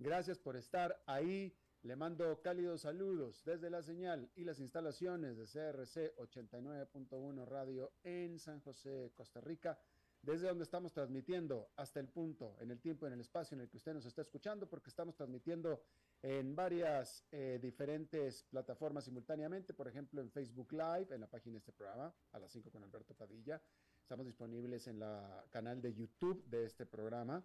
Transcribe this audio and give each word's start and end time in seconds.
Gracias 0.00 0.38
por 0.38 0.56
estar 0.56 1.02
ahí. 1.06 1.52
Le 1.82 1.96
mando 1.96 2.40
cálidos 2.40 2.82
saludos 2.82 3.42
desde 3.44 3.68
la 3.68 3.82
señal 3.82 4.30
y 4.36 4.44
las 4.44 4.60
instalaciones 4.60 5.36
de 5.36 5.44
CRC 5.44 6.14
89.1 6.16 7.44
Radio 7.44 7.92
en 8.04 8.38
San 8.38 8.60
José, 8.60 9.12
Costa 9.16 9.40
Rica, 9.40 9.76
desde 10.22 10.46
donde 10.46 10.62
estamos 10.62 10.92
transmitiendo 10.92 11.70
hasta 11.76 11.98
el 11.98 12.08
punto, 12.08 12.56
en 12.60 12.70
el 12.70 12.80
tiempo, 12.80 13.08
en 13.08 13.12
el 13.12 13.20
espacio 13.20 13.56
en 13.56 13.62
el 13.62 13.68
que 13.68 13.76
usted 13.76 13.92
nos 13.92 14.06
está 14.06 14.22
escuchando, 14.22 14.68
porque 14.68 14.90
estamos 14.90 15.16
transmitiendo 15.16 15.82
en 16.22 16.54
varias 16.54 17.24
eh, 17.32 17.58
diferentes 17.60 18.44
plataformas 18.44 19.04
simultáneamente, 19.04 19.74
por 19.74 19.88
ejemplo 19.88 20.20
en 20.20 20.30
Facebook 20.30 20.72
Live, 20.72 21.08
en 21.12 21.20
la 21.20 21.28
página 21.28 21.54
de 21.54 21.58
este 21.58 21.72
programa, 21.72 22.14
a 22.32 22.38
las 22.38 22.52
5 22.52 22.70
con 22.70 22.84
Alberto 22.84 23.14
Padilla. 23.14 23.60
Estamos 24.00 24.26
disponibles 24.26 24.86
en 24.86 25.00
la 25.00 25.44
canal 25.50 25.82
de 25.82 25.92
YouTube 25.92 26.44
de 26.46 26.64
este 26.64 26.86
programa. 26.86 27.44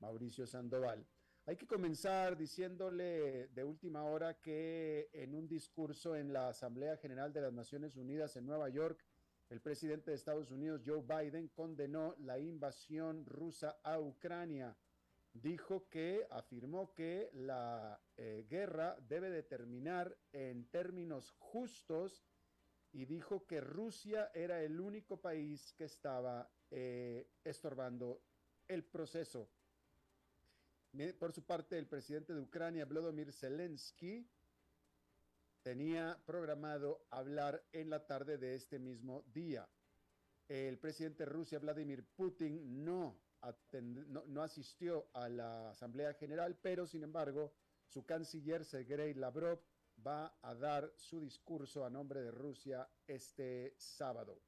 Mauricio 0.00 0.46
Sandoval. 0.46 1.06
Hay 1.48 1.56
que 1.56 1.66
comenzar 1.66 2.36
diciéndole 2.36 3.48
de 3.48 3.62
última 3.62 4.02
hora 4.04 4.40
que 4.40 5.08
en 5.12 5.32
un 5.32 5.46
discurso 5.46 6.16
en 6.16 6.32
la 6.32 6.48
Asamblea 6.48 6.96
General 6.96 7.32
de 7.32 7.42
las 7.42 7.52
Naciones 7.52 7.96
Unidas 7.96 8.34
en 8.36 8.46
Nueva 8.46 8.68
York, 8.68 9.04
el 9.48 9.60
presidente 9.60 10.10
de 10.10 10.16
Estados 10.16 10.50
Unidos, 10.50 10.82
Joe 10.84 11.02
Biden, 11.02 11.46
condenó 11.48 12.16
la 12.18 12.40
invasión 12.40 13.24
rusa 13.26 13.78
a 13.84 14.00
Ucrania. 14.00 14.76
Dijo 15.32 15.88
que, 15.88 16.26
afirmó 16.30 16.92
que 16.94 17.30
la 17.32 18.00
eh, 18.16 18.44
guerra 18.50 18.96
debe 19.08 19.30
de 19.30 19.44
terminar 19.44 20.18
en 20.32 20.66
términos 20.70 21.32
justos 21.38 22.24
y 22.90 23.04
dijo 23.04 23.46
que 23.46 23.60
Rusia 23.60 24.32
era 24.34 24.62
el 24.62 24.80
único 24.80 25.20
país 25.20 25.74
que 25.74 25.84
estaba 25.84 26.50
eh, 26.72 27.28
estorbando 27.44 28.20
el 28.66 28.82
proceso 28.82 29.48
por 31.18 31.32
su 31.32 31.44
parte, 31.44 31.78
el 31.78 31.86
presidente 31.86 32.34
de 32.34 32.40
Ucrania, 32.40 32.84
Vladimir 32.84 33.32
Zelensky, 33.32 34.26
tenía 35.62 36.18
programado 36.24 37.06
hablar 37.10 37.62
en 37.72 37.90
la 37.90 38.06
tarde 38.06 38.38
de 38.38 38.54
este 38.54 38.78
mismo 38.78 39.24
día. 39.32 39.68
El 40.48 40.78
presidente 40.78 41.24
de 41.24 41.30
Rusia, 41.30 41.58
Vladimir 41.58 42.04
Putin, 42.04 42.84
no, 42.84 43.20
no, 44.26 44.42
asistió 44.42 45.08
a 45.12 45.28
la 45.28 45.70
Asamblea 45.70 46.14
General, 46.14 46.56
pero 46.62 46.86
sin 46.86 47.02
embargo, 47.02 47.52
su 47.88 48.06
canciller 48.06 48.64
Sergei 48.64 49.12
Lavrov 49.14 49.60
va 50.06 50.38
a 50.42 50.54
dar 50.54 50.92
su 50.96 51.20
discurso 51.20 51.84
a 51.84 51.90
nombre 51.90 52.22
de 52.22 52.30
Rusia 52.30 52.88
este 53.06 53.74
sábado. 53.76 54.40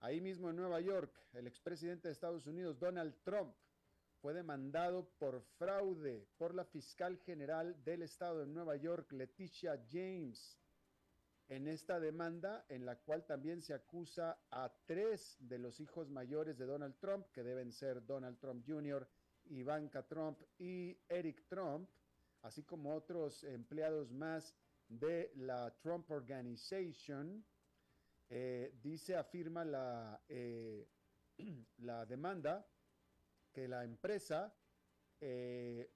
Ahí 0.00 0.20
mismo 0.20 0.48
en 0.48 0.56
Nueva 0.56 0.80
York, 0.80 1.14
el 1.34 1.46
expresidente 1.46 2.08
de 2.08 2.12
Estados 2.12 2.46
Unidos, 2.46 2.78
Donald 2.78 3.14
Trump, 3.22 3.54
fue 4.20 4.34
demandado 4.34 5.08
por 5.18 5.40
fraude 5.58 6.28
por 6.36 6.54
la 6.54 6.64
fiscal 6.64 7.16
general 7.18 7.82
del 7.84 8.02
estado 8.02 8.40
de 8.40 8.46
Nueva 8.46 8.76
York, 8.76 9.12
Leticia 9.12 9.82
James. 9.90 10.58
En 11.48 11.66
esta 11.66 11.98
demanda, 11.98 12.64
en 12.68 12.84
la 12.84 12.96
cual 12.96 13.24
también 13.24 13.62
se 13.62 13.74
acusa 13.74 14.38
a 14.50 14.72
tres 14.84 15.36
de 15.40 15.58
los 15.58 15.80
hijos 15.80 16.10
mayores 16.10 16.58
de 16.58 16.66
Donald 16.66 16.96
Trump, 17.00 17.26
que 17.32 17.42
deben 17.42 17.72
ser 17.72 18.04
Donald 18.04 18.38
Trump 18.38 18.64
Jr., 18.66 19.08
Ivanka 19.46 20.06
Trump 20.06 20.38
y 20.58 20.96
Eric 21.08 21.46
Trump, 21.48 21.88
así 22.42 22.62
como 22.62 22.94
otros 22.94 23.42
empleados 23.44 24.12
más 24.12 24.54
de 24.86 25.32
la 25.36 25.74
Trump 25.80 26.10
Organization, 26.10 27.44
eh, 28.28 28.74
dice, 28.82 29.16
afirma 29.16 29.64
la, 29.64 30.22
eh, 30.28 30.86
la 31.78 32.04
demanda 32.06 32.64
que 33.52 33.68
la 33.68 33.84
empresa 33.84 34.54
eh, 35.20 35.92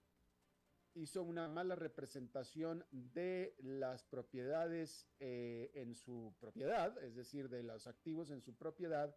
hizo 0.94 1.22
una 1.22 1.48
mala 1.48 1.74
representación 1.74 2.84
de 2.90 3.56
las 3.60 4.04
propiedades 4.04 5.08
eh, 5.18 5.70
en 5.74 5.94
su 5.94 6.34
propiedad, 6.38 6.96
es 7.02 7.14
decir, 7.14 7.48
de 7.48 7.62
los 7.62 7.86
activos 7.86 8.30
en 8.30 8.40
su 8.40 8.54
propiedad, 8.54 9.16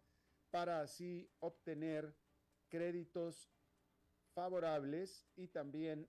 para 0.50 0.80
así 0.80 1.30
obtener 1.40 2.16
créditos 2.68 3.50
favorables 4.34 5.26
y 5.36 5.48
también 5.48 6.08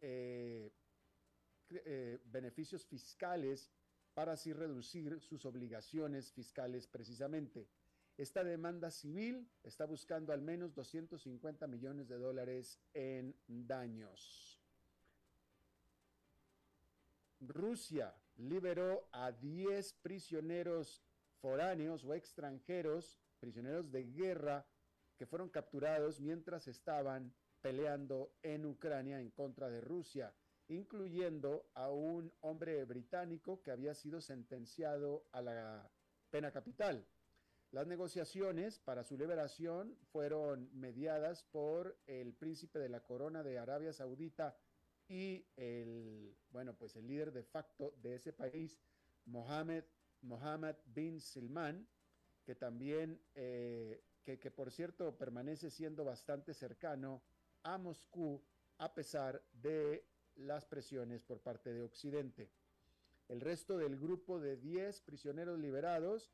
eh, 0.00 0.72
beneficios 2.24 2.84
fiscales 2.84 3.72
para 4.14 4.32
así 4.32 4.52
reducir 4.52 5.20
sus 5.20 5.46
obligaciones 5.46 6.32
fiscales 6.32 6.86
precisamente. 6.86 7.68
Esta 8.18 8.44
demanda 8.44 8.90
civil 8.90 9.48
está 9.62 9.86
buscando 9.86 10.32
al 10.32 10.42
menos 10.42 10.74
250 10.74 11.66
millones 11.66 12.08
de 12.08 12.18
dólares 12.18 12.78
en 12.92 13.34
daños. 13.46 14.60
Rusia 17.40 18.14
liberó 18.36 19.08
a 19.12 19.32
10 19.32 19.94
prisioneros 19.94 21.02
foráneos 21.40 22.04
o 22.04 22.14
extranjeros, 22.14 23.18
prisioneros 23.40 23.90
de 23.90 24.04
guerra, 24.04 24.66
que 25.16 25.26
fueron 25.26 25.48
capturados 25.48 26.20
mientras 26.20 26.68
estaban 26.68 27.32
peleando 27.60 28.32
en 28.42 28.66
Ucrania 28.66 29.20
en 29.20 29.30
contra 29.30 29.70
de 29.70 29.80
Rusia, 29.80 30.34
incluyendo 30.68 31.66
a 31.74 31.90
un 31.90 32.32
hombre 32.40 32.84
británico 32.84 33.62
que 33.62 33.70
había 33.70 33.94
sido 33.94 34.20
sentenciado 34.20 35.24
a 35.32 35.42
la 35.42 35.90
pena 36.30 36.50
capital. 36.50 37.06
Las 37.72 37.86
negociaciones 37.86 38.78
para 38.80 39.02
su 39.02 39.16
liberación 39.16 39.96
fueron 40.12 40.68
mediadas 40.78 41.42
por 41.42 41.96
el 42.06 42.34
príncipe 42.34 42.78
de 42.78 42.90
la 42.90 43.00
corona 43.00 43.42
de 43.42 43.58
Arabia 43.58 43.94
Saudita 43.94 44.54
y 45.08 45.46
el, 45.56 46.36
bueno, 46.50 46.74
pues 46.74 46.96
el 46.96 47.06
líder 47.06 47.32
de 47.32 47.42
facto 47.42 47.94
de 48.02 48.16
ese 48.16 48.34
país, 48.34 48.78
Mohammed, 49.24 49.84
Mohammed 50.20 50.76
bin 50.84 51.18
Salman, 51.18 51.88
que 52.44 52.54
también, 52.54 53.18
eh, 53.34 54.04
que, 54.22 54.38
que 54.38 54.50
por 54.50 54.70
cierto 54.70 55.16
permanece 55.16 55.70
siendo 55.70 56.04
bastante 56.04 56.52
cercano 56.52 57.22
a 57.62 57.78
Moscú 57.78 58.42
a 58.76 58.92
pesar 58.92 59.42
de 59.50 60.04
las 60.36 60.66
presiones 60.66 61.22
por 61.22 61.40
parte 61.40 61.72
de 61.72 61.80
Occidente. 61.80 62.50
El 63.28 63.40
resto 63.40 63.78
del 63.78 63.98
grupo 63.98 64.40
de 64.40 64.58
10 64.58 65.00
prisioneros 65.00 65.58
liberados 65.58 66.30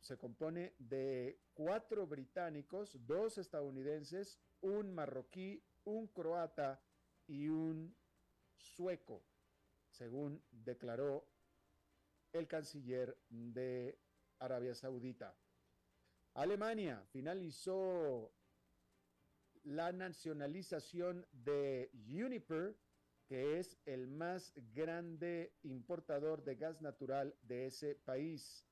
se 0.00 0.16
compone 0.16 0.74
de 0.78 1.38
cuatro 1.54 2.06
británicos, 2.06 2.96
dos 3.06 3.38
estadounidenses, 3.38 4.38
un 4.60 4.94
marroquí, 4.94 5.62
un 5.84 6.06
croata 6.08 6.80
y 7.26 7.48
un 7.48 7.94
sueco, 8.56 9.22
según 9.88 10.42
declaró 10.50 11.26
el 12.32 12.46
canciller 12.46 13.16
de 13.28 13.98
Arabia 14.38 14.74
Saudita. 14.74 15.34
Alemania 16.34 17.02
finalizó 17.10 18.32
la 19.64 19.92
nacionalización 19.92 21.26
de 21.32 21.90
Uniper, 21.92 22.76
que 23.26 23.58
es 23.58 23.78
el 23.84 24.08
más 24.08 24.52
grande 24.72 25.54
importador 25.62 26.42
de 26.42 26.56
gas 26.56 26.80
natural 26.80 27.36
de 27.42 27.66
ese 27.66 27.94
país. 27.94 28.66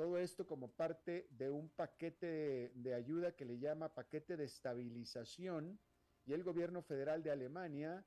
Todo 0.00 0.16
esto 0.16 0.46
como 0.46 0.70
parte 0.70 1.26
de 1.28 1.50
un 1.50 1.68
paquete 1.68 2.72
de, 2.74 2.94
ayuda 2.94 3.36
que 3.36 3.44
le 3.44 3.58
llama 3.58 3.92
paquete 3.92 4.34
de 4.34 4.44
estabilización 4.44 5.78
y 6.24 6.32
el 6.32 6.42
gobierno 6.42 6.80
federal 6.80 7.22
de 7.22 7.30
Alemania 7.30 8.02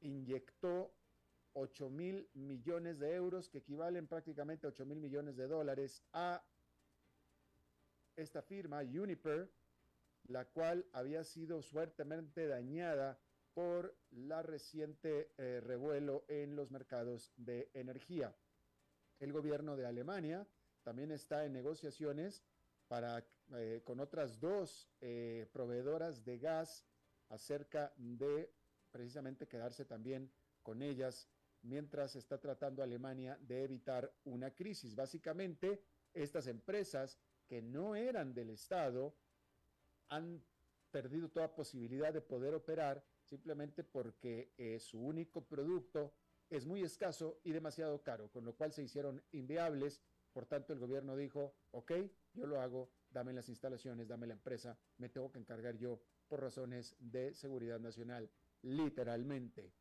inyectó 0.00 0.94
8 1.52 1.90
mil 1.90 2.26
millones 2.32 2.98
de 2.98 3.14
euros, 3.14 3.50
que 3.50 3.58
equivalen 3.58 4.06
prácticamente 4.06 4.66
a 4.66 4.70
8 4.70 4.86
mil 4.86 4.98
millones 4.98 5.36
de 5.36 5.46
dólares, 5.46 6.02
a 6.14 6.42
esta 8.16 8.40
firma, 8.40 8.78
Uniper, 8.78 9.52
la 10.28 10.46
cual 10.46 10.86
había 10.94 11.22
sido 11.22 11.60
fuertemente 11.60 12.46
dañada 12.46 13.20
por 13.52 13.94
la 14.08 14.40
reciente 14.40 15.34
eh, 15.36 15.60
revuelo 15.60 16.24
en 16.28 16.56
los 16.56 16.70
mercados 16.70 17.34
de 17.36 17.68
energía. 17.74 18.34
El 19.18 19.34
gobierno 19.34 19.76
de 19.76 19.84
Alemania 19.84 20.46
también 20.86 21.10
está 21.10 21.44
en 21.44 21.52
negociaciones 21.52 22.44
para, 22.86 23.26
eh, 23.56 23.82
con 23.82 23.98
otras 23.98 24.38
dos 24.38 24.88
eh, 25.00 25.48
proveedoras 25.52 26.24
de 26.24 26.38
gas 26.38 26.86
acerca 27.28 27.92
de 27.96 28.54
precisamente 28.92 29.48
quedarse 29.48 29.84
también 29.84 30.30
con 30.62 30.82
ellas 30.82 31.28
mientras 31.62 32.14
está 32.14 32.38
tratando 32.38 32.84
Alemania 32.84 33.36
de 33.40 33.64
evitar 33.64 34.14
una 34.22 34.54
crisis. 34.54 34.94
Básicamente, 34.94 35.82
estas 36.14 36.46
empresas 36.46 37.18
que 37.48 37.60
no 37.60 37.96
eran 37.96 38.32
del 38.32 38.50
Estado 38.50 39.12
han 40.10 40.40
perdido 40.92 41.28
toda 41.28 41.52
posibilidad 41.52 42.12
de 42.12 42.20
poder 42.20 42.54
operar 42.54 43.04
simplemente 43.24 43.82
porque 43.82 44.52
eh, 44.56 44.78
su 44.78 45.00
único 45.00 45.44
producto 45.44 46.14
es 46.48 46.64
muy 46.64 46.84
escaso 46.84 47.40
y 47.42 47.50
demasiado 47.50 48.00
caro, 48.04 48.30
con 48.30 48.44
lo 48.44 48.54
cual 48.54 48.72
se 48.72 48.84
hicieron 48.84 49.20
inviables 49.32 50.00
por 50.36 50.44
tanto, 50.44 50.74
el 50.74 50.78
gobierno 50.78 51.16
dijo, 51.16 51.54
ok, 51.70 51.92
yo 52.34 52.46
lo 52.46 52.60
hago, 52.60 52.90
dame 53.10 53.32
las 53.32 53.48
instalaciones, 53.48 54.06
dame 54.06 54.26
la 54.26 54.34
empresa, 54.34 54.76
me 54.98 55.08
tengo 55.08 55.32
que 55.32 55.38
encargar 55.38 55.78
yo 55.78 55.98
por 56.28 56.42
razones 56.42 56.94
de 56.98 57.32
seguridad 57.32 57.80
nacional, 57.80 58.28
literalmente. 58.60 59.72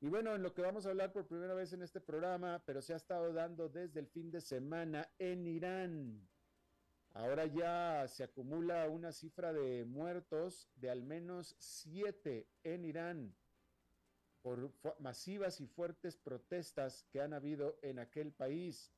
Y 0.00 0.06
bueno, 0.06 0.36
en 0.36 0.44
lo 0.44 0.54
que 0.54 0.62
vamos 0.62 0.86
a 0.86 0.90
hablar 0.90 1.12
por 1.12 1.26
primera 1.26 1.54
vez 1.54 1.72
en 1.72 1.82
este 1.82 2.00
programa, 2.00 2.62
pero 2.66 2.80
se 2.80 2.92
ha 2.92 2.96
estado 2.98 3.32
dando 3.32 3.68
desde 3.68 3.98
el 3.98 4.06
fin 4.06 4.30
de 4.30 4.40
semana 4.40 5.10
en 5.18 5.44
Irán. 5.48 6.28
Ahora 7.14 7.44
ya 7.46 8.06
se 8.06 8.22
acumula 8.22 8.88
una 8.88 9.10
cifra 9.10 9.52
de 9.52 9.84
muertos 9.84 10.68
de 10.76 10.88
al 10.88 11.02
menos 11.02 11.56
siete 11.58 12.46
en 12.62 12.84
Irán 12.84 13.34
por 14.40 14.72
masivas 15.00 15.60
y 15.60 15.66
fuertes 15.66 16.16
protestas 16.16 17.04
que 17.10 17.20
han 17.20 17.32
habido 17.32 17.76
en 17.82 17.98
aquel 17.98 18.32
país. 18.32 18.92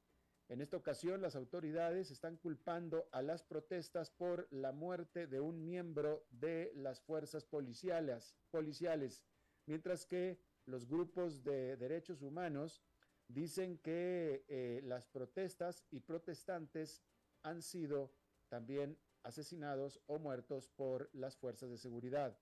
En 0.50 0.60
esta 0.60 0.76
ocasión, 0.76 1.22
las 1.22 1.36
autoridades 1.36 2.10
están 2.10 2.36
culpando 2.36 3.08
a 3.12 3.22
las 3.22 3.44
protestas 3.44 4.10
por 4.10 4.48
la 4.50 4.72
muerte 4.72 5.28
de 5.28 5.40
un 5.40 5.64
miembro 5.64 6.26
de 6.28 6.72
las 6.74 7.00
fuerzas 7.00 7.44
policiales, 7.44 8.36
policiales 8.50 9.24
mientras 9.66 10.04
que 10.04 10.40
los 10.66 10.88
grupos 10.88 11.44
de 11.44 11.76
derechos 11.76 12.22
humanos 12.22 12.82
dicen 13.28 13.78
que 13.78 14.44
eh, 14.48 14.80
las 14.82 15.06
protestas 15.06 15.84
y 15.92 16.00
protestantes 16.00 17.04
han 17.44 17.62
sido 17.62 18.12
también 18.48 18.98
asesinados 19.22 20.00
o 20.06 20.18
muertos 20.18 20.68
por 20.68 21.08
las 21.12 21.36
fuerzas 21.36 21.70
de 21.70 21.78
seguridad. 21.78 22.36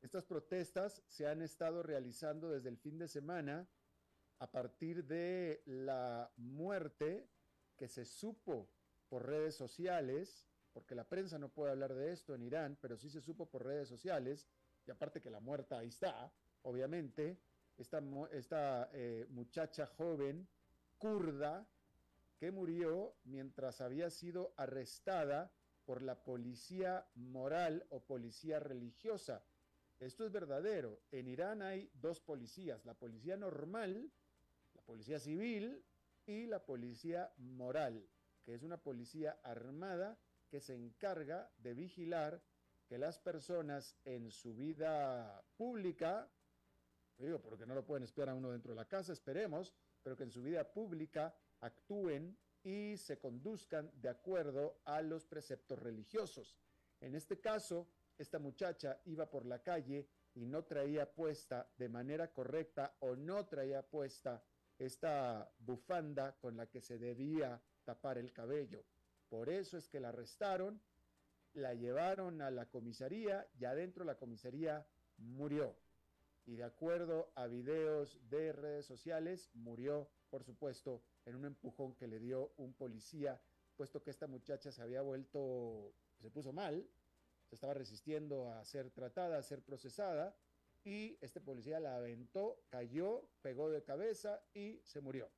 Estas 0.00 0.24
protestas 0.24 1.02
se 1.08 1.26
han 1.26 1.42
estado 1.42 1.82
realizando 1.82 2.48
desde 2.48 2.68
el 2.68 2.76
fin 2.76 2.96
de 2.96 3.08
semana 3.08 3.68
a 4.38 4.50
partir 4.50 5.04
de 5.04 5.62
la 5.66 6.30
muerte 6.36 7.28
que 7.76 7.88
se 7.88 8.04
supo 8.04 8.68
por 9.08 9.26
redes 9.26 9.54
sociales, 9.54 10.46
porque 10.72 10.94
la 10.94 11.08
prensa 11.08 11.38
no 11.38 11.48
puede 11.48 11.70
hablar 11.70 11.94
de 11.94 12.12
esto 12.12 12.34
en 12.34 12.42
Irán, 12.42 12.76
pero 12.80 12.96
sí 12.96 13.08
se 13.08 13.20
supo 13.20 13.46
por 13.46 13.64
redes 13.64 13.88
sociales, 13.88 14.48
y 14.86 14.90
aparte 14.90 15.20
que 15.20 15.30
la 15.30 15.40
muerta 15.40 15.78
ahí 15.78 15.88
está, 15.88 16.32
obviamente, 16.62 17.38
esta, 17.76 18.02
esta 18.32 18.90
eh, 18.92 19.26
muchacha 19.30 19.86
joven 19.86 20.46
kurda 20.98 21.66
que 22.38 22.50
murió 22.50 23.14
mientras 23.24 23.80
había 23.80 24.10
sido 24.10 24.52
arrestada 24.56 25.52
por 25.84 26.02
la 26.02 26.22
policía 26.22 27.06
moral 27.14 27.86
o 27.90 28.00
policía 28.00 28.58
religiosa. 28.58 29.44
Esto 30.00 30.24
es 30.24 30.32
verdadero. 30.32 31.00
En 31.12 31.28
Irán 31.28 31.62
hay 31.62 31.90
dos 31.94 32.20
policías, 32.20 32.84
la 32.84 32.94
policía 32.94 33.36
normal, 33.36 34.10
policía 34.84 35.18
civil 35.18 35.84
y 36.26 36.46
la 36.46 36.64
policía 36.64 37.32
moral, 37.38 38.08
que 38.44 38.54
es 38.54 38.62
una 38.62 38.78
policía 38.78 39.38
armada 39.42 40.18
que 40.48 40.60
se 40.60 40.74
encarga 40.74 41.50
de 41.58 41.74
vigilar 41.74 42.42
que 42.86 42.98
las 42.98 43.18
personas 43.18 43.96
en 44.04 44.30
su 44.30 44.54
vida 44.54 45.42
pública, 45.56 46.30
digo, 47.18 47.40
porque 47.40 47.66
no 47.66 47.74
lo 47.74 47.84
pueden 47.84 48.04
esperar 48.04 48.30
a 48.30 48.34
uno 48.34 48.50
dentro 48.50 48.72
de 48.72 48.76
la 48.76 48.88
casa, 48.88 49.12
esperemos, 49.12 49.74
pero 50.02 50.16
que 50.16 50.24
en 50.24 50.30
su 50.30 50.42
vida 50.42 50.64
pública 50.70 51.34
actúen 51.60 52.36
y 52.62 52.96
se 52.96 53.18
conduzcan 53.18 53.90
de 54.00 54.08
acuerdo 54.08 54.80
a 54.84 55.02
los 55.02 55.26
preceptos 55.26 55.78
religiosos. 55.78 56.56
En 57.00 57.14
este 57.14 57.40
caso, 57.40 57.88
esta 58.16 58.38
muchacha 58.38 59.00
iba 59.06 59.28
por 59.28 59.44
la 59.44 59.62
calle 59.62 60.08
y 60.34 60.46
no 60.46 60.64
traía 60.64 61.12
puesta 61.12 61.68
de 61.76 61.88
manera 61.88 62.32
correcta 62.32 62.96
o 63.00 63.16
no 63.16 63.46
traía 63.46 63.82
puesta 63.82 64.42
esta 64.78 65.52
bufanda 65.58 66.36
con 66.38 66.56
la 66.56 66.66
que 66.66 66.80
se 66.80 66.98
debía 66.98 67.62
tapar 67.84 68.18
el 68.18 68.32
cabello. 68.32 68.84
Por 69.28 69.48
eso 69.48 69.76
es 69.76 69.88
que 69.88 70.00
la 70.00 70.10
arrestaron, 70.10 70.80
la 71.54 71.74
llevaron 71.74 72.42
a 72.42 72.50
la 72.50 72.66
comisaría 72.66 73.48
y 73.58 73.64
adentro 73.64 74.04
de 74.04 74.12
la 74.12 74.18
comisaría 74.18 74.86
murió. 75.16 75.76
Y 76.46 76.56
de 76.56 76.64
acuerdo 76.64 77.32
a 77.34 77.46
videos 77.46 78.18
de 78.28 78.52
redes 78.52 78.86
sociales, 78.86 79.50
murió, 79.54 80.10
por 80.28 80.44
supuesto, 80.44 81.02
en 81.24 81.36
un 81.36 81.46
empujón 81.46 81.94
que 81.94 82.06
le 82.06 82.18
dio 82.18 82.52
un 82.56 82.74
policía, 82.74 83.40
puesto 83.76 84.02
que 84.02 84.10
esta 84.10 84.26
muchacha 84.26 84.70
se 84.70 84.82
había 84.82 85.00
vuelto, 85.00 85.94
se 86.20 86.30
puso 86.30 86.52
mal, 86.52 86.86
se 87.46 87.54
estaba 87.54 87.74
resistiendo 87.74 88.50
a 88.50 88.64
ser 88.64 88.90
tratada, 88.90 89.38
a 89.38 89.42
ser 89.42 89.62
procesada, 89.62 90.36
y 90.84 91.16
este 91.20 91.40
policía 91.40 91.80
la 91.80 91.96
aventó, 91.96 92.62
cayó, 92.68 93.28
pegó 93.40 93.70
de 93.70 93.82
cabeza 93.82 94.44
y 94.52 94.80
se 94.84 95.00
murió. 95.00 95.30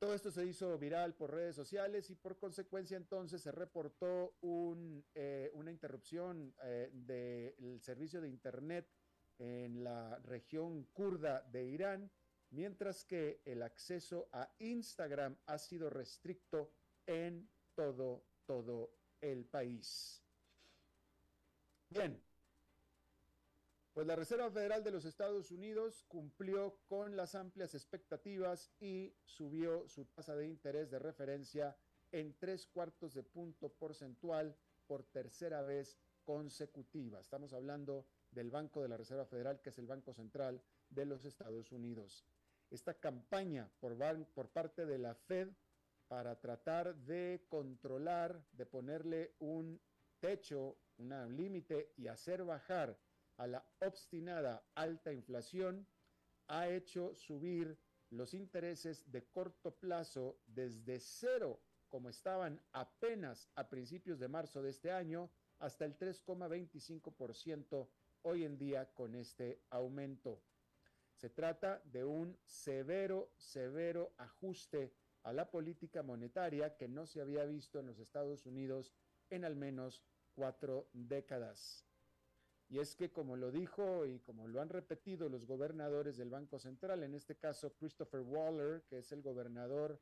Todo 0.00 0.14
esto 0.14 0.30
se 0.30 0.46
hizo 0.46 0.78
viral 0.78 1.14
por 1.14 1.30
redes 1.30 1.54
sociales 1.54 2.08
y 2.10 2.14
por 2.14 2.38
consecuencia 2.38 2.96
entonces 2.96 3.42
se 3.42 3.52
reportó 3.52 4.34
eh, 5.14 5.50
una 5.54 5.70
interrupción 5.70 6.54
eh, 6.62 6.88
del 6.90 7.80
servicio 7.82 8.20
de 8.20 8.28
Internet 8.28 8.88
en 9.38 9.84
la 9.84 10.18
región 10.20 10.84
kurda 10.92 11.42
de 11.42 11.66
Irán, 11.66 12.10
mientras 12.50 13.04
que 13.04 13.42
el 13.44 13.62
acceso 13.62 14.28
a 14.32 14.50
Instagram 14.58 15.36
ha 15.46 15.58
sido 15.58 15.90
restricto 15.90 16.72
en 17.06 17.50
todo, 17.74 18.24
todo 18.46 18.94
el 19.20 19.44
país. 19.44 20.24
Bien, 21.90 22.22
pues 23.92 24.06
la 24.06 24.16
Reserva 24.16 24.50
Federal 24.50 24.84
de 24.84 24.92
los 24.92 25.04
Estados 25.04 25.50
Unidos 25.50 26.04
cumplió 26.06 26.78
con 26.86 27.16
las 27.16 27.34
amplias 27.34 27.74
expectativas 27.74 28.70
y 28.78 29.14
subió 29.24 29.88
su 29.88 30.04
tasa 30.04 30.36
de 30.36 30.46
interés 30.46 30.90
de 30.90 31.00
referencia 31.00 31.76
en 32.12 32.36
tres 32.38 32.66
cuartos 32.66 33.14
de 33.14 33.22
punto 33.22 33.68
porcentual 33.68 34.56
por 34.86 35.04
tercera 35.04 35.62
vez 35.62 35.98
consecutiva. 36.24 37.20
Estamos 37.20 37.52
hablando 37.52 38.06
del 38.30 38.50
Banco 38.50 38.80
de 38.82 38.88
la 38.88 38.96
Reserva 38.96 39.26
Federal, 39.26 39.60
que 39.60 39.70
es 39.70 39.78
el 39.78 39.86
Banco 39.86 40.12
Central 40.12 40.62
de 40.88 41.04
los 41.04 41.24
Estados 41.24 41.72
Unidos. 41.72 42.24
Esta 42.70 42.94
campaña 42.94 43.68
por, 43.80 43.96
por 44.34 44.48
parte 44.50 44.86
de 44.86 44.98
la 44.98 45.14
Fed 45.14 45.48
para 46.06 46.38
tratar 46.38 46.94
de 46.94 47.44
controlar, 47.48 48.44
de 48.52 48.66
ponerle 48.66 49.34
un 49.40 49.80
techo, 50.20 50.76
un 50.98 51.36
límite 51.36 51.92
y 51.96 52.06
hacer 52.06 52.44
bajar 52.44 52.96
a 53.40 53.46
la 53.46 53.64
obstinada 53.80 54.62
alta 54.74 55.10
inflación 55.14 55.86
ha 56.48 56.68
hecho 56.68 57.14
subir 57.14 57.78
los 58.10 58.34
intereses 58.34 59.10
de 59.10 59.24
corto 59.24 59.74
plazo 59.76 60.38
desde 60.46 61.00
cero, 61.00 61.58
como 61.88 62.10
estaban 62.10 62.60
apenas 62.72 63.48
a 63.54 63.70
principios 63.70 64.18
de 64.18 64.28
marzo 64.28 64.60
de 64.60 64.68
este 64.68 64.92
año, 64.92 65.30
hasta 65.58 65.86
el 65.86 65.96
3,25% 65.96 67.88
hoy 68.22 68.44
en 68.44 68.58
día 68.58 68.92
con 68.92 69.14
este 69.14 69.62
aumento. 69.70 70.42
Se 71.14 71.30
trata 71.30 71.80
de 71.86 72.04
un 72.04 72.38
severo, 72.44 73.32
severo 73.38 74.12
ajuste 74.18 74.92
a 75.22 75.32
la 75.32 75.50
política 75.50 76.02
monetaria 76.02 76.76
que 76.76 76.88
no 76.88 77.06
se 77.06 77.22
había 77.22 77.46
visto 77.46 77.80
en 77.80 77.86
los 77.86 78.00
Estados 78.00 78.44
Unidos 78.44 78.92
en 79.30 79.46
al 79.46 79.56
menos 79.56 80.02
cuatro 80.34 80.90
décadas. 80.92 81.89
Y 82.70 82.78
es 82.78 82.94
que 82.94 83.10
como 83.10 83.36
lo 83.36 83.50
dijo 83.50 84.06
y 84.06 84.20
como 84.20 84.46
lo 84.46 84.60
han 84.60 84.68
repetido 84.68 85.28
los 85.28 85.44
gobernadores 85.44 86.16
del 86.16 86.30
Banco 86.30 86.60
Central, 86.60 87.02
en 87.02 87.14
este 87.14 87.34
caso 87.34 87.74
Christopher 87.74 88.20
Waller, 88.20 88.84
que 88.88 88.98
es 88.98 89.10
el 89.10 89.22
gobernador 89.22 90.00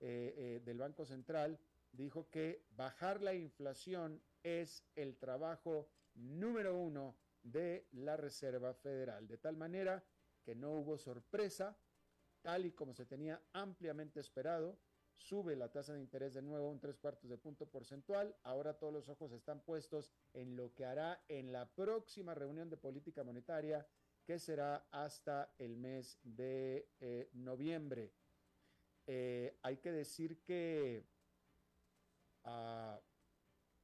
eh, 0.00 0.34
eh, 0.36 0.60
del 0.64 0.78
Banco 0.78 1.06
Central, 1.06 1.60
dijo 1.92 2.28
que 2.28 2.64
bajar 2.76 3.22
la 3.22 3.34
inflación 3.34 4.20
es 4.42 4.84
el 4.96 5.16
trabajo 5.16 5.88
número 6.14 6.76
uno 6.76 7.16
de 7.44 7.86
la 7.92 8.16
Reserva 8.16 8.74
Federal, 8.74 9.28
de 9.28 9.38
tal 9.38 9.56
manera 9.56 10.04
que 10.42 10.56
no 10.56 10.72
hubo 10.72 10.98
sorpresa, 10.98 11.78
tal 12.42 12.66
y 12.66 12.72
como 12.72 12.94
se 12.94 13.06
tenía 13.06 13.40
ampliamente 13.52 14.18
esperado, 14.18 14.76
sube 15.18 15.56
la 15.56 15.70
tasa 15.70 15.92
de 15.92 16.00
interés 16.00 16.34
de 16.34 16.42
nuevo 16.42 16.70
un 16.70 16.80
tres 16.80 16.96
cuartos 16.96 17.28
de 17.28 17.36
punto 17.36 17.66
porcentual. 17.66 18.34
Ahora 18.44 18.78
todos 18.78 18.92
los 18.92 19.08
ojos 19.08 19.32
están 19.32 19.60
puestos 19.60 20.10
en 20.32 20.56
lo 20.56 20.74
que 20.74 20.84
hará 20.84 21.20
en 21.28 21.52
la 21.52 21.66
próxima 21.66 22.34
reunión 22.34 22.70
de 22.70 22.76
política 22.76 23.24
monetaria, 23.24 23.86
que 24.24 24.38
será 24.38 24.86
hasta 24.90 25.52
el 25.58 25.76
mes 25.76 26.18
de 26.22 26.88
eh, 27.00 27.28
noviembre. 27.32 28.12
Eh, 29.06 29.58
hay 29.62 29.78
que 29.78 29.90
decir 29.90 30.42
que 30.42 31.04
ah, 32.44 33.00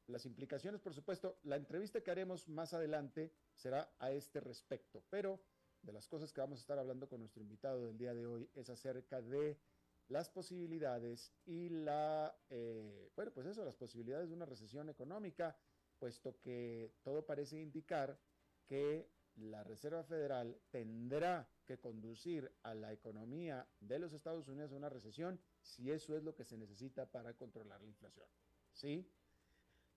las 0.07 0.27
implicaciones, 0.27 0.81
por 0.81 0.95
supuesto, 0.95 1.39
la 1.45 1.57
entrevista 1.57 2.03
que 2.03 2.11
haremos 2.11 2.49
más 2.49 2.75
adelante 2.75 3.33
será 3.55 3.95
a 3.99 4.13
este 4.13 4.41
respecto, 4.41 5.03
pero 5.11 5.41
de 5.83 5.93
las 5.93 6.09
cosas 6.09 6.33
que 6.33 6.41
vamos 6.41 6.59
a 6.59 6.63
estar 6.63 6.79
hablando 6.79 7.09
con 7.09 7.21
nuestro 7.21 7.43
invitado 7.43 7.87
del 7.87 7.99
día 7.99 8.15
de 8.15 8.27
hoy 8.27 8.49
es 8.55 8.71
acerca 8.71 9.21
de 9.21 9.59
las 10.09 10.29
posibilidades 10.29 11.33
y 11.47 11.69
la, 11.71 12.37
eh, 12.51 13.11
bueno, 13.17 13.33
pues 13.33 13.47
eso, 13.47 13.65
las 13.65 13.77
posibilidades 13.77 14.29
de 14.29 14.35
una 14.35 14.47
recesión 14.47 14.89
económica, 14.89 15.57
puesto 15.99 16.39
que 16.41 16.93
todo 17.03 17.25
parece 17.25 17.61
indicar 17.61 18.19
que 18.67 19.09
la 19.37 19.65
Reserva 19.65 20.05
Federal 20.05 20.57
tendrá 20.71 21.49
que 21.65 21.79
conducir 21.79 22.53
a 22.63 22.75
la 22.75 22.93
economía 22.93 23.67
de 23.81 23.99
los 23.99 24.13
Estados 24.13 24.47
Unidos 24.49 24.73
a 24.73 24.77
una 24.77 24.89
recesión 24.89 25.41
si 25.61 25.91
eso 25.91 26.17
es 26.17 26.23
lo 26.23 26.35
que 26.35 26.45
se 26.45 26.57
necesita 26.57 27.11
para 27.11 27.35
controlar 27.35 27.81
la 27.81 27.89
inflación. 27.89 28.29
¿Sí? 28.73 29.09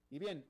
Y 0.09 0.19
bien, 0.19 0.45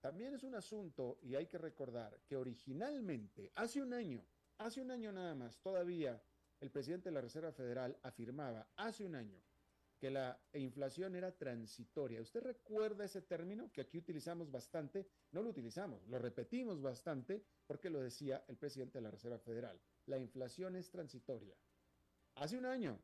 también 0.00 0.34
es 0.34 0.42
un 0.42 0.54
asunto, 0.54 1.18
y 1.22 1.34
hay 1.34 1.46
que 1.46 1.58
recordar, 1.58 2.20
que 2.26 2.36
originalmente, 2.36 3.52
hace 3.54 3.80
un 3.80 3.92
año, 3.92 4.24
hace 4.58 4.80
un 4.80 4.90
año 4.90 5.12
nada 5.12 5.34
más, 5.34 5.58
todavía 5.58 6.20
el 6.60 6.70
presidente 6.70 7.08
de 7.08 7.14
la 7.14 7.20
Reserva 7.20 7.52
Federal 7.52 7.98
afirmaba 8.02 8.66
hace 8.76 9.04
un 9.04 9.14
año 9.14 9.40
que 9.98 10.10
la 10.10 10.38
inflación 10.52 11.14
era 11.14 11.32
transitoria. 11.32 12.20
¿Usted 12.20 12.42
recuerda 12.42 13.04
ese 13.04 13.22
término 13.22 13.72
que 13.72 13.80
aquí 13.80 13.98
utilizamos 13.98 14.50
bastante? 14.50 15.06
No 15.32 15.42
lo 15.42 15.50
utilizamos, 15.50 16.06
lo 16.08 16.18
repetimos 16.18 16.82
bastante 16.82 17.42
porque 17.66 17.88
lo 17.88 18.00
decía 18.00 18.44
el 18.48 18.56
presidente 18.56 18.98
de 18.98 19.02
la 19.02 19.10
Reserva 19.10 19.38
Federal. 19.38 19.80
La 20.06 20.18
inflación 20.18 20.76
es 20.76 20.90
transitoria. 20.90 21.56
Hace 22.34 22.58
un 22.58 22.66
año, 22.66 23.00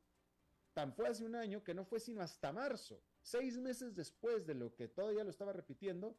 tan 0.75 0.92
fue 0.92 1.09
hace 1.09 1.25
un 1.25 1.35
año 1.35 1.64
que 1.64 1.75
no 1.75 1.85
fue 1.85 1.99
sino 1.99 2.21
hasta 2.21 2.52
marzo, 2.52 3.02
seis 3.23 3.59
meses 3.59 3.94
después 3.94 4.47
de 4.47 4.54
lo 4.54 4.75
que 4.75 4.88
todavía 4.88 5.25
lo 5.25 5.30
estaba 5.30 5.52
repitiendo, 5.52 6.14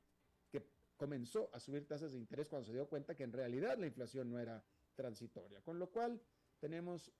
que 0.50 0.66
comenzó 0.98 1.52
a 1.54 1.60
subir 1.60 1.88
tasas 1.88 2.14
de 2.14 2.18
interés 2.18 2.50
cuando 2.50 2.66
se 2.66 2.74
dio 2.74 2.88
cuenta 2.90 3.16
que 3.16 3.24
en 3.24 3.34
realidad 3.34 3.78
la 3.78 3.86
inflación 3.86 4.32
no 4.32 4.40
era 4.40 4.64
transitoria. 4.96 5.62
Con 5.62 5.78
lo 5.78 5.92
cual 5.92 6.20
tenemos 6.60 7.12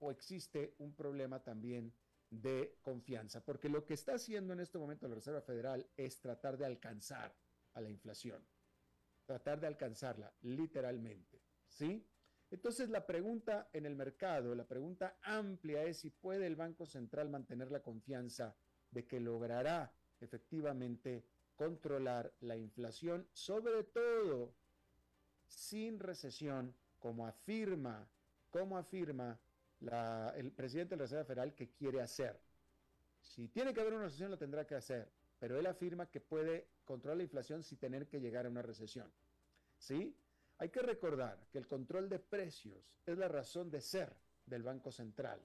o 0.00 0.10
existe 0.10 0.74
un 0.78 0.94
problema 0.94 1.42
también 1.42 1.94
de 2.28 2.78
confianza, 2.82 3.44
porque 3.44 3.68
lo 3.68 3.84
que 3.84 3.94
está 3.94 4.14
haciendo 4.14 4.52
en 4.52 4.60
este 4.60 4.78
momento 4.78 5.08
la 5.08 5.16
Reserva 5.16 5.40
Federal 5.40 5.88
es 5.96 6.20
tratar 6.20 6.56
de 6.56 6.66
alcanzar 6.66 7.34
a 7.74 7.80
la 7.80 7.90
inflación, 7.90 8.44
tratar 9.24 9.60
de 9.60 9.66
alcanzarla 9.66 10.32
literalmente, 10.42 11.42
¿sí? 11.68 12.06
Entonces 12.50 12.88
la 12.88 13.06
pregunta 13.06 13.68
en 13.72 13.86
el 13.86 13.94
mercado, 13.94 14.54
la 14.54 14.66
pregunta 14.66 15.18
amplia 15.22 15.84
es 15.84 15.98
si 15.98 16.10
puede 16.10 16.46
el 16.46 16.56
Banco 16.56 16.86
Central 16.86 17.28
mantener 17.30 17.70
la 17.70 17.82
confianza 17.82 18.56
de 18.90 19.06
que 19.06 19.20
logrará 19.20 19.92
efectivamente 20.20 21.24
controlar 21.54 22.32
la 22.40 22.56
inflación, 22.56 23.28
sobre 23.32 23.84
todo 23.84 24.54
sin 25.46 25.98
recesión, 25.98 26.74
como 26.98 27.26
afirma, 27.26 28.08
como 28.50 28.78
afirma 28.78 29.40
el 29.80 30.52
presidente 30.52 30.94
de 30.94 30.98
la 30.98 31.04
Reserva 31.04 31.24
Federal 31.24 31.54
que 31.54 31.70
quiere 31.70 32.00
hacer. 32.00 32.38
Si 33.20 33.48
tiene 33.48 33.72
que 33.72 33.80
haber 33.80 33.94
una 33.94 34.04
recesión, 34.04 34.30
lo 34.30 34.38
tendrá 34.38 34.66
que 34.66 34.74
hacer, 34.74 35.10
pero 35.38 35.58
él 35.58 35.66
afirma 35.66 36.10
que 36.10 36.20
puede 36.20 36.68
controlar 36.84 37.18
la 37.18 37.22
inflación 37.22 37.62
sin 37.62 37.78
tener 37.78 38.06
que 38.06 38.20
llegar 38.20 38.46
a 38.46 38.50
una 38.50 38.62
recesión. 38.62 39.10
¿Sí? 39.78 40.14
Hay 40.58 40.68
que 40.68 40.82
recordar 40.82 41.46
que 41.50 41.58
el 41.58 41.66
control 41.66 42.08
de 42.08 42.18
precios 42.18 42.92
es 43.06 43.16
la 43.16 43.28
razón 43.28 43.70
de 43.70 43.80
ser 43.80 44.14
del 44.44 44.62
Banco 44.62 44.92
Central. 44.92 45.40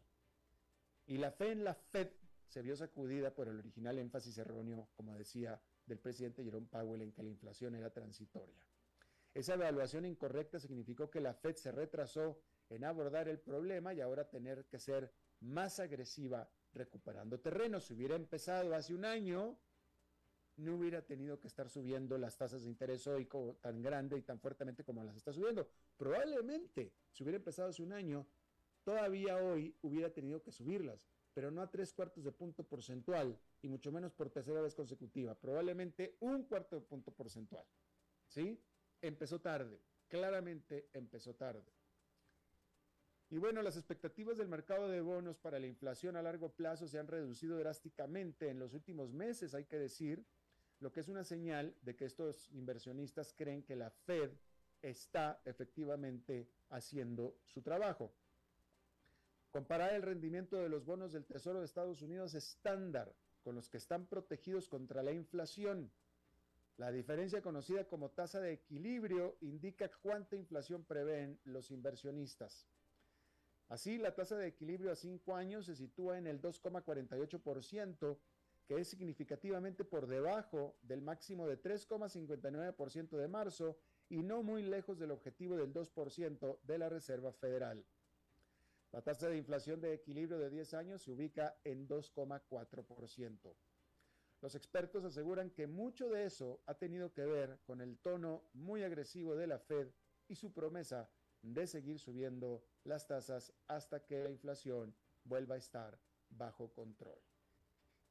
Y 1.07 1.17
la 1.17 1.31
fe 1.31 1.51
en 1.51 1.63
la 1.63 1.73
Fed 1.73 2.09
se 2.47 2.61
vio 2.61 2.75
sacudida 2.75 3.33
por 3.33 3.47
el 3.47 3.59
original 3.59 3.97
énfasis 3.99 4.37
erróneo, 4.37 4.89
como 4.95 5.15
decía, 5.15 5.59
del 5.85 5.99
presidente 5.99 6.43
Jerome 6.43 6.67
Powell 6.67 7.01
en 7.01 7.11
que 7.11 7.23
la 7.23 7.29
inflación 7.29 7.75
era 7.75 7.89
transitoria. 7.91 8.65
Esa 9.35 9.55
evaluación 9.55 10.05
incorrecta 10.05 10.59
significó 10.59 11.11
que 11.11 11.19
la 11.19 11.33
Fed 11.33 11.55
se 11.55 11.69
retrasó 11.73 12.39
en 12.69 12.85
abordar 12.85 13.27
el 13.27 13.37
problema 13.37 13.93
y 13.93 13.99
ahora 13.99 14.29
tener 14.29 14.65
que 14.65 14.79
ser 14.79 15.11
más 15.41 15.81
agresiva 15.81 16.49
recuperando 16.71 17.37
terreno. 17.41 17.81
Si 17.81 17.93
hubiera 17.93 18.15
empezado 18.15 18.73
hace 18.73 18.95
un 18.95 19.03
año, 19.03 19.59
no 20.55 20.75
hubiera 20.75 21.01
tenido 21.01 21.37
que 21.37 21.47
estar 21.47 21.69
subiendo 21.69 22.17
las 22.17 22.37
tasas 22.37 22.63
de 22.63 22.69
interés 22.69 23.05
hoy 23.07 23.27
tan 23.59 23.81
grande 23.81 24.17
y 24.17 24.21
tan 24.21 24.39
fuertemente 24.39 24.85
como 24.85 25.03
las 25.03 25.17
está 25.17 25.33
subiendo. 25.33 25.67
Probablemente, 25.97 26.93
si 27.11 27.23
hubiera 27.23 27.35
empezado 27.37 27.67
hace 27.67 27.83
un 27.83 27.91
año, 27.91 28.25
todavía 28.85 29.35
hoy 29.35 29.75
hubiera 29.81 30.13
tenido 30.13 30.41
que 30.41 30.53
subirlas, 30.53 31.09
pero 31.33 31.51
no 31.51 31.61
a 31.61 31.69
tres 31.69 31.93
cuartos 31.93 32.23
de 32.23 32.31
punto 32.31 32.63
porcentual 32.63 33.37
y 33.61 33.67
mucho 33.67 33.91
menos 33.91 34.13
por 34.13 34.29
tercera 34.29 34.61
vez 34.61 34.73
consecutiva, 34.73 35.35
probablemente 35.35 36.15
un 36.21 36.43
cuarto 36.43 36.77
de 36.77 36.83
punto 36.83 37.11
porcentual. 37.11 37.65
¿Sí? 38.27 38.57
Empezó 39.01 39.39
tarde, 39.41 39.79
claramente 40.07 40.89
empezó 40.93 41.35
tarde. 41.35 41.71
Y 43.29 43.37
bueno, 43.37 43.61
las 43.61 43.75
expectativas 43.75 44.37
del 44.37 44.47
mercado 44.47 44.87
de 44.87 45.01
bonos 45.01 45.37
para 45.37 45.59
la 45.59 45.67
inflación 45.67 46.15
a 46.15 46.21
largo 46.21 46.53
plazo 46.53 46.87
se 46.87 46.99
han 46.99 47.07
reducido 47.07 47.57
drásticamente 47.57 48.49
en 48.49 48.59
los 48.59 48.73
últimos 48.73 49.11
meses, 49.11 49.55
hay 49.55 49.65
que 49.65 49.79
decir, 49.79 50.25
lo 50.79 50.91
que 50.91 50.99
es 50.99 51.07
una 51.07 51.23
señal 51.23 51.75
de 51.81 51.95
que 51.95 52.05
estos 52.05 52.51
inversionistas 52.51 53.33
creen 53.33 53.63
que 53.63 53.75
la 53.75 53.89
Fed 53.89 54.31
está 54.81 55.41
efectivamente 55.45 56.47
haciendo 56.69 57.39
su 57.45 57.61
trabajo. 57.61 58.13
Comparar 59.49 59.93
el 59.93 60.01
rendimiento 60.01 60.57
de 60.57 60.69
los 60.69 60.85
bonos 60.85 61.13
del 61.13 61.25
Tesoro 61.25 61.59
de 61.59 61.65
Estados 61.65 62.01
Unidos 62.01 62.35
estándar 62.35 63.15
con 63.41 63.55
los 63.55 63.69
que 63.69 63.77
están 63.77 64.05
protegidos 64.07 64.67
contra 64.67 65.01
la 65.01 65.11
inflación. 65.11 65.91
La 66.77 66.91
diferencia 66.91 67.41
conocida 67.41 67.87
como 67.87 68.11
tasa 68.11 68.41
de 68.41 68.51
equilibrio 68.51 69.37
indica 69.41 69.89
cuánta 70.01 70.35
inflación 70.35 70.83
prevén 70.83 71.39
los 71.45 71.71
inversionistas. 71.71 72.67
Así, 73.69 73.97
la 73.97 74.13
tasa 74.13 74.35
de 74.37 74.47
equilibrio 74.47 74.91
a 74.91 74.95
cinco 74.95 75.35
años 75.35 75.65
se 75.65 75.75
sitúa 75.75 76.17
en 76.17 76.27
el 76.27 76.41
2,48%, 76.41 78.19
que 78.67 78.75
es 78.75 78.89
significativamente 78.89 79.85
por 79.85 80.05
debajo 80.05 80.75
del 80.81 81.01
máximo 81.01 81.47
de 81.47 81.61
3,59% 81.61 83.17
de 83.17 83.27
marzo 83.27 83.77
y 84.09 84.21
no 84.21 84.43
muy 84.43 84.61
lejos 84.61 84.99
del 84.99 85.11
objetivo 85.11 85.55
del 85.55 85.73
2% 85.73 86.59
de 86.61 86.77
la 86.77 86.89
Reserva 86.89 87.31
Federal. 87.31 87.85
La 88.91 89.01
tasa 89.01 89.29
de 89.29 89.37
inflación 89.37 89.81
de 89.81 89.93
equilibrio 89.93 90.39
de 90.39 90.49
10 90.49 90.73
años 90.73 91.01
se 91.01 91.11
ubica 91.11 91.57
en 91.63 91.87
2,4%. 91.87 93.55
Los 94.41 94.55
expertos 94.55 95.03
aseguran 95.03 95.49
que 95.49 95.67
mucho 95.67 96.09
de 96.09 96.25
eso 96.25 96.61
ha 96.65 96.75
tenido 96.75 97.11
que 97.13 97.25
ver 97.25 97.59
con 97.65 97.81
el 97.81 97.97
tono 97.97 98.43
muy 98.53 98.83
agresivo 98.83 99.35
de 99.35 99.47
la 99.47 99.59
Fed 99.59 99.87
y 100.27 100.35
su 100.35 100.53
promesa 100.53 101.09
de 101.41 101.67
seguir 101.67 101.99
subiendo 101.99 102.63
las 102.83 103.07
tasas 103.07 103.53
hasta 103.67 104.05
que 104.05 104.23
la 104.23 104.29
inflación 104.29 104.95
vuelva 105.23 105.55
a 105.55 105.59
estar 105.59 105.99
bajo 106.29 106.71
control. 106.73 107.19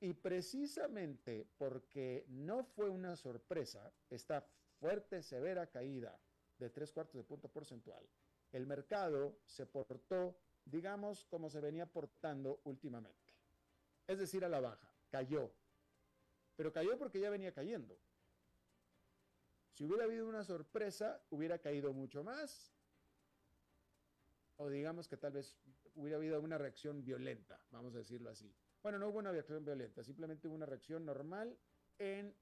Y 0.01 0.13
precisamente 0.13 1.47
porque 1.57 2.25
no 2.29 2.65
fue 2.65 2.89
una 2.89 3.17
sorpresa 3.17 3.93
esta 4.11 4.47
fuerte, 4.79 5.23
severa 5.23 5.67
caída 5.71 6.19
de 6.59 6.71
tres 6.71 6.93
cuartos 6.93 7.17
de 7.17 7.25
punto 7.25 7.49
porcentual, 7.49 8.07
el 8.53 8.67
mercado 8.67 9.39
se 9.47 9.67
portó, 9.67 10.37
digamos, 10.65 11.25
como 11.25 11.51
se 11.51 11.61
venía 11.61 11.87
portando 11.87 12.61
últimamente. 12.65 13.35
Es 14.07 14.19
decir, 14.19 14.45
a 14.45 14.49
la 14.49 14.61
baja, 14.61 14.93
cayó. 15.11 15.51
Pero 16.57 16.73
cayó 16.73 16.97
porque 16.99 17.21
ya 17.21 17.31
venía 17.31 17.53
cayendo. 17.53 17.99
Si 19.73 19.85
hubiera 19.85 20.05
habido 20.05 20.29
una 20.29 20.45
sorpresa, 20.45 21.21
hubiera 21.31 21.59
caído 21.59 21.93
mucho 21.93 22.23
más 22.23 22.75
o 24.57 24.69
digamos 24.69 25.09
que 25.09 25.17
tal 25.17 25.33
vez 25.33 25.57
hubiera 25.95 26.17
habido 26.17 26.41
una 26.41 26.59
reacción 26.59 27.05
violenta, 27.05 27.61
vamos 27.71 27.95
a 27.95 27.99
decirlo 27.99 28.31
así. 28.31 28.53
Bueno, 28.83 28.99
no 28.99 29.09
hubo 29.09 29.19
una 29.19 29.33
reacción 29.33 29.65
violenta, 29.65 30.03
simplemente 30.05 30.47
hubo 30.47 30.55
una 30.55 30.67
reacción 30.67 31.05
normal 31.05 31.57
en 31.99 32.35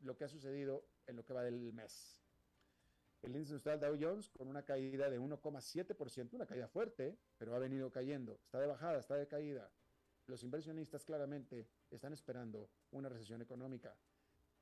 lo 0.00 0.16
que 0.16 0.24
ha 0.24 0.28
sucedido 0.28 0.84
en 1.06 1.16
lo 1.16 1.24
que 1.24 1.32
va 1.32 1.42
del 1.42 1.72
mes. 1.72 2.16
El 3.22 3.32
índice 3.32 3.52
industrial 3.52 3.80
Dow 3.80 3.98
Jones 4.00 4.30
con 4.30 4.48
una 4.48 4.64
caída 4.64 5.10
de 5.10 5.20
1,7%, 5.20 6.32
una 6.32 6.46
caída 6.46 6.68
fuerte, 6.68 7.18
pero 7.36 7.54
ha 7.54 7.58
venido 7.58 7.90
cayendo. 7.90 8.40
Está 8.44 8.58
de 8.58 8.66
bajada, 8.66 8.98
está 8.98 9.16
de 9.16 9.26
caída. 9.26 9.70
Los 10.30 10.42
inversionistas 10.44 11.04
claramente 11.04 11.66
están 11.90 12.12
esperando 12.12 12.70
una 12.92 13.08
recesión 13.08 13.42
económica. 13.42 13.96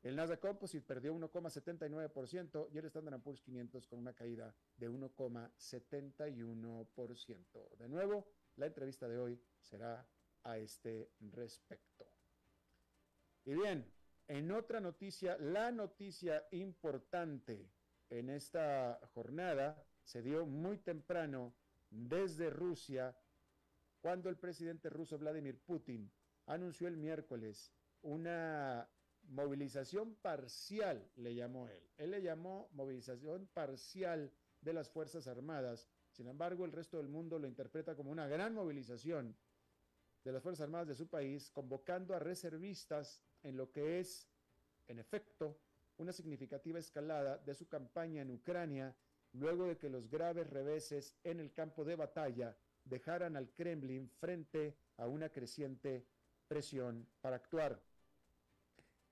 El 0.02 0.16
Nasdaq 0.16 0.40
Composite 0.40 0.86
perdió 0.86 1.14
1,79% 1.14 2.68
y 2.72 2.78
el 2.78 2.86
Standard 2.86 3.20
Poor's 3.20 3.42
500 3.42 3.86
con 3.86 3.98
una 3.98 4.14
caída 4.14 4.54
de 4.78 4.88
1,71%. 4.88 7.76
De 7.76 7.86
nuevo, 7.86 8.32
la 8.56 8.64
entrevista 8.64 9.06
de 9.08 9.18
hoy 9.18 9.38
será 9.60 10.08
a 10.44 10.56
este 10.56 11.10
respecto. 11.20 12.10
Y 13.44 13.52
bien, 13.52 13.92
en 14.26 14.50
otra 14.52 14.80
noticia, 14.80 15.36
la 15.36 15.70
noticia 15.70 16.48
importante 16.52 17.70
en 18.08 18.30
esta 18.30 18.98
jornada 19.12 19.84
se 20.02 20.22
dio 20.22 20.46
muy 20.46 20.78
temprano 20.78 21.54
desde 21.90 22.48
Rusia, 22.48 23.14
cuando 24.00 24.28
el 24.28 24.36
presidente 24.36 24.90
ruso 24.90 25.18
Vladimir 25.18 25.58
Putin 25.58 26.10
anunció 26.46 26.88
el 26.88 26.96
miércoles 26.96 27.72
una 28.02 28.88
movilización 29.28 30.14
parcial, 30.16 31.10
le 31.16 31.34
llamó 31.34 31.68
él. 31.68 31.82
Él 31.98 32.12
le 32.12 32.22
llamó 32.22 32.68
movilización 32.72 33.46
parcial 33.52 34.32
de 34.60 34.72
las 34.72 34.88
Fuerzas 34.88 35.26
Armadas. 35.26 35.88
Sin 36.12 36.28
embargo, 36.28 36.64
el 36.64 36.72
resto 36.72 36.96
del 36.96 37.08
mundo 37.08 37.38
lo 37.38 37.46
interpreta 37.46 37.94
como 37.94 38.10
una 38.10 38.26
gran 38.26 38.54
movilización 38.54 39.36
de 40.24 40.32
las 40.32 40.42
Fuerzas 40.42 40.64
Armadas 40.64 40.88
de 40.88 40.94
su 40.94 41.08
país, 41.08 41.50
convocando 41.50 42.14
a 42.14 42.18
reservistas 42.18 43.22
en 43.42 43.56
lo 43.56 43.70
que 43.70 44.00
es, 44.00 44.28
en 44.88 44.98
efecto, 44.98 45.58
una 45.98 46.12
significativa 46.12 46.78
escalada 46.78 47.38
de 47.38 47.54
su 47.54 47.68
campaña 47.68 48.22
en 48.22 48.30
Ucrania 48.30 48.94
luego 49.32 49.66
de 49.66 49.76
que 49.76 49.90
los 49.90 50.08
graves 50.08 50.48
reveses 50.48 51.14
en 51.24 51.40
el 51.40 51.52
campo 51.52 51.84
de 51.84 51.96
batalla 51.96 52.56
dejaran 52.88 53.36
al 53.36 53.50
Kremlin 53.50 54.08
frente 54.08 54.76
a 54.96 55.06
una 55.06 55.28
creciente 55.28 56.06
presión 56.46 57.06
para 57.20 57.36
actuar. 57.36 57.80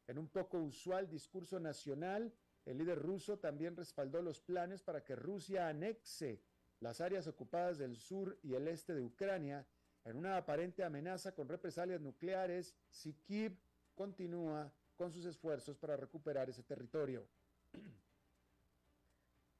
En 0.06 0.18
un 0.18 0.28
poco 0.28 0.58
usual 0.58 1.08
discurso 1.08 1.58
nacional, 1.58 2.32
el 2.64 2.78
líder 2.78 2.98
ruso 3.00 3.38
también 3.38 3.76
respaldó 3.76 4.22
los 4.22 4.40
planes 4.40 4.82
para 4.82 5.04
que 5.04 5.14
Rusia 5.14 5.68
anexe 5.68 6.40
las 6.80 7.00
áreas 7.00 7.26
ocupadas 7.26 7.78
del 7.78 7.96
sur 7.96 8.38
y 8.42 8.54
el 8.54 8.68
este 8.68 8.94
de 8.94 9.02
Ucrania 9.02 9.66
en 10.04 10.16
una 10.16 10.36
aparente 10.36 10.84
amenaza 10.84 11.32
con 11.32 11.48
represalias 11.48 12.00
nucleares 12.00 12.74
si 12.90 13.14
Kiev 13.14 13.56
continúa 13.94 14.72
con 14.96 15.12
sus 15.12 15.24
esfuerzos 15.24 15.76
para 15.76 15.96
recuperar 15.96 16.48
ese 16.48 16.62
territorio. 16.62 17.26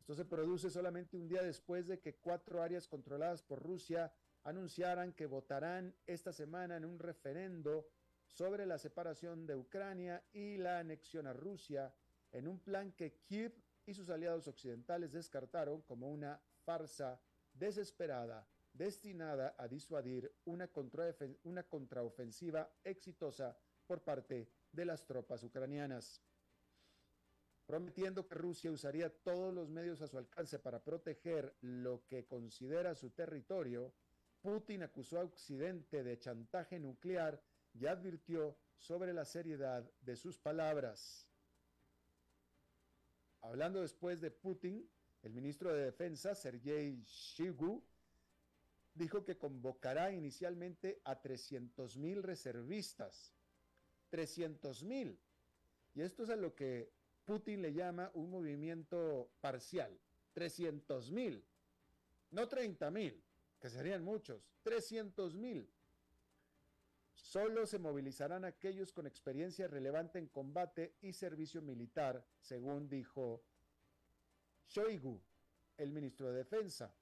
Esto 0.07 0.15
se 0.15 0.25
produce 0.25 0.71
solamente 0.71 1.17
un 1.17 1.27
día 1.27 1.43
después 1.43 1.89
de 1.89 1.99
que 1.99 2.15
cuatro 2.15 2.63
áreas 2.63 2.87
controladas 2.87 3.43
por 3.43 3.61
Rusia 3.61 4.15
anunciaran 4.45 5.13
que 5.13 5.27
votarán 5.27 5.97
esta 6.07 6.33
semana 6.33 6.77
en 6.77 6.85
un 6.85 7.01
referendo 7.01 7.89
sobre 8.25 8.67
la 8.67 8.79
separación 8.79 9.49
de 9.49 9.57
Ucrania 9.57 10.25
y 10.33 10.59
la 10.59 10.79
anexión 10.79 11.27
a 11.27 11.33
Rusia 11.33 11.93
en 12.31 12.47
un 12.47 12.61
plan 12.61 12.93
que 12.93 13.17
Kiev 13.25 13.53
y 13.85 13.95
sus 13.95 14.09
aliados 14.09 14.47
occidentales 14.47 15.11
descartaron 15.11 15.83
como 15.83 16.09
una 16.09 16.41
farsa 16.65 17.21
desesperada 17.53 18.49
destinada 18.73 19.57
a 19.59 19.67
disuadir 19.67 20.33
una, 20.45 20.69
contraofensiva 20.69 22.71
exitosa 22.85 23.59
por 23.85 24.05
parte 24.05 24.53
de 24.71 24.85
las 24.85 25.05
tropas 25.05 25.43
ucranianas. 25.43 26.23
Prometiendo 27.67 28.29
que 28.29 28.37
Rusia 28.37 28.71
usaría 28.71 29.11
todos 29.11 29.53
los 29.53 29.69
medios 29.69 30.01
a 30.01 30.07
su 30.07 30.17
alcance 30.17 30.59
para 30.61 30.83
proteger 30.83 31.57
lo 31.61 32.07
que 32.07 32.25
considera 32.25 32.95
su 32.95 33.11
territorio, 33.11 33.93
Putin 34.41 34.85
acusó 34.85 35.19
a 35.19 35.25
Occidente 35.25 36.05
de 36.05 36.19
chantaje 36.19 36.79
nuclear 36.79 37.43
y 37.75 37.87
advirtió 37.87 38.57
sobre 38.79 39.13
la 39.13 39.25
seriedad 39.25 39.91
de 40.01 40.15
sus 40.15 40.39
palabras. 40.39 41.29
Hablando 43.41 43.81
después 43.81 44.21
de 44.21 44.31
Putin, 44.31 44.89
el 45.23 45.33
ministro 45.33 45.73
de 45.73 45.87
Defensa, 45.87 46.37
Sergei 46.37 47.03
Shoigu, 47.05 47.83
dijo 48.95 49.25
que 49.25 49.37
convocará 49.37 50.13
inicialmente 50.13 51.01
a 51.05 51.21
300.000 51.21 52.23
reservistas. 52.23 53.33
300.000. 54.13 55.19
Y 55.95 56.03
esto 56.03 56.23
es 56.23 56.31
a 56.31 56.37
lo 56.37 56.55
que 56.55 56.93
Putin 57.27 57.61
le 57.61 57.75
llama 57.75 58.11
un 58.15 58.31
movimiento 58.31 59.31
parcial. 59.41 60.01
300.000. 60.35 61.45
No 62.31 62.49
30.000, 62.49 63.23
que 63.61 63.69
serían 63.69 64.03
muchos. 64.03 64.49
300.000. 64.65 65.69
Solo 67.15 67.67
se 67.67 67.79
movilizarán 67.79 68.45
aquellos 68.45 68.93
con 68.93 69.07
experiencia 69.07 69.67
relevante 69.67 70.19
en 70.19 70.29
combate 70.29 70.97
y 71.01 71.13
servicio 71.13 71.61
militar, 71.63 72.25
según 72.41 72.89
dijo 72.89 73.43
Shoigu, 74.69 75.21
el 75.77 75.91
ministro 75.91 76.31
de 76.31 76.39
Defensa. 76.39 76.95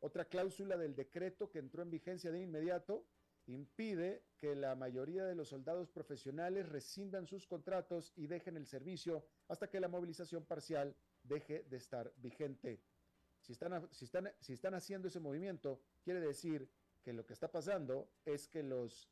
Otra 0.00 0.26
cláusula 0.26 0.76
del 0.76 0.94
decreto 0.94 1.50
que 1.50 1.58
entró 1.58 1.82
en 1.82 1.90
vigencia 1.90 2.30
de 2.30 2.40
inmediato 2.40 3.06
impide 3.54 4.24
que 4.36 4.54
la 4.54 4.74
mayoría 4.74 5.24
de 5.24 5.34
los 5.34 5.48
soldados 5.48 5.90
profesionales 5.90 6.68
rescindan 6.68 7.26
sus 7.26 7.46
contratos 7.46 8.12
y 8.16 8.26
dejen 8.26 8.56
el 8.56 8.66
servicio 8.66 9.24
hasta 9.48 9.68
que 9.68 9.80
la 9.80 9.88
movilización 9.88 10.44
parcial 10.44 10.96
deje 11.22 11.64
de 11.64 11.76
estar 11.76 12.12
vigente. 12.16 12.80
Si 13.40 13.52
están, 13.52 13.88
si 13.92 14.04
están, 14.04 14.32
si 14.40 14.52
están 14.52 14.74
haciendo 14.74 15.08
ese 15.08 15.20
movimiento, 15.20 15.80
quiere 16.02 16.20
decir 16.20 16.70
que 17.02 17.12
lo 17.12 17.24
que 17.24 17.32
está 17.32 17.50
pasando 17.50 18.10
es 18.24 18.46
que 18.46 18.62
los 18.62 19.08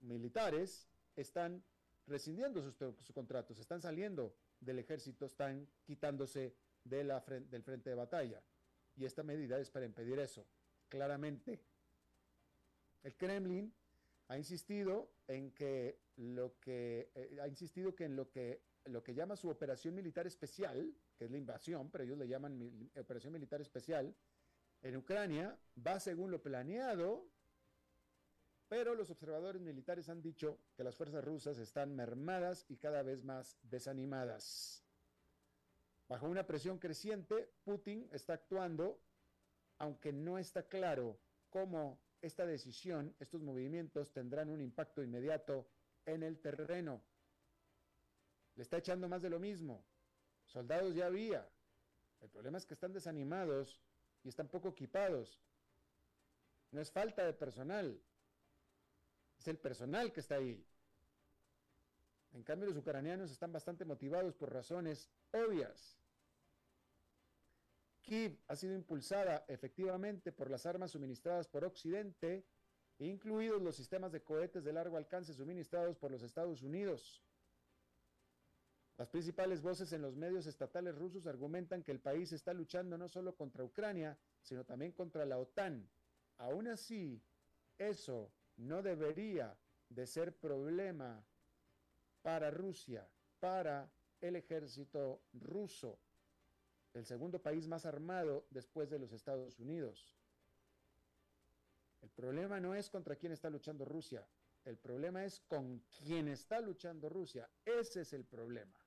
militares 0.00 0.88
están 1.14 1.64
rescindiendo 2.06 2.62
sus, 2.62 3.12
contratos, 3.12 3.58
están 3.58 3.80
saliendo 3.80 4.34
del 4.60 4.78
ejército, 4.78 5.26
están 5.26 5.68
quitándose 5.84 6.56
del 6.84 7.62
frente 7.62 7.90
de 7.90 7.96
batalla. 7.96 8.42
Y 8.96 9.04
esta 9.04 9.22
medida 9.22 9.58
es 9.58 9.70
para 9.70 9.86
impedir 9.86 10.18
eso, 10.18 10.46
claramente. 10.88 11.60
El 13.02 13.14
Kremlin 13.16 13.72
ha 14.28 14.36
insistido 14.36 15.10
en 15.26 15.52
que 15.52 16.00
lo 16.16 16.58
que 16.60 17.10
eh, 17.14 17.38
ha 17.40 17.48
insistido 17.48 17.94
que 17.94 18.04
en 18.04 18.16
lo 18.16 18.30
que 18.30 18.62
lo 18.84 19.02
que 19.02 19.14
llama 19.14 19.36
su 19.36 19.48
operación 19.50 19.94
militar 19.94 20.26
especial, 20.26 20.94
que 21.16 21.26
es 21.26 21.30
la 21.30 21.36
invasión, 21.36 21.90
pero 21.90 22.04
ellos 22.04 22.18
le 22.18 22.26
llaman 22.26 22.90
operación 22.98 23.32
militar 23.32 23.60
especial, 23.60 24.14
en 24.82 24.96
Ucrania 24.96 25.58
va 25.86 26.00
según 26.00 26.30
lo 26.30 26.40
planeado, 26.40 27.28
pero 28.68 28.94
los 28.94 29.10
observadores 29.10 29.60
militares 29.60 30.08
han 30.08 30.22
dicho 30.22 30.58
que 30.76 30.84
las 30.84 30.94
fuerzas 30.96 31.24
rusas 31.24 31.58
están 31.58 31.94
mermadas 31.94 32.64
y 32.68 32.76
cada 32.76 33.02
vez 33.02 33.24
más 33.24 33.58
desanimadas. 33.62 34.84
Bajo 36.08 36.26
una 36.26 36.46
presión 36.46 36.78
creciente, 36.78 37.50
Putin 37.64 38.08
está 38.12 38.34
actuando, 38.34 39.00
aunque 39.78 40.12
no 40.12 40.38
está 40.38 40.66
claro 40.66 41.18
cómo 41.50 41.98
esta 42.20 42.46
decisión, 42.46 43.14
estos 43.18 43.42
movimientos 43.42 44.12
tendrán 44.12 44.50
un 44.50 44.60
impacto 44.60 45.02
inmediato 45.02 45.68
en 46.06 46.22
el 46.22 46.38
terreno. 46.40 47.02
Le 48.56 48.62
está 48.62 48.78
echando 48.78 49.08
más 49.08 49.22
de 49.22 49.30
lo 49.30 49.38
mismo. 49.38 49.84
Soldados 50.46 50.94
ya 50.94 51.06
había. 51.06 51.48
El 52.20 52.28
problema 52.30 52.58
es 52.58 52.66
que 52.66 52.74
están 52.74 52.92
desanimados 52.92 53.80
y 54.24 54.28
están 54.28 54.48
poco 54.48 54.68
equipados. 54.68 55.40
No 56.72 56.80
es 56.80 56.90
falta 56.90 57.24
de 57.24 57.32
personal. 57.32 58.00
Es 59.38 59.46
el 59.46 59.58
personal 59.58 60.12
que 60.12 60.20
está 60.20 60.36
ahí. 60.36 60.64
En 62.32 62.42
cambio, 62.42 62.68
los 62.68 62.76
ucranianos 62.76 63.30
están 63.30 63.52
bastante 63.52 63.84
motivados 63.84 64.34
por 64.34 64.52
razones 64.52 65.08
obvias. 65.32 65.97
Kiev 68.08 68.38
ha 68.48 68.56
sido 68.56 68.74
impulsada 68.74 69.44
efectivamente 69.48 70.32
por 70.32 70.50
las 70.50 70.64
armas 70.64 70.92
suministradas 70.92 71.46
por 71.46 71.64
Occidente, 71.64 72.42
incluidos 72.98 73.60
los 73.60 73.76
sistemas 73.76 74.12
de 74.12 74.22
cohetes 74.22 74.64
de 74.64 74.72
largo 74.72 74.96
alcance 74.96 75.34
suministrados 75.34 75.98
por 75.98 76.10
los 76.10 76.22
Estados 76.22 76.62
Unidos. 76.62 77.22
Las 78.96 79.10
principales 79.10 79.60
voces 79.60 79.92
en 79.92 80.00
los 80.00 80.16
medios 80.16 80.46
estatales 80.46 80.94
rusos 80.96 81.26
argumentan 81.26 81.82
que 81.82 81.92
el 81.92 82.00
país 82.00 82.32
está 82.32 82.54
luchando 82.54 82.96
no 82.96 83.08
solo 83.08 83.36
contra 83.36 83.62
Ucrania, 83.62 84.18
sino 84.40 84.64
también 84.64 84.92
contra 84.92 85.26
la 85.26 85.36
OTAN. 85.36 85.86
Aún 86.38 86.66
así, 86.66 87.22
eso 87.76 88.32
no 88.56 88.82
debería 88.82 89.54
de 89.90 90.06
ser 90.06 90.34
problema 90.34 91.22
para 92.22 92.50
Rusia, 92.50 93.06
para 93.38 93.92
el 94.22 94.34
ejército 94.36 95.20
ruso. 95.34 95.98
El 96.94 97.04
segundo 97.04 97.40
país 97.40 97.66
más 97.66 97.86
armado 97.86 98.46
después 98.50 98.90
de 98.90 98.98
los 98.98 99.12
Estados 99.12 99.58
Unidos. 99.58 100.16
El 102.02 102.10
problema 102.10 102.60
no 102.60 102.74
es 102.74 102.90
contra 102.90 103.16
quién 103.16 103.32
está 103.32 103.50
luchando 103.50 103.84
Rusia, 103.84 104.26
el 104.64 104.76
problema 104.76 105.24
es 105.24 105.40
con 105.40 105.82
quién 105.98 106.28
está 106.28 106.60
luchando 106.60 107.08
Rusia. 107.08 107.48
Ese 107.64 108.02
es 108.02 108.12
el 108.12 108.24
problema. 108.24 108.78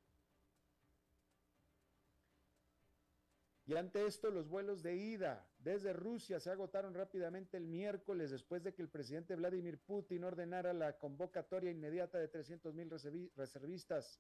Y 3.66 3.76
ante 3.76 4.06
esto, 4.06 4.32
los 4.32 4.50
vuelos 4.50 4.84
de 4.84 4.96
ida 4.96 5.48
desde 5.60 5.94
Rusia 5.94 6.40
se 6.40 6.50
agotaron 6.50 6.94
rápidamente 6.94 7.58
el 7.58 7.68
miércoles 7.68 8.30
después 8.30 8.64
de 8.64 8.74
que 8.74 8.82
el 8.82 8.90
presidente 8.90 9.36
Vladimir 9.36 9.80
Putin 9.80 10.24
ordenara 10.24 10.74
la 10.74 10.98
convocatoria 10.98 11.72
inmediata 11.72 12.18
de 12.18 12.28
300 12.28 12.74
mil 12.74 12.90
reservistas. 13.36 14.20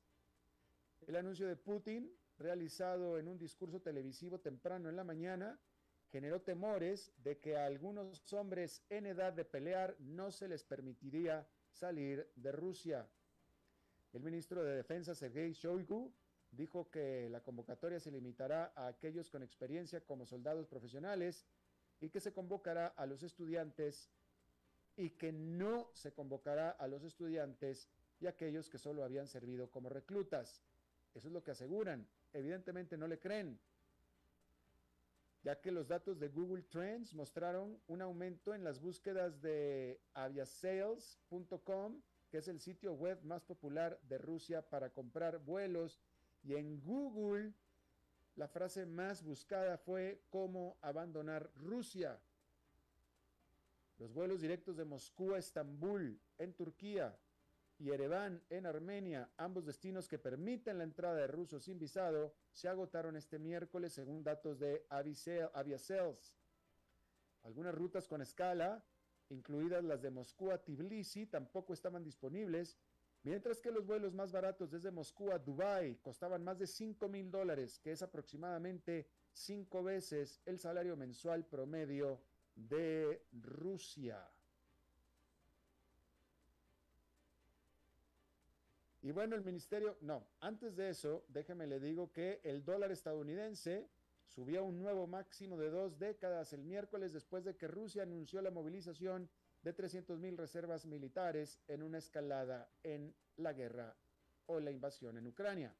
El 1.05 1.15
anuncio 1.15 1.47
de 1.47 1.55
Putin, 1.57 2.11
realizado 2.41 3.17
en 3.17 3.27
un 3.27 3.37
discurso 3.37 3.81
televisivo 3.81 4.39
temprano 4.39 4.89
en 4.89 4.95
la 4.95 5.03
mañana, 5.03 5.59
generó 6.11 6.41
temores 6.41 7.13
de 7.17 7.39
que 7.39 7.55
a 7.55 7.65
algunos 7.65 8.33
hombres 8.33 8.83
en 8.89 9.05
edad 9.05 9.31
de 9.31 9.45
pelear 9.45 9.95
no 9.99 10.31
se 10.31 10.47
les 10.47 10.63
permitiría 10.63 11.47
salir 11.71 12.29
de 12.35 12.51
Rusia. 12.51 13.09
El 14.11 14.21
ministro 14.21 14.63
de 14.63 14.75
Defensa, 14.75 15.15
Sergei 15.15 15.53
Shoigu, 15.53 16.13
dijo 16.51 16.91
que 16.91 17.29
la 17.29 17.41
convocatoria 17.41 17.99
se 17.99 18.11
limitará 18.11 18.73
a 18.75 18.87
aquellos 18.87 19.29
con 19.29 19.41
experiencia 19.41 20.01
como 20.01 20.25
soldados 20.25 20.67
profesionales 20.67 21.45
y 22.01 22.09
que 22.09 22.19
se 22.19 22.33
convocará 22.33 22.87
a 22.87 23.05
los 23.05 23.23
estudiantes 23.23 24.11
y 24.97 25.11
que 25.11 25.31
no 25.31 25.89
se 25.93 26.11
convocará 26.11 26.71
a 26.71 26.87
los 26.87 27.03
estudiantes 27.03 27.89
y 28.19 28.27
aquellos 28.27 28.69
que 28.69 28.77
solo 28.77 29.03
habían 29.03 29.27
servido 29.27 29.71
como 29.71 29.87
reclutas. 29.87 30.61
Eso 31.13 31.27
es 31.27 31.33
lo 31.33 31.43
que 31.43 31.51
aseguran. 31.51 32.07
Evidentemente 32.33 32.97
no 32.97 33.07
le 33.07 33.19
creen, 33.19 33.59
ya 35.43 35.59
que 35.59 35.71
los 35.71 35.87
datos 35.87 36.19
de 36.19 36.29
Google 36.29 36.63
Trends 36.63 37.13
mostraron 37.13 37.79
un 37.87 38.01
aumento 38.01 38.53
en 38.53 38.63
las 38.63 38.79
búsquedas 38.79 39.41
de 39.41 39.99
aviasales.com, 40.13 42.01
que 42.29 42.37
es 42.37 42.47
el 42.47 42.59
sitio 42.59 42.93
web 42.93 43.21
más 43.23 43.43
popular 43.43 43.99
de 44.03 44.17
Rusia 44.17 44.61
para 44.61 44.91
comprar 44.91 45.39
vuelos 45.39 45.99
y 46.43 46.55
en 46.55 46.79
Google, 46.81 47.53
la 48.35 48.47
frase 48.47 48.85
más 48.85 49.23
buscada 49.23 49.77
fue 49.77 50.21
cómo 50.29 50.77
abandonar 50.81 51.51
Rusia. 51.55 52.19
Los 53.97 54.13
vuelos 54.13 54.41
directos 54.41 54.77
de 54.77 54.85
Moscú 54.85 55.33
a 55.33 55.39
Estambul, 55.39 56.19
en 56.37 56.53
Turquía, 56.53 57.15
y 57.81 57.89
Ereván, 57.89 58.43
en 58.49 58.67
Armenia, 58.67 59.31
ambos 59.37 59.65
destinos 59.65 60.07
que 60.07 60.19
permiten 60.19 60.77
la 60.77 60.83
entrada 60.83 61.15
de 61.15 61.27
rusos 61.27 61.63
sin 61.63 61.79
visado, 61.79 62.35
se 62.51 62.67
agotaron 62.67 63.17
este 63.17 63.39
miércoles 63.39 63.93
según 63.93 64.23
datos 64.23 64.59
de 64.59 64.85
Aviasales. 64.89 66.37
Algunas 67.41 67.73
rutas 67.73 68.07
con 68.07 68.21
escala, 68.21 68.85
incluidas 69.29 69.83
las 69.83 70.01
de 70.01 70.11
Moscú 70.11 70.51
a 70.51 70.63
Tbilisi, 70.63 71.25
tampoco 71.25 71.73
estaban 71.73 72.03
disponibles 72.03 72.77
Mientras 73.23 73.61
que 73.61 73.71
los 73.71 73.85
vuelos 73.85 74.15
más 74.15 74.31
baratos 74.31 74.71
desde 74.71 74.89
Moscú 74.89 75.31
a 75.31 75.37
Dubái 75.37 75.97
costaban 75.97 76.43
más 76.43 76.57
de 76.57 76.65
5 76.65 77.07
mil 77.07 77.29
dólares, 77.29 77.77
que 77.77 77.91
es 77.91 78.01
aproximadamente 78.01 79.07
cinco 79.31 79.83
veces 79.83 80.41
el 80.45 80.57
salario 80.57 80.97
mensual 80.97 81.45
promedio 81.45 82.19
de 82.55 83.27
Rusia. 83.31 84.27
Y 89.03 89.11
bueno, 89.11 89.35
el 89.35 89.43
ministerio, 89.43 89.97
no, 90.01 90.27
antes 90.41 90.75
de 90.75 90.89
eso, 90.89 91.25
déjeme 91.27 91.65
le 91.65 91.79
digo 91.79 92.11
que 92.11 92.39
el 92.43 92.63
dólar 92.63 92.91
estadounidense 92.91 93.89
subió 94.27 94.59
a 94.59 94.63
un 94.63 94.79
nuevo 94.79 95.07
máximo 95.07 95.57
de 95.57 95.71
dos 95.71 95.97
décadas 95.97 96.53
el 96.53 96.63
miércoles 96.63 97.11
después 97.11 97.43
de 97.43 97.55
que 97.55 97.67
Rusia 97.67 98.03
anunció 98.03 98.41
la 98.41 98.51
movilización 98.51 99.27
de 99.63 99.73
300 99.73 100.19
mil 100.19 100.37
reservas 100.37 100.85
militares 100.85 101.59
en 101.67 101.81
una 101.81 101.97
escalada 101.97 102.69
en 102.83 103.15
la 103.37 103.53
guerra 103.53 103.95
o 104.45 104.59
la 104.59 104.71
invasión 104.71 105.17
en 105.17 105.27
Ucrania. 105.27 105.75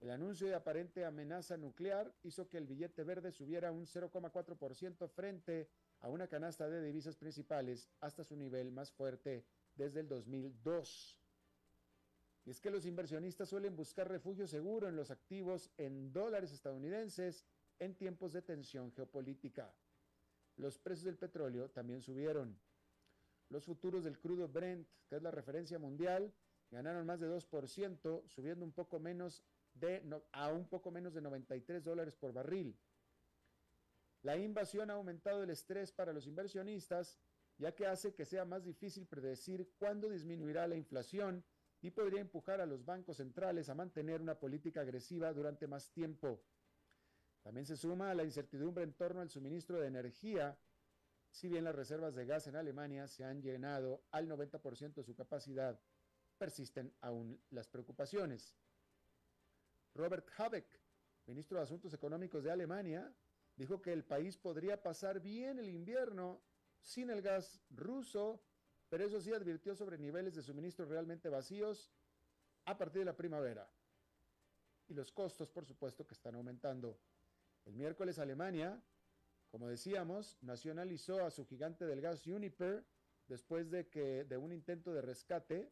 El 0.00 0.10
anuncio 0.10 0.46
de 0.48 0.54
aparente 0.54 1.04
amenaza 1.04 1.56
nuclear 1.56 2.12
hizo 2.22 2.48
que 2.48 2.58
el 2.58 2.66
billete 2.66 3.04
verde 3.04 3.30
subiera 3.30 3.70
un 3.70 3.86
0,4% 3.86 5.08
frente 5.08 5.68
a 6.00 6.08
una 6.08 6.26
canasta 6.26 6.68
de 6.68 6.82
divisas 6.82 7.16
principales 7.16 7.88
hasta 8.00 8.24
su 8.24 8.36
nivel 8.36 8.72
más 8.72 8.92
fuerte 8.92 9.44
desde 9.76 10.00
el 10.00 10.08
2002. 10.08 11.21
Y 12.44 12.50
es 12.50 12.60
que 12.60 12.70
los 12.70 12.86
inversionistas 12.86 13.48
suelen 13.48 13.76
buscar 13.76 14.08
refugio 14.08 14.46
seguro 14.46 14.88
en 14.88 14.96
los 14.96 15.10
activos 15.10 15.70
en 15.76 16.12
dólares 16.12 16.52
estadounidenses 16.52 17.44
en 17.78 17.94
tiempos 17.94 18.32
de 18.32 18.42
tensión 18.42 18.90
geopolítica. 18.92 19.72
Los 20.56 20.78
precios 20.78 21.04
del 21.04 21.16
petróleo 21.16 21.70
también 21.70 22.00
subieron. 22.00 22.58
Los 23.48 23.64
futuros 23.64 24.04
del 24.04 24.18
crudo 24.18 24.48
Brent, 24.48 24.88
que 25.08 25.16
es 25.16 25.22
la 25.22 25.30
referencia 25.30 25.78
mundial, 25.78 26.32
ganaron 26.70 27.06
más 27.06 27.20
de 27.20 27.28
2%, 27.28 28.26
subiendo 28.26 28.64
un 28.64 28.72
poco 28.72 28.98
menos 28.98 29.44
de, 29.74 30.02
a 30.32 30.48
un 30.48 30.66
poco 30.66 30.90
menos 30.90 31.14
de 31.14 31.20
93 31.20 31.84
dólares 31.84 32.14
por 32.16 32.32
barril. 32.32 32.76
La 34.22 34.36
invasión 34.36 34.90
ha 34.90 34.94
aumentado 34.94 35.42
el 35.42 35.50
estrés 35.50 35.92
para 35.92 36.12
los 36.12 36.26
inversionistas, 36.26 37.18
ya 37.58 37.74
que 37.74 37.86
hace 37.86 38.14
que 38.14 38.24
sea 38.24 38.44
más 38.44 38.64
difícil 38.64 39.06
predecir 39.06 39.68
cuándo 39.78 40.08
disminuirá 40.08 40.66
la 40.66 40.76
inflación 40.76 41.44
y 41.82 41.90
podría 41.90 42.20
empujar 42.20 42.60
a 42.60 42.66
los 42.66 42.84
bancos 42.84 43.16
centrales 43.16 43.68
a 43.68 43.74
mantener 43.74 44.20
una 44.20 44.38
política 44.38 44.80
agresiva 44.80 45.32
durante 45.32 45.66
más 45.66 45.90
tiempo. 45.90 46.40
También 47.42 47.66
se 47.66 47.76
suma 47.76 48.10
a 48.10 48.14
la 48.14 48.22
incertidumbre 48.22 48.84
en 48.84 48.94
torno 48.94 49.20
al 49.20 49.28
suministro 49.28 49.80
de 49.80 49.88
energía, 49.88 50.56
si 51.28 51.48
bien 51.48 51.64
las 51.64 51.74
reservas 51.74 52.14
de 52.14 52.24
gas 52.24 52.46
en 52.46 52.54
Alemania 52.54 53.08
se 53.08 53.24
han 53.24 53.42
llenado 53.42 54.04
al 54.12 54.28
90% 54.28 54.94
de 54.94 55.02
su 55.02 55.14
capacidad, 55.16 55.80
persisten 56.38 56.94
aún 57.00 57.42
las 57.50 57.66
preocupaciones. 57.68 58.56
Robert 59.94 60.28
Habeck, 60.36 60.80
ministro 61.26 61.58
de 61.58 61.64
Asuntos 61.64 61.92
Económicos 61.94 62.44
de 62.44 62.52
Alemania, 62.52 63.12
dijo 63.56 63.82
que 63.82 63.92
el 63.92 64.04
país 64.04 64.36
podría 64.36 64.82
pasar 64.82 65.20
bien 65.20 65.58
el 65.58 65.68
invierno 65.68 66.42
sin 66.80 67.10
el 67.10 67.22
gas 67.22 67.60
ruso, 67.70 68.44
pero 68.92 69.06
eso 69.06 69.22
sí 69.22 69.32
advirtió 69.32 69.74
sobre 69.74 69.96
niveles 69.96 70.34
de 70.34 70.42
suministro 70.42 70.84
realmente 70.84 71.30
vacíos 71.30 71.90
a 72.66 72.76
partir 72.76 72.98
de 72.98 73.06
la 73.06 73.16
primavera. 73.16 73.66
Y 74.88 74.92
los 74.92 75.10
costos, 75.10 75.48
por 75.48 75.64
supuesto, 75.64 76.06
que 76.06 76.12
están 76.12 76.34
aumentando. 76.34 76.98
El 77.64 77.72
miércoles 77.72 78.18
Alemania 78.18 78.78
como 79.52 79.68
decíamos, 79.68 80.38
nacionalizó 80.40 81.26
a 81.26 81.30
su 81.30 81.44
gigante 81.44 81.84
del 81.84 82.00
gas 82.00 82.26
Uniper 82.26 82.82
después 83.28 83.70
de 83.70 83.86
que 83.86 84.24
de 84.24 84.38
un 84.38 84.50
intento 84.50 84.94
de 84.94 85.02
rescate 85.02 85.70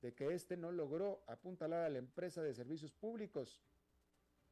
de 0.00 0.14
que 0.14 0.34
éste 0.34 0.56
no 0.56 0.72
logró 0.72 1.22
apuntalar 1.26 1.84
a 1.84 1.90
la 1.90 1.98
empresa 1.98 2.42
de 2.42 2.54
servicios 2.54 2.94
públicos. 2.94 3.60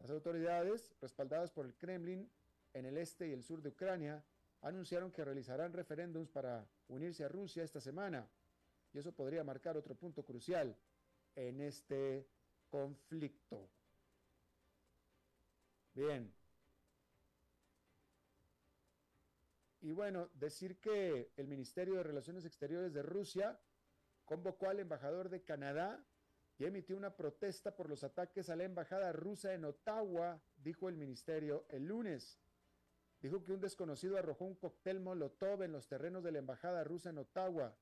Las 0.01 0.11
autoridades, 0.11 0.93
respaldadas 1.01 1.51
por 1.51 1.65
el 1.65 1.75
Kremlin 1.77 2.31
en 2.75 2.85
el 2.85 2.99
este 2.99 3.29
y 3.29 3.33
el 3.33 3.43
sur 3.43 3.63
de 3.63 3.71
Ucrania, 3.71 4.23
anunciaron 4.63 5.13
que 5.13 5.25
realizarán 5.25 5.73
referéndums 5.73 6.31
para 6.31 6.67
unirse 6.89 7.25
a 7.25 7.29
Rusia 7.29 7.63
esta 7.63 7.81
semana. 7.81 8.29
Y 8.93 8.99
eso 8.99 9.13
podría 9.13 9.45
marcar 9.45 9.77
otro 9.77 9.95
punto 9.95 10.25
crucial 10.25 10.77
en 11.35 11.61
este 11.61 12.27
conflicto. 12.71 13.69
Bien, 15.95 16.33
Y 19.81 19.93
bueno, 19.93 20.29
decir 20.35 20.81
que 20.81 21.31
el 21.37 21.47
Ministerio 21.47 21.95
de 21.95 22.03
Relaciones 22.03 22.45
Exteriores 22.45 22.93
de 22.93 23.03
Rusia 23.03 23.61
convocó 24.25 24.69
al 24.69 24.81
embajador 24.81 25.29
de 25.29 25.43
Canadá 25.43 26.05
y 26.59 26.65
emitió 26.65 26.97
una 26.97 27.17
protesta 27.17 27.77
por 27.77 27.89
los 27.89 28.03
ataques 28.03 28.51
a 28.51 28.57
la 28.57 28.65
embajada 28.65 29.13
rusa 29.13 29.55
en 29.55 29.65
Ottawa, 29.65 30.43
dijo 30.57 30.89
el 30.89 30.97
ministerio 30.97 31.65
el 31.69 31.87
lunes. 31.87 32.41
Dijo 33.21 33.45
que 33.45 33.53
un 33.53 33.61
desconocido 33.61 34.17
arrojó 34.17 34.45
un 34.45 34.55
cóctel 34.55 35.01
Molotov 35.01 35.63
en 35.63 35.73
los 35.73 35.89
terrenos 35.89 36.23
de 36.23 36.33
la 36.33 36.39
embajada 36.39 36.85
rusa 36.85 37.11
en 37.11 37.19
Ottawa. 37.19 37.77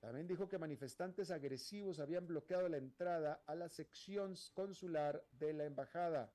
También 0.00 0.26
dijo 0.26 0.48
que 0.48 0.58
manifestantes 0.58 1.30
agresivos 1.30 1.98
habían 1.98 2.26
bloqueado 2.26 2.68
la 2.68 2.76
entrada 2.76 3.42
a 3.46 3.54
la 3.54 3.68
sección 3.68 4.34
consular 4.52 5.24
de 5.32 5.54
la 5.54 5.64
embajada. 5.64 6.32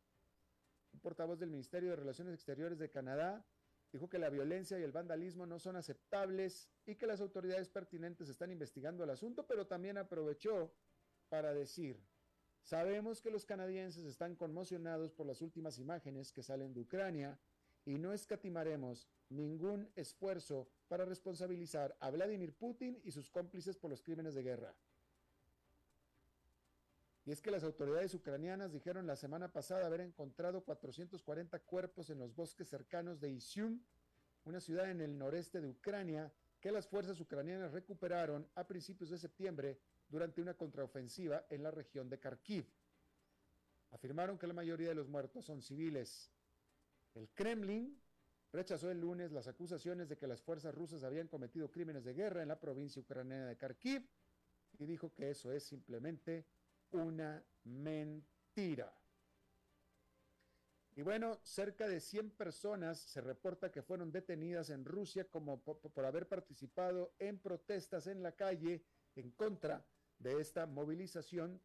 Un 0.92 1.00
portavoz 1.00 1.40
del 1.40 1.52
Ministerio 1.52 1.92
de 1.92 1.96
Relaciones 1.96 2.34
Exteriores 2.34 2.80
de 2.80 2.90
Canadá 2.90 3.46
Dijo 3.92 4.08
que 4.08 4.20
la 4.20 4.30
violencia 4.30 4.80
y 4.80 4.84
el 4.84 4.92
vandalismo 4.92 5.48
no 5.48 5.58
son 5.58 5.76
aceptables 5.76 6.70
y 6.86 6.96
que 6.96 7.08
las 7.08 7.22
autoridades 7.22 7.70
pertinentes 7.70 8.30
están 8.30 8.52
investigando 8.52 9.04
el 9.04 9.10
asunto, 9.10 9.48
pero 9.48 9.66
también 9.66 9.98
aprovechó 9.98 10.72
para 11.28 11.54
decir, 11.54 12.00
sabemos 12.62 13.20
que 13.20 13.32
los 13.32 13.46
canadienses 13.46 14.06
están 14.06 14.36
conmocionados 14.36 15.12
por 15.12 15.26
las 15.26 15.42
últimas 15.42 15.80
imágenes 15.80 16.32
que 16.32 16.44
salen 16.44 16.74
de 16.74 16.82
Ucrania 16.82 17.40
y 17.90 17.98
no 17.98 18.14
escatimaremos 18.14 19.08
ningún 19.30 19.90
esfuerzo 19.96 20.70
para 20.88 21.06
responsabilizar 21.06 21.98
a 22.00 22.12
Vladimir 22.12 22.54
Putin 22.54 23.02
y 23.04 23.12
sus 23.12 23.32
cómplices 23.32 23.78
por 23.78 23.90
los 23.90 24.04
crímenes 24.04 24.36
de 24.36 24.44
guerra. 24.44 24.76
Y 27.26 27.32
es 27.32 27.42
que 27.42 27.50
las 27.50 27.64
autoridades 27.64 28.14
ucranianas 28.14 28.72
dijeron 28.72 29.08
la 29.08 29.16
semana 29.16 29.52
pasada 29.52 29.88
haber 29.88 30.02
encontrado 30.02 30.64
440 30.64 31.58
cuerpos 31.62 32.12
en 32.12 32.20
los 32.20 32.36
bosques 32.36 32.70
cercanos 32.70 33.20
de 33.20 33.32
Isium, 33.32 33.82
una 34.44 34.62
ciudad 34.62 34.92
en 34.92 35.02
el 35.02 35.18
noreste 35.18 35.60
de 35.60 35.70
Ucrania, 35.70 36.32
que 36.60 36.72
las 36.72 36.86
fuerzas 36.86 37.20
ucranianas 37.20 37.72
recuperaron 37.72 38.48
a 38.54 38.68
principios 38.68 39.10
de 39.10 39.18
septiembre 39.18 39.80
durante 40.10 40.44
una 40.44 40.54
contraofensiva 40.54 41.48
en 41.50 41.64
la 41.64 41.72
región 41.72 42.08
de 42.08 42.20
Kharkiv. 42.20 42.68
Afirmaron 43.90 44.38
que 44.38 44.46
la 44.46 44.54
mayoría 44.54 44.90
de 44.90 44.96
los 44.96 45.08
muertos 45.08 45.46
son 45.46 45.64
civiles. 45.64 46.32
El 47.16 47.30
Kremlin 47.30 48.00
rechazó 48.52 48.90
el 48.90 49.00
lunes 49.00 49.32
las 49.32 49.48
acusaciones 49.48 50.10
de 50.10 50.18
que 50.18 50.28
las 50.28 50.42
fuerzas 50.42 50.74
rusas 50.74 51.04
habían 51.04 51.28
cometido 51.28 51.72
crímenes 51.72 52.04
de 52.04 52.14
guerra 52.14 52.42
en 52.42 52.48
la 52.48 52.60
provincia 52.60 53.02
ucraniana 53.02 53.48
de 53.48 53.58
Kharkiv 53.58 54.08
y 54.78 54.86
dijo 54.86 55.14
que 55.14 55.30
eso 55.30 55.52
es 55.52 55.64
simplemente 55.64 56.46
una 56.92 57.44
mentira. 57.64 58.94
Y 60.96 61.02
bueno, 61.02 61.40
cerca 61.44 61.88
de 61.88 62.00
100 62.00 62.32
personas 62.32 63.00
se 63.00 63.22
reporta 63.22 63.72
que 63.72 63.82
fueron 63.82 64.12
detenidas 64.12 64.70
en 64.70 64.84
Rusia 64.84 65.26
como 65.26 65.62
por, 65.62 65.80
por, 65.80 66.06
haber 66.06 66.28
participado 66.28 67.14
en 67.20 67.40
protestas 67.40 68.08
en 68.08 68.22
la 68.22 68.34
calle 68.34 68.84
en 69.16 69.32
contra 69.32 69.86
de 70.18 70.42
esta 70.42 70.66
movilización 70.66 71.62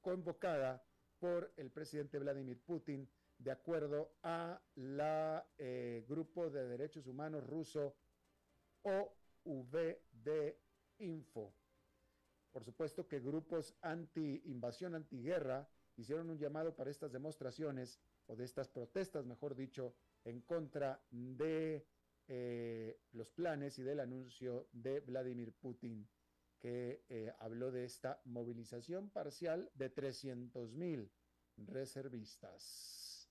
convocada 0.00 0.84
por 1.24 1.54
el 1.56 1.70
presidente 1.70 2.18
Vladimir 2.18 2.60
Putin, 2.60 3.08
de 3.38 3.50
acuerdo 3.50 4.12
a 4.22 4.60
la 4.74 5.48
eh, 5.56 6.04
Grupo 6.06 6.50
de 6.50 6.68
Derechos 6.68 7.06
Humanos 7.06 7.46
ruso 7.46 7.96
OVD 8.82 10.54
Info. 10.98 11.54
Por 12.52 12.62
supuesto 12.62 13.08
que 13.08 13.20
grupos 13.20 13.74
anti-invasión, 13.80 14.94
anti-guerra, 14.94 15.66
hicieron 15.96 16.28
un 16.28 16.36
llamado 16.36 16.76
para 16.76 16.90
estas 16.90 17.10
demostraciones, 17.10 17.98
o 18.26 18.36
de 18.36 18.44
estas 18.44 18.68
protestas, 18.68 19.24
mejor 19.24 19.54
dicho, 19.54 19.94
en 20.26 20.42
contra 20.42 21.02
de 21.10 21.86
eh, 22.28 23.00
los 23.12 23.30
planes 23.30 23.78
y 23.78 23.82
del 23.82 24.00
anuncio 24.00 24.68
de 24.72 25.00
Vladimir 25.00 25.54
Putin, 25.54 26.06
que 26.64 27.04
eh, 27.10 27.30
habló 27.40 27.70
de 27.70 27.84
esta 27.84 28.22
movilización 28.24 29.10
parcial 29.10 29.70
de 29.74 29.90
300 29.90 30.72
mil 30.72 31.12
reservistas. 31.58 33.28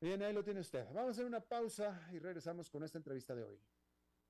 Bien, 0.00 0.22
ahí 0.22 0.32
lo 0.32 0.44
tiene 0.44 0.60
usted. 0.60 0.84
Vamos 0.94 1.08
a 1.08 1.10
hacer 1.10 1.24
una 1.24 1.40
pausa 1.40 2.08
y 2.12 2.20
regresamos 2.20 2.70
con 2.70 2.84
esta 2.84 2.98
entrevista 2.98 3.34
de 3.34 3.42
hoy. 3.42 3.60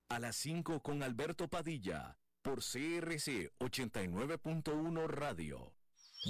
A 0.09 0.19
las 0.19 0.35
5 0.37 0.81
con 0.81 1.03
Alberto 1.03 1.47
Padilla 1.47 2.17
por 2.41 2.61
CRC 2.61 3.53
89.1 3.59 5.07
Radio. 5.07 5.75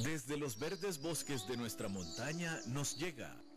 Desde 0.03 0.37
los 0.37 0.59
verdes 0.59 1.00
bosques 1.00 1.46
de 1.46 1.57
nuestra 1.57 1.87
montaña 1.87 2.59
nos 2.66 2.98
llega 2.98 3.40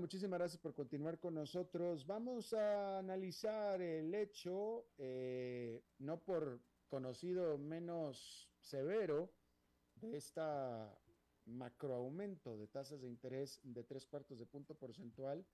Muchísimas 0.00 0.38
gracias 0.38 0.60
por 0.60 0.74
continuar 0.74 1.18
con 1.18 1.34
nosotros. 1.34 2.06
Vamos 2.06 2.54
a 2.54 2.98
analizar 2.98 3.80
el 3.82 4.14
hecho, 4.14 4.86
eh, 4.96 5.82
no 5.98 6.18
por 6.18 6.60
conocido 6.88 7.58
menos 7.58 8.50
severo, 8.58 9.30
de 9.96 10.16
esta 10.16 10.98
macroaumento 11.44 12.56
de 12.56 12.66
tasas 12.68 13.02
de 13.02 13.08
interés 13.08 13.60
de 13.62 13.84
tres 13.84 14.06
cuartos 14.06 14.38
de 14.38 14.46
punto 14.46 14.74
porcentual, 14.74 15.44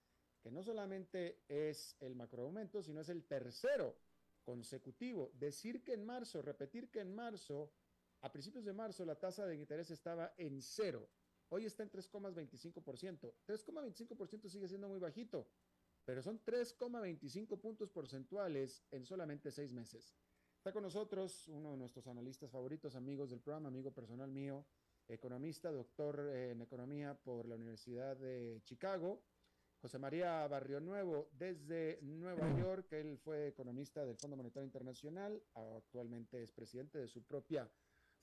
que 0.40 0.50
no 0.52 0.62
solamente 0.62 1.42
es 1.48 1.96
el 2.00 2.14
macroaumento, 2.14 2.82
sino 2.82 3.00
es 3.00 3.08
el 3.08 3.24
tercero 3.24 3.96
consecutivo. 4.44 5.32
Decir 5.34 5.82
que 5.82 5.94
en 5.94 6.06
marzo, 6.06 6.40
repetir 6.40 6.88
que 6.88 7.00
en 7.00 7.12
marzo, 7.12 7.72
a 8.20 8.30
principios 8.30 8.64
de 8.64 8.72
marzo, 8.72 9.04
la 9.04 9.18
tasa 9.18 9.44
de 9.44 9.56
interés 9.56 9.90
estaba 9.90 10.32
en 10.38 10.62
cero. 10.62 11.08
Hoy 11.48 11.64
está 11.64 11.82
en 11.84 11.90
3,25%. 11.90 13.32
3,25% 13.46 14.48
sigue 14.48 14.68
siendo 14.68 14.88
muy 14.88 14.98
bajito, 14.98 15.48
pero 16.04 16.22
son 16.22 16.42
3,25 16.44 17.60
puntos 17.60 17.90
porcentuales 17.90 18.84
en 18.90 19.04
solamente 19.04 19.50
seis 19.50 19.72
meses. 19.72 20.16
Está 20.56 20.72
con 20.72 20.82
nosotros 20.82 21.46
uno 21.48 21.70
de 21.70 21.76
nuestros 21.76 22.08
analistas 22.08 22.50
favoritos, 22.50 22.96
amigos 22.96 23.30
del 23.30 23.40
programa, 23.40 23.68
amigo 23.68 23.92
personal 23.92 24.30
mío, 24.32 24.66
economista, 25.06 25.70
doctor 25.70 26.18
en 26.34 26.60
economía 26.62 27.14
por 27.14 27.46
la 27.46 27.54
Universidad 27.54 28.16
de 28.16 28.60
Chicago, 28.64 29.22
José 29.80 30.00
María 30.00 30.44
Barrio 30.48 30.80
Nuevo, 30.80 31.28
desde 31.32 32.00
Nueva 32.02 32.58
York. 32.58 32.92
Él 32.92 33.18
fue 33.18 33.46
economista 33.46 34.04
del 34.04 34.16
Fondo 34.16 34.36
Monetario 34.36 34.64
Internacional, 34.64 35.40
actualmente 35.54 36.42
es 36.42 36.50
presidente 36.50 36.98
de 36.98 37.06
su 37.06 37.22
propia 37.22 37.70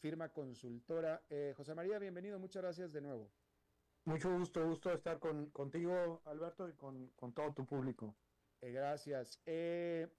firma 0.04 0.28
consultora. 0.34 1.24
Eh, 1.30 1.54
José 1.56 1.74
María, 1.74 1.98
bienvenido, 1.98 2.38
muchas 2.38 2.62
gracias 2.62 2.92
de 2.92 3.00
nuevo. 3.00 3.32
Mucho 4.04 4.38
gusto, 4.38 4.68
gusto 4.68 4.92
estar 4.92 5.18
con, 5.18 5.50
contigo, 5.52 6.22
Alberto, 6.26 6.68
y 6.68 6.74
con, 6.74 7.08
con 7.16 7.34
todo 7.34 7.54
tu 7.54 7.66
público. 7.66 8.14
Eh, 8.60 8.74
gracias. 8.74 9.42
Eh, 9.46 10.14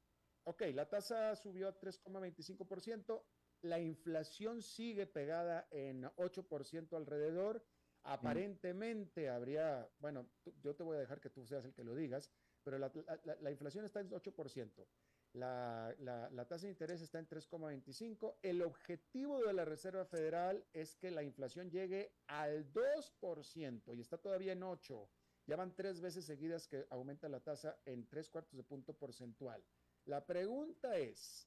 ok, 0.45 0.63
la 0.73 0.89
tasa 0.89 1.37
subió 1.37 1.69
a 1.69 1.79
3,25%, 1.79 3.23
la 3.61 3.79
inflación 3.79 4.63
sigue 4.63 5.07
pegada 5.07 5.69
en 5.71 6.05
8% 6.17 6.97
alrededor 6.97 7.63
Aparentemente 8.05 9.31
habría, 9.31 9.89
bueno, 9.99 10.29
yo 10.63 10.77
te 10.77 10.83
voy 10.83 10.99
a 10.99 11.01
dejar 11.01 11.23
que 11.23 11.31
tú 11.31 11.47
seas 11.47 11.65
el 11.65 11.73
que 11.73 11.85
lo 11.85 11.95
digas, 11.95 12.31
pero 12.63 12.79
la, 12.79 12.93
la, 13.41 13.51
inflación 13.51 13.87
está 13.87 14.01
en 14.01 14.11
8%, 14.11 14.87
la, 15.35 16.47
tasa 16.49 16.67
de 16.67 16.73
interés 16.73 17.01
está 17.01 17.19
en 17.19 17.29
3,25%, 17.29 18.37
el 18.43 18.63
objetivo 18.63 19.45
de 19.45 19.53
la 19.53 19.65
Reserva 19.65 20.05
Federal 20.05 20.65
es 20.73 20.97
que 20.97 21.11
la 21.11 21.23
inflación 21.23 21.71
llegue 21.71 22.13
al 22.27 22.73
2% 22.73 23.97
y 23.97 24.01
está 24.01 24.19
todavía 24.19 24.53
en 24.53 24.63
8%. 24.63 25.09
Ya 25.47 25.57
van 25.57 25.75
tres 25.75 26.01
veces 26.01 26.25
seguidas 26.25 26.67
que 26.67 26.87
aumenta 26.89 27.29
la 27.29 27.41
tasa 27.41 27.79
en 27.85 28.09
tres 28.09 28.31
cuartos 28.31 28.57
de 28.57 28.63
punto 28.63 28.95
porcentual. 28.95 29.63
La 30.07 30.25
pregunta 30.25 30.97
es, 30.97 31.47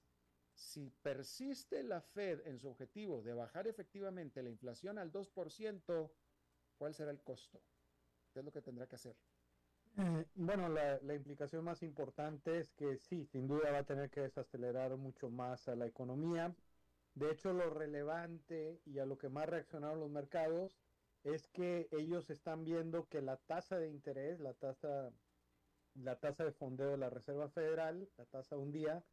si 0.53 0.91
persiste 1.01 1.81
la 1.81 2.01
Fed 2.01 2.45
en 2.45 2.59
su 2.59 2.67
objetivo 2.67 3.23
de 3.23 3.33
bajar 3.33 3.67
efectivamente 3.67 4.43
la 4.43 4.49
inflación 4.49 4.99
al 4.99 5.11
2%, 5.11 6.11
¿Cuál 6.77 6.93
será 6.93 7.11
el 7.11 7.21
costo? 7.23 7.61
¿Qué 8.31 8.39
es 8.39 8.45
lo 8.45 8.51
que 8.51 8.61
tendrá 8.61 8.87
que 8.87 8.95
hacer? 8.95 9.17
Eh, 9.97 10.25
bueno, 10.35 10.69
la, 10.69 11.15
implicación 11.15 11.65
más 11.65 11.81
importante 11.81 12.59
es 12.59 12.71
que 12.73 12.97
sí, 12.97 13.25
sin 13.25 13.47
duda 13.47 13.71
va 13.71 13.79
a 13.79 13.83
tener 13.83 14.11
que 14.11 14.21
desacelerar 14.21 14.95
mucho 14.95 15.29
más 15.29 15.67
a 15.67 15.75
la 15.75 15.87
economía. 15.87 16.55
De 17.15 17.31
hecho, 17.31 17.51
lo 17.51 17.71
relevante 17.71 18.79
y 18.85 18.99
a 18.99 19.05
lo 19.07 19.17
que 19.17 19.29
más 19.29 19.49
reaccionaron 19.49 19.99
los 19.99 20.11
mercados 20.11 20.77
es 21.23 21.47
que 21.47 21.87
ellos 21.91 22.29
están 22.29 22.63
viendo 22.63 23.07
que 23.07 23.21
la 23.21 23.37
tasa 23.37 23.79
de 23.79 23.89
interés, 23.89 24.39
la 24.39 24.53
tasa, 24.53 25.11
la 25.95 26.15
tasa 26.19 26.45
de 26.45 26.51
fondeo 26.51 26.91
de 26.91 26.97
la 26.97 27.09
Reserva 27.09 27.49
Federal, 27.49 28.07
la 28.17 28.25
tasa 28.25 28.55
un 28.55 28.71
día, 28.71 29.03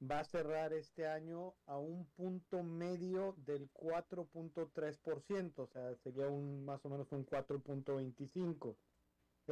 va 0.00 0.20
a 0.20 0.24
cerrar 0.24 0.72
este 0.72 1.08
año 1.08 1.54
a 1.66 1.78
un 1.78 2.06
punto 2.16 2.62
medio 2.62 3.34
del 3.38 3.68
4.3%, 3.72 5.52
o 5.56 5.66
sea, 5.66 5.96
sería 5.96 6.28
un 6.28 6.64
más 6.64 6.84
o 6.84 6.90
menos 6.90 7.10
un 7.10 7.26
4.25. 7.26 8.76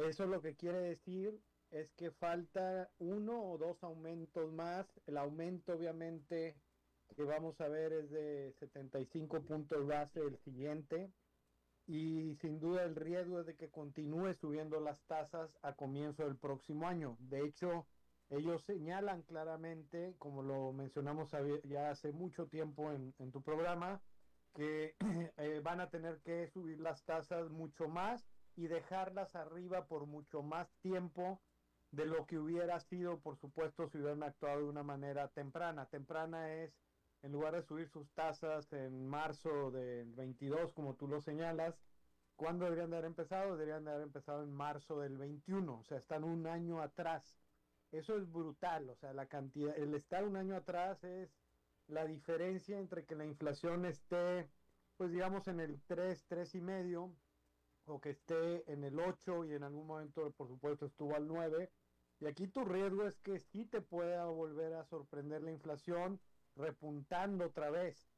Eso 0.05 0.27
lo 0.27 0.41
que 0.41 0.55
quiere 0.55 0.79
decir 0.79 1.41
es 1.71 1.91
que 1.93 2.11
falta 2.11 2.89
uno 2.99 3.51
o 3.51 3.57
dos 3.57 3.83
aumentos 3.83 4.51
más. 4.53 4.85
El 5.07 5.17
aumento 5.17 5.73
obviamente 5.73 6.55
que 7.15 7.23
vamos 7.23 7.59
a 7.61 7.67
ver 7.67 7.93
es 7.93 8.11
de 8.11 8.53
75 8.59 9.41
puntos 9.41 9.87
base 9.87 10.19
el 10.19 10.37
siguiente. 10.37 11.11
Y 11.87 12.35
sin 12.41 12.59
duda 12.59 12.83
el 12.83 12.95
riesgo 12.95 13.39
es 13.39 13.45
de 13.45 13.55
que 13.55 13.69
continúe 13.69 14.33
subiendo 14.35 14.79
las 14.79 15.01
tasas 15.05 15.57
a 15.61 15.73
comienzo 15.73 16.25
del 16.25 16.35
próximo 16.35 16.87
año. 16.87 17.17
De 17.19 17.45
hecho, 17.45 17.87
ellos 18.29 18.61
señalan 18.65 19.23
claramente, 19.23 20.15
como 20.19 20.43
lo 20.43 20.73
mencionamos 20.73 21.31
ya 21.63 21.89
hace 21.89 22.11
mucho 22.11 22.47
tiempo 22.47 22.91
en, 22.91 23.31
tu 23.31 23.41
programa, 23.41 24.01
que 24.53 24.95
eh, 25.37 25.61
van 25.63 25.79
a 25.79 25.89
tener 25.89 26.19
que 26.19 26.47
subir 26.49 26.81
las 26.81 27.03
tasas 27.05 27.49
mucho 27.49 27.87
más 27.87 28.27
y 28.57 28.67
dejarlas 28.67 29.35
arriba 29.35 29.85
por 29.85 30.07
mucho 30.07 30.41
más 30.41 30.73
tiempo 30.81 31.39
de 31.91 32.05
lo 32.05 32.25
que 32.25 32.39
hubiera 32.39 32.79
sido, 32.79 33.19
por 33.19 33.37
supuesto, 33.37 33.87
si 33.87 33.99
hubieran 33.99 34.23
actuado 34.23 34.59
de 34.59 34.69
una 34.69 34.83
manera 34.83 35.29
temprana. 35.29 35.85
Temprana 35.85 36.53
es, 36.53 36.73
en 37.21 37.31
lugar 37.31 37.53
de 37.53 37.61
subir 37.61 37.87
sus 37.87 38.11
tasas 38.13 38.73
en 38.73 39.07
marzo 39.07 39.71
del 39.71 40.13
22, 40.15 40.73
como 40.73 40.95
tú 40.95 41.07
lo 41.07 41.21
señalas, 41.21 41.79
¿cuándo 42.35 42.65
deberían 42.65 42.89
de 42.89 42.97
haber 42.97 43.07
empezado? 43.07 43.55
Deberían 43.55 43.85
de 43.85 43.91
haber 43.91 44.03
empezado 44.03 44.43
en 44.43 44.51
marzo 44.51 44.99
del 44.99 45.17
21, 45.17 45.79
o 45.79 45.83
sea, 45.83 45.99
están 45.99 46.23
un 46.23 46.47
año 46.47 46.81
atrás. 46.81 47.37
Eso 47.91 48.17
es 48.17 48.29
brutal, 48.29 48.89
o 48.89 48.95
sea, 48.95 49.13
la 49.13 49.27
cantidad, 49.27 49.77
el 49.77 49.93
estar 49.93 50.25
un 50.25 50.35
año 50.35 50.55
atrás 50.55 51.03
es 51.03 51.29
la 51.87 52.05
diferencia 52.05 52.79
entre 52.79 53.05
que 53.05 53.15
la 53.15 53.25
inflación 53.25 53.85
esté, 53.85 54.49
pues 54.97 55.11
digamos, 55.11 55.47
en 55.47 55.59
el 55.59 55.79
3, 55.83 56.25
3 56.27 56.55
y 56.55 56.61
medio, 56.61 57.13
o 57.87 57.99
que 57.99 58.11
esté 58.11 58.71
en 58.71 58.83
el 58.83 58.99
8 58.99 59.45
y 59.45 59.53
en 59.53 59.63
algún 59.63 59.87
momento, 59.87 60.31
por 60.31 60.47
supuesto, 60.47 60.85
estuvo 60.85 61.15
al 61.15 61.27
9. 61.27 61.71
Y 62.19 62.25
aquí 62.25 62.47
tu 62.47 62.65
riesgo 62.65 63.05
es 63.05 63.17
que 63.19 63.39
sí 63.39 63.65
te 63.65 63.81
pueda 63.81 64.25
volver 64.25 64.73
a 64.73 64.85
sorprender 64.85 65.43
la 65.43 65.51
inflación 65.51 66.19
repuntando 66.55 67.45
otra 67.45 67.69
vez. 67.69 68.09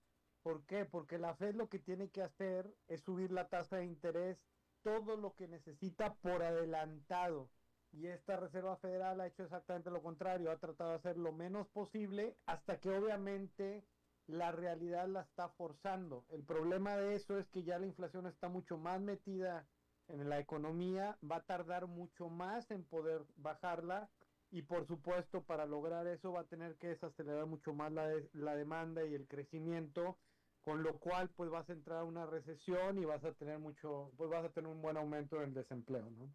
¿Por 0.41 0.65
qué? 0.65 0.86
Porque 0.86 1.17
la 1.17 1.36
Fed 1.36 1.55
lo 1.55 1.67
que 1.67 1.79
tiene 1.79 2.10
que 2.10 2.21
hacer 2.21 2.73
es 2.88 3.01
subir 3.01 3.32
la 3.32 3.47
tasa 3.49 3.77
de 3.77 3.86
interés 3.86 4.41
todo 4.82 5.17
lo 5.17 5.36
que 5.36 5.47
necesita 5.47 6.15
por 6.15 6.41
adelantado. 6.43 7.49
Y 7.91 8.08
esta 8.08 8.38
Reserva 8.38 8.77
Federal 8.77 9.19
ha 9.19 9.27
hecho 9.27 9.43
exactamente 9.43 9.89
lo 9.89 10.01
contrario, 10.01 10.51
ha 10.51 10.58
tratado 10.58 10.91
de 10.91 10.95
hacer 10.97 11.17
lo 11.17 11.34
menos 11.34 11.67
posible 11.67 12.38
hasta 12.45 12.79
que 12.79 12.89
obviamente 12.89 13.84
la 14.29 14.51
realidad 14.51 15.07
la 15.07 15.21
está 15.21 15.49
forzando. 15.49 16.23
El 16.29 16.43
problema 16.43 16.95
de 16.97 17.15
eso 17.15 17.37
es 17.39 17.49
que 17.49 17.63
ya 17.63 17.79
la 17.79 17.87
inflación 17.87 18.27
está 18.27 18.47
mucho 18.47 18.77
más 18.77 19.01
metida 19.01 19.67
en 20.07 20.29
la 20.29 20.39
economía, 20.39 21.17
va 21.29 21.37
a 21.37 21.45
tardar 21.45 21.87
mucho 21.87 22.29
más 22.29 22.69
en 22.69 22.83
poder 22.83 23.25
bajarla 23.37 24.09
y 24.51 24.61
por 24.61 24.85
supuesto 24.85 25.43
para 25.43 25.65
lograr 25.65 26.05
eso 26.07 26.31
va 26.31 26.41
a 26.41 26.47
tener 26.47 26.75
que 26.77 26.89
desacelerar 26.89 27.47
mucho 27.47 27.73
más 27.73 27.91
la, 27.91 28.07
la 28.33 28.55
demanda 28.55 29.03
y 29.03 29.15
el 29.15 29.27
crecimiento, 29.27 30.17
con 30.61 30.83
lo 30.83 30.99
cual 30.99 31.29
pues 31.29 31.49
vas 31.49 31.67
a 31.69 31.73
entrar 31.73 31.99
a 31.99 32.03
una 32.03 32.27
recesión 32.27 32.99
y 32.99 33.05
vas 33.05 33.23
a 33.23 33.33
tener 33.33 33.57
mucho, 33.57 34.11
pues 34.15 34.29
vas 34.29 34.45
a 34.45 34.49
tener 34.49 34.69
un 34.69 34.81
buen 34.81 34.97
aumento 34.97 35.37
en 35.37 35.49
el 35.49 35.53
desempleo, 35.53 36.09
¿no? 36.11 36.31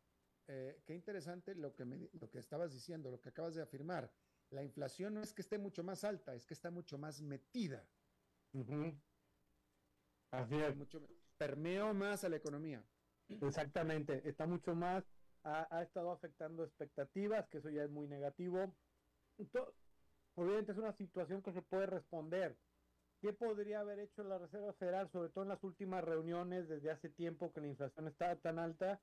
Eh, 0.48 0.80
qué 0.85 0.94
interesante 0.94 1.54
lo 1.54 1.74
que, 1.74 1.85
lo 1.85 2.28
que 2.30 2.38
estabas 2.38 2.72
diciendo, 2.72 3.11
lo 3.11 3.20
que 3.20 3.30
acabas 3.30 3.54
de 3.54 3.62
afirmar. 3.62 4.11
La 4.55 4.62
inflación 4.62 5.14
no 5.14 5.21
es 5.21 5.33
que 5.33 5.43
esté 5.43 5.59
mucho 5.59 5.83
más 5.83 6.05
alta, 6.05 6.33
es 6.33 6.47
que 6.47 6.55
está 6.55 6.71
mucho 6.71 6.97
más 6.97 7.21
metida. 7.21 7.85
Así 10.31 10.55
es. 10.55 10.77
Mucho, 10.77 11.03
permeó 11.37 11.93
más 11.93 12.23
a 12.23 12.29
la 12.29 12.37
economía. 12.37 12.85
Exactamente, 13.29 14.23
está 14.29 14.47
mucho 14.47 14.77
más, 14.77 15.05
ha, 15.43 15.83
estado 15.83 16.12
afectando 16.12 16.62
expectativas, 16.62 17.49
que 17.49 17.59
eso 17.59 17.69
ya 17.69 17.83
es 17.83 17.90
muy 17.90 18.07
negativo. 18.07 18.73
obviamente 20.37 20.71
es 20.71 20.79
una 20.79 20.93
situación 20.93 21.43
que 21.43 21.53
se 21.53 21.62
puede 21.62 21.87
responder. 21.87 22.57
¿Qué 23.21 23.33
podría 23.33 23.81
haber 23.81 23.99
hecho 23.99 24.23
la 24.23 24.38
Reserva 24.38 24.73
Federal, 24.75 25.11
sobre 25.11 25.31
todo 25.31 25.43
en 25.43 25.51
las 25.51 25.64
últimas 25.64 26.05
reuniones 26.05 26.69
desde 26.69 26.93
hace 26.93 27.09
tiempo 27.09 27.53
que 27.53 27.61
la 27.61 27.67
inflación 27.67 28.07
estaba 28.07 28.37
tan 28.37 28.61
alta? 28.61 29.01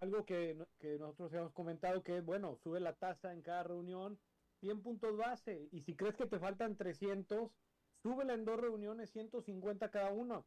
Algo 0.00 0.24
que, 0.24 0.56
nosotros 0.98 1.32
hemos 1.32 1.52
comentado 1.52 2.02
que 2.02 2.18
es, 2.18 2.24
bueno, 2.24 2.56
sube 2.56 2.80
la 2.80 2.94
tasa 2.94 3.32
en 3.32 3.42
cada 3.42 3.62
reunión 3.62 4.18
100 4.60 4.82
puntos 4.82 5.16
base 5.16 5.68
y 5.72 5.80
si 5.82 5.94
crees 5.94 6.16
que 6.16 6.26
te 6.26 6.38
faltan 6.38 6.76
300, 6.76 7.50
súbela 8.02 8.34
en 8.34 8.44
dos 8.44 8.60
reuniones 8.60 9.10
150 9.10 9.90
cada 9.90 10.12
uno. 10.12 10.46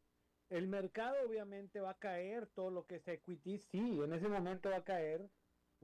El 0.50 0.66
mercado 0.68 1.16
obviamente 1.26 1.80
va 1.80 1.90
a 1.90 1.98
caer, 1.98 2.46
todo 2.54 2.70
lo 2.70 2.86
que 2.86 2.96
es 2.96 3.08
equity, 3.08 3.58
sí, 3.58 4.00
en 4.02 4.12
ese 4.12 4.28
momento 4.28 4.70
va 4.70 4.76
a 4.76 4.84
caer, 4.84 5.28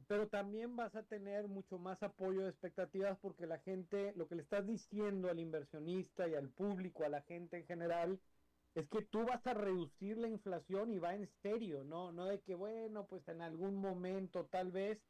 pero 0.06 0.28
también 0.28 0.76
vas 0.76 0.94
a 0.94 1.02
tener 1.02 1.48
mucho 1.48 1.78
más 1.78 2.02
apoyo 2.02 2.42
de 2.42 2.50
expectativas 2.50 3.18
porque 3.18 3.46
la 3.46 3.58
gente, 3.58 4.12
lo 4.16 4.26
que 4.26 4.34
le 4.34 4.42
estás 4.42 4.66
diciendo 4.66 5.30
al 5.30 5.38
inversionista 5.38 6.26
y 6.28 6.34
al 6.34 6.48
público, 6.48 7.04
a 7.04 7.08
la 7.08 7.22
gente 7.22 7.58
en 7.58 7.66
general, 7.66 8.20
es 8.74 8.88
que 8.88 9.02
tú 9.02 9.24
vas 9.24 9.46
a 9.46 9.54
reducir 9.54 10.18
la 10.18 10.28
inflación 10.28 10.92
y 10.92 10.98
va 10.98 11.14
en 11.14 11.28
serio, 11.42 11.84
¿no? 11.84 12.10
No 12.10 12.26
de 12.26 12.40
que, 12.40 12.54
bueno, 12.56 13.06
pues 13.06 13.26
en 13.28 13.40
algún 13.40 13.76
momento 13.76 14.46
tal 14.46 14.72
vez. 14.72 15.00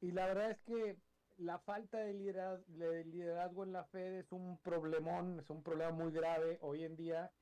Y 0.00 0.12
la 0.12 0.26
verdad 0.26 0.50
es 0.52 0.60
que 0.60 0.96
la 1.36 1.58
falta 1.58 1.98
de 1.98 2.14
liderazgo, 2.14 3.64
en 3.64 3.72
la 3.72 3.84
Fed 3.84 4.14
es 4.14 4.32
un 4.32 4.58
problemón, 4.58 5.40
es 5.40 5.50
un 5.50 5.62
problema 5.62 5.92
muy 5.92 6.12
grave 6.12 6.58
hoy 6.62 6.84
en 6.84 6.96
día, 6.96 7.32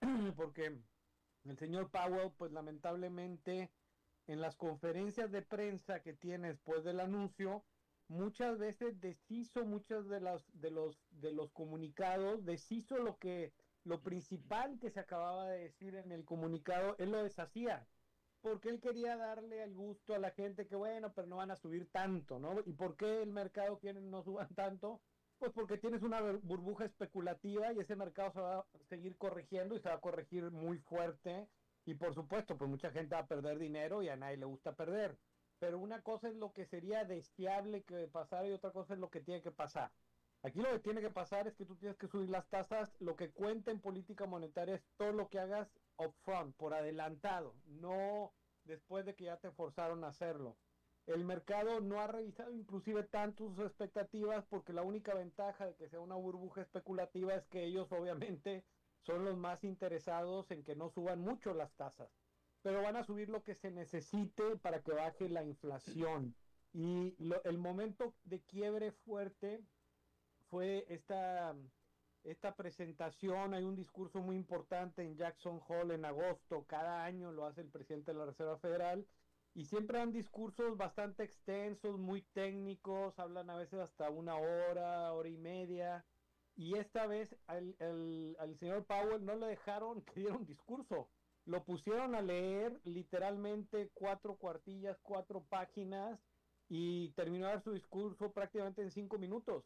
porque 0.36 0.78
el 1.44 1.58
señor 1.58 1.90
Powell, 1.90 2.32
pues 2.36 2.52
lamentablemente, 2.52 3.70
en 4.26 4.40
las 4.40 4.54
conferencias 4.56 5.32
de 5.32 5.42
prensa 5.42 6.00
que 6.00 6.12
tiene 6.12 6.48
después 6.48 6.84
del 6.84 7.00
anuncio, 7.00 7.64
muchas 8.06 8.58
veces 8.58 9.00
deshizo 9.00 9.64
muchos 9.64 10.08
de 10.08 10.20
los, 10.20 10.44
de 10.52 10.70
los, 10.70 10.98
de 11.10 11.32
los 11.32 11.50
comunicados, 11.52 12.44
deshizo 12.44 12.98
lo 12.98 13.16
que 13.18 13.52
lo 13.88 14.02
principal 14.02 14.78
que 14.78 14.90
se 14.90 15.00
acababa 15.00 15.48
de 15.48 15.60
decir 15.60 15.94
en 15.94 16.12
el 16.12 16.24
comunicado, 16.24 16.94
él 16.98 17.10
lo 17.10 17.22
deshacía, 17.22 17.86
porque 18.42 18.68
él 18.68 18.80
quería 18.80 19.16
darle 19.16 19.62
el 19.62 19.74
gusto 19.74 20.14
a 20.14 20.18
la 20.18 20.30
gente 20.30 20.66
que 20.66 20.76
bueno, 20.76 21.12
pero 21.14 21.26
no 21.26 21.36
van 21.36 21.50
a 21.50 21.56
subir 21.56 21.90
tanto, 21.90 22.38
¿no? 22.38 22.60
¿Y 22.66 22.72
por 22.74 22.96
qué 22.96 23.22
el 23.22 23.30
mercado 23.30 23.78
quiere 23.78 24.00
no 24.00 24.22
suban 24.22 24.54
tanto? 24.54 25.00
Pues 25.38 25.52
porque 25.52 25.78
tienes 25.78 26.02
una 26.02 26.20
burbuja 26.20 26.84
especulativa 26.84 27.72
y 27.72 27.80
ese 27.80 27.96
mercado 27.96 28.32
se 28.32 28.40
va 28.40 28.58
a 28.58 28.66
seguir 28.88 29.16
corrigiendo 29.16 29.74
y 29.74 29.80
se 29.80 29.88
va 29.88 29.94
a 29.94 30.00
corregir 30.00 30.50
muy 30.50 30.78
fuerte. 30.78 31.48
Y 31.86 31.94
por 31.94 32.12
supuesto, 32.12 32.58
pues 32.58 32.68
mucha 32.68 32.90
gente 32.90 33.14
va 33.14 33.22
a 33.22 33.26
perder 33.26 33.58
dinero 33.58 34.02
y 34.02 34.08
a 34.08 34.16
nadie 34.16 34.36
le 34.36 34.44
gusta 34.44 34.74
perder. 34.74 35.16
Pero 35.58 35.78
una 35.78 36.02
cosa 36.02 36.28
es 36.28 36.34
lo 36.34 36.52
que 36.52 36.66
sería 36.66 37.04
deseable 37.04 37.82
que 37.84 38.08
pasara 38.08 38.46
y 38.46 38.52
otra 38.52 38.72
cosa 38.72 38.94
es 38.94 39.00
lo 39.00 39.10
que 39.10 39.20
tiene 39.20 39.40
que 39.40 39.52
pasar. 39.52 39.90
Aquí 40.42 40.60
lo 40.60 40.70
que 40.70 40.78
tiene 40.78 41.00
que 41.00 41.10
pasar 41.10 41.48
es 41.48 41.54
que 41.54 41.64
tú 41.64 41.74
tienes 41.76 41.98
que 41.98 42.06
subir 42.06 42.30
las 42.30 42.48
tasas. 42.48 42.94
Lo 43.00 43.16
que 43.16 43.30
cuenta 43.30 43.70
en 43.70 43.80
política 43.80 44.26
monetaria 44.26 44.76
es 44.76 44.84
todo 44.96 45.12
lo 45.12 45.28
que 45.28 45.38
hagas 45.38 45.68
upfront, 45.96 46.54
por 46.56 46.74
adelantado, 46.74 47.54
no 47.66 48.32
después 48.64 49.04
de 49.04 49.14
que 49.14 49.24
ya 49.24 49.38
te 49.38 49.50
forzaron 49.50 50.04
a 50.04 50.08
hacerlo. 50.08 50.56
El 51.06 51.24
mercado 51.24 51.80
no 51.80 52.00
ha 52.00 52.06
revisado 52.06 52.52
inclusive 52.52 53.02
tanto 53.02 53.48
sus 53.48 53.64
expectativas 53.64 54.44
porque 54.44 54.74
la 54.74 54.82
única 54.82 55.14
ventaja 55.14 55.64
de 55.66 55.74
que 55.74 55.88
sea 55.88 56.00
una 56.00 56.14
burbuja 56.14 56.60
especulativa 56.60 57.34
es 57.34 57.46
que 57.46 57.64
ellos 57.64 57.90
obviamente 57.90 58.62
son 59.00 59.24
los 59.24 59.36
más 59.36 59.64
interesados 59.64 60.50
en 60.50 60.62
que 60.62 60.76
no 60.76 60.90
suban 60.90 61.20
mucho 61.20 61.54
las 61.54 61.72
tasas, 61.76 62.10
pero 62.60 62.82
van 62.82 62.96
a 62.96 63.04
subir 63.04 63.30
lo 63.30 63.42
que 63.42 63.54
se 63.54 63.70
necesite 63.70 64.56
para 64.56 64.82
que 64.82 64.92
baje 64.92 65.30
la 65.30 65.42
inflación. 65.42 66.34
Y 66.74 67.16
el 67.44 67.56
momento 67.56 68.12
de 68.24 68.42
quiebre 68.42 68.92
fuerte 68.92 69.62
fue 70.50 70.86
esta, 70.88 71.54
esta 72.24 72.54
presentación, 72.54 73.54
hay 73.54 73.64
un 73.64 73.76
discurso 73.76 74.20
muy 74.20 74.36
importante 74.36 75.02
en 75.02 75.16
Jackson 75.16 75.60
Hall 75.68 75.90
en 75.90 76.04
agosto, 76.04 76.64
cada 76.66 77.04
año 77.04 77.32
lo 77.32 77.46
hace 77.46 77.60
el 77.62 77.68
presidente 77.68 78.12
de 78.12 78.18
la 78.18 78.26
Reserva 78.26 78.58
Federal, 78.58 79.06
y 79.54 79.64
siempre 79.64 80.00
han 80.00 80.12
discursos 80.12 80.76
bastante 80.76 81.24
extensos, 81.24 81.98
muy 81.98 82.22
técnicos, 82.22 83.18
hablan 83.18 83.50
a 83.50 83.56
veces 83.56 83.80
hasta 83.80 84.10
una 84.10 84.36
hora, 84.36 85.12
hora 85.12 85.28
y 85.28 85.36
media, 85.36 86.04
y 86.54 86.76
esta 86.76 87.06
vez 87.06 87.36
al, 87.46 87.76
al 88.38 88.56
señor 88.58 88.84
Powell 88.84 89.24
no 89.24 89.36
le 89.36 89.46
dejaron 89.46 90.02
que 90.04 90.20
diera 90.20 90.36
un 90.36 90.46
discurso, 90.46 91.08
lo 91.44 91.64
pusieron 91.64 92.14
a 92.14 92.20
leer 92.20 92.78
literalmente 92.84 93.90
cuatro 93.94 94.36
cuartillas, 94.36 94.98
cuatro 95.02 95.44
páginas, 95.48 96.20
y 96.70 97.10
terminó 97.12 97.58
su 97.60 97.72
discurso 97.72 98.30
prácticamente 98.32 98.82
en 98.82 98.90
cinco 98.90 99.18
minutos 99.18 99.64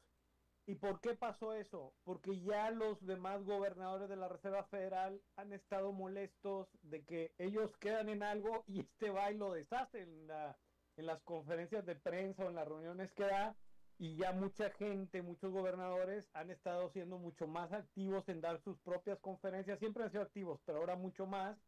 ¿Y 0.67 0.77
por 0.77 1.01
qué 1.01 1.15
pasó 1.15 1.53
eso? 1.55 1.93
Porque 2.05 2.41
ya 2.41 2.71
los 2.71 3.05
demás 3.05 3.43
gobernadores 3.45 4.09
de 4.09 4.17
la 4.17 4.29
Reserva 4.29 4.65
Federal 4.65 5.21
han 5.37 5.53
estado 5.53 5.93
molestos 5.93 6.69
de 6.83 7.05
que 7.05 7.35
ellos 7.39 7.77
quedan 7.79 8.09
en 8.09 8.23
algo 8.23 8.63
y 8.69 8.81
este 8.81 9.11
va 9.11 9.33
y 9.33 9.39
lo 9.39 9.53
deshace 9.53 10.03
en, 10.03 10.31
en 10.97 11.07
las 11.07 11.21
conferencias 11.23 11.85
de 11.85 11.97
prensa 11.97 12.45
o 12.45 12.49
en 12.49 12.55
las 12.55 12.69
reuniones 12.69 13.13
que 13.13 13.25
da. 13.25 13.57
Y 13.99 14.17
ya 14.17 14.33
mucha 14.33 14.71
gente, 14.71 15.23
muchos 15.23 15.53
gobernadores 15.53 16.29
han 16.33 16.51
estado 16.51 16.91
siendo 16.91 17.19
mucho 17.19 17.47
más 17.47 17.73
activos 17.73 18.29
en 18.29 18.41
dar 18.41 18.61
sus 18.63 18.79
propias 18.81 19.19
conferencias. 19.21 19.79
Siempre 19.81 20.05
han 20.05 20.11
sido 20.11 20.23
activos, 20.23 20.61
pero 20.65 20.79
ahora 20.79 20.97
mucho 20.97 21.27
más 21.27 21.59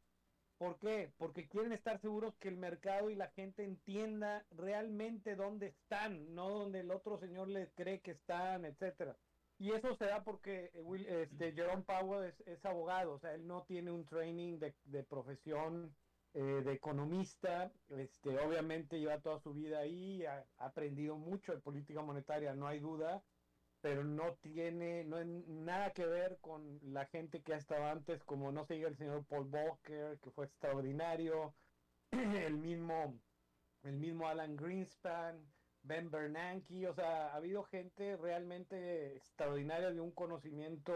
¿Por 0.64 0.78
qué? 0.78 1.12
Porque 1.18 1.46
quieren 1.46 1.72
estar 1.72 2.00
seguros 2.00 2.34
que 2.36 2.48
el 2.48 2.56
mercado 2.56 3.10
y 3.10 3.14
la 3.14 3.28
gente 3.32 3.64
entienda 3.64 4.46
realmente 4.50 5.36
dónde 5.36 5.66
están, 5.66 6.34
no 6.34 6.48
donde 6.48 6.80
el 6.80 6.90
otro 6.90 7.18
señor 7.18 7.48
les 7.48 7.68
cree 7.74 8.00
que 8.00 8.12
están, 8.12 8.64
etcétera. 8.64 9.14
Y 9.58 9.72
eso 9.72 9.94
se 9.96 10.06
da 10.06 10.24
porque 10.24 10.70
eh, 10.72 10.80
Will, 10.80 11.04
este, 11.04 11.52
Jerome 11.52 11.82
Powell 11.82 12.32
es, 12.46 12.64
abogado, 12.64 13.12
o 13.12 13.18
sea, 13.18 13.34
él 13.34 13.46
no 13.46 13.64
tiene 13.64 13.90
un 13.90 14.06
training 14.06 14.58
de, 14.58 15.02
profesión 15.02 15.94
eh, 16.32 16.40
de 16.40 16.72
economista, 16.72 17.70
este, 17.90 18.38
obviamente 18.38 18.98
lleva 18.98 19.20
toda 19.20 19.40
su 19.40 19.52
vida 19.52 19.80
ahí, 19.80 20.24
ha 20.24 20.46
aprendido 20.56 21.18
mucho 21.18 21.52
de 21.52 21.58
política 21.58 22.00
monetaria, 22.00 22.54
no 22.54 22.66
hay 22.66 22.78
duda, 22.78 23.22
pero 23.84 24.02
no 24.02 24.32
tiene 24.36 25.04
no 25.04 25.22
nada 25.22 25.90
que 25.90 26.06
ver 26.06 26.38
con 26.40 26.80
la 26.94 27.04
gente 27.04 27.42
que 27.42 27.52
ha 27.52 27.58
estado 27.58 27.84
antes, 27.84 28.24
como 28.24 28.50
no 28.50 28.64
se 28.64 28.80
el 28.80 28.96
señor 28.96 29.26
Paul 29.26 29.44
Volcker, 29.44 30.18
que 30.20 30.30
fue 30.30 30.46
extraordinario, 30.46 31.54
el 32.10 32.56
mismo, 32.56 33.20
el 33.82 33.96
mismo 33.98 34.26
Alan 34.26 34.56
Greenspan, 34.56 35.38
Ben 35.82 36.10
Bernanke, 36.10 36.88
o 36.88 36.94
sea, 36.94 37.26
ha 37.26 37.36
habido 37.36 37.62
gente 37.64 38.16
realmente 38.16 39.16
extraordinaria 39.16 39.90
de 39.90 40.00
un 40.00 40.12
conocimiento 40.12 40.94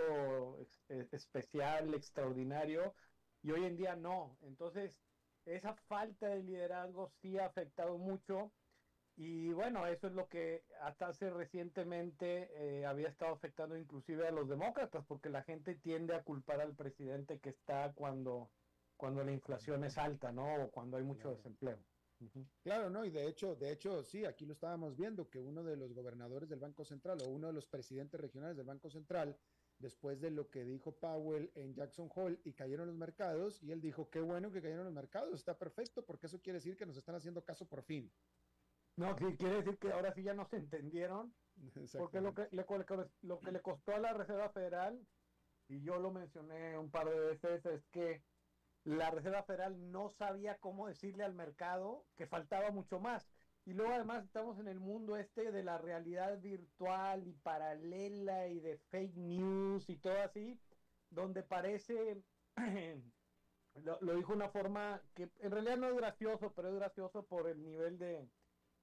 e, 0.88 1.08
especial, 1.12 1.92
extraordinario, 1.92 2.94
y 3.42 3.50
hoy 3.50 3.66
en 3.66 3.76
día 3.76 3.96
no. 3.96 4.38
Entonces, 4.40 4.98
esa 5.44 5.74
falta 5.88 6.28
de 6.28 6.42
liderazgo 6.42 7.10
sí 7.20 7.38
ha 7.38 7.44
afectado 7.44 7.98
mucho 7.98 8.50
y 9.20 9.52
bueno, 9.52 9.84
eso 9.84 10.06
es 10.06 10.12
lo 10.12 10.28
que 10.28 10.62
hasta 10.80 11.08
hace 11.08 11.28
recientemente 11.28 12.50
eh, 12.54 12.86
había 12.86 13.08
estado 13.08 13.32
afectando 13.32 13.76
inclusive 13.76 14.28
a 14.28 14.30
los 14.30 14.48
demócratas, 14.48 15.04
porque 15.06 15.28
la 15.28 15.42
gente 15.42 15.74
tiende 15.74 16.14
a 16.14 16.22
culpar 16.22 16.60
al 16.60 16.76
presidente 16.76 17.40
que 17.40 17.48
está 17.48 17.92
cuando, 17.94 18.48
cuando 18.96 19.24
la 19.24 19.32
inflación 19.32 19.82
es 19.82 19.98
alta, 19.98 20.30
¿no? 20.30 20.62
O 20.62 20.70
cuando 20.70 20.98
hay 20.98 21.02
mucho 21.02 21.30
desempleo. 21.30 21.78
Claro, 22.62 22.90
no, 22.90 23.04
y 23.04 23.10
de 23.10 23.26
hecho, 23.26 23.56
de 23.56 23.72
hecho, 23.72 24.04
sí, 24.04 24.24
aquí 24.24 24.46
lo 24.46 24.52
estábamos 24.52 24.96
viendo, 24.96 25.28
que 25.28 25.40
uno 25.40 25.64
de 25.64 25.76
los 25.76 25.92
gobernadores 25.94 26.48
del 26.48 26.60
Banco 26.60 26.84
Central 26.84 27.18
o 27.20 27.28
uno 27.28 27.48
de 27.48 27.52
los 27.52 27.66
presidentes 27.66 28.20
regionales 28.20 28.56
del 28.56 28.66
Banco 28.66 28.88
Central, 28.88 29.36
después 29.80 30.20
de 30.20 30.30
lo 30.30 30.48
que 30.48 30.64
dijo 30.64 30.92
Powell 30.92 31.50
en 31.56 31.74
Jackson 31.74 32.08
Hole 32.14 32.38
y 32.44 32.52
cayeron 32.52 32.86
los 32.86 32.96
mercados, 32.96 33.60
y 33.64 33.72
él 33.72 33.80
dijo, 33.80 34.10
qué 34.10 34.20
bueno 34.20 34.52
que 34.52 34.62
cayeron 34.62 34.84
los 34.84 34.94
mercados, 34.94 35.34
está 35.34 35.58
perfecto, 35.58 36.04
porque 36.04 36.26
eso 36.26 36.40
quiere 36.40 36.58
decir 36.58 36.76
que 36.76 36.86
nos 36.86 36.96
están 36.96 37.16
haciendo 37.16 37.44
caso 37.44 37.66
por 37.66 37.82
fin. 37.82 38.12
No, 38.98 39.14
que 39.14 39.36
quiere 39.36 39.62
decir 39.62 39.78
que 39.78 39.92
ahora 39.92 40.12
sí 40.12 40.24
ya 40.24 40.34
no 40.34 40.44
se 40.46 40.56
entendieron. 40.56 41.32
Porque 41.96 42.20
lo 42.20 42.34
que, 42.34 42.48
le, 42.50 42.66
lo 43.22 43.38
que 43.38 43.52
le 43.52 43.60
costó 43.62 43.94
a 43.94 44.00
la 44.00 44.12
Reserva 44.12 44.50
Federal, 44.50 45.00
y 45.68 45.80
yo 45.82 45.98
lo 46.00 46.10
mencioné 46.10 46.76
un 46.76 46.90
par 46.90 47.08
de 47.08 47.18
veces, 47.18 47.64
es 47.66 47.86
que 47.92 48.22
la 48.82 49.10
Reserva 49.12 49.44
Federal 49.44 49.92
no 49.92 50.10
sabía 50.10 50.58
cómo 50.58 50.88
decirle 50.88 51.22
al 51.22 51.32
mercado 51.34 52.06
que 52.16 52.26
faltaba 52.26 52.72
mucho 52.72 52.98
más. 52.98 53.30
Y 53.64 53.72
luego 53.72 53.92
además 53.92 54.24
estamos 54.24 54.58
en 54.58 54.66
el 54.66 54.80
mundo 54.80 55.16
este 55.16 55.52
de 55.52 55.62
la 55.62 55.78
realidad 55.78 56.40
virtual 56.40 57.24
y 57.24 57.34
paralela 57.34 58.48
y 58.48 58.58
de 58.58 58.78
fake 58.90 59.14
news 59.14 59.88
y 59.90 59.96
todo 59.98 60.20
así, 60.22 60.58
donde 61.10 61.44
parece, 61.44 62.20
lo, 63.74 63.98
lo 64.00 64.14
dijo 64.14 64.32
una 64.32 64.48
forma 64.48 65.00
que 65.14 65.30
en 65.38 65.52
realidad 65.52 65.76
no 65.76 65.86
es 65.86 65.96
gracioso, 65.96 66.52
pero 66.56 66.68
es 66.68 66.74
gracioso 66.74 67.24
por 67.26 67.46
el 67.46 67.62
nivel 67.62 67.98
de, 67.98 68.26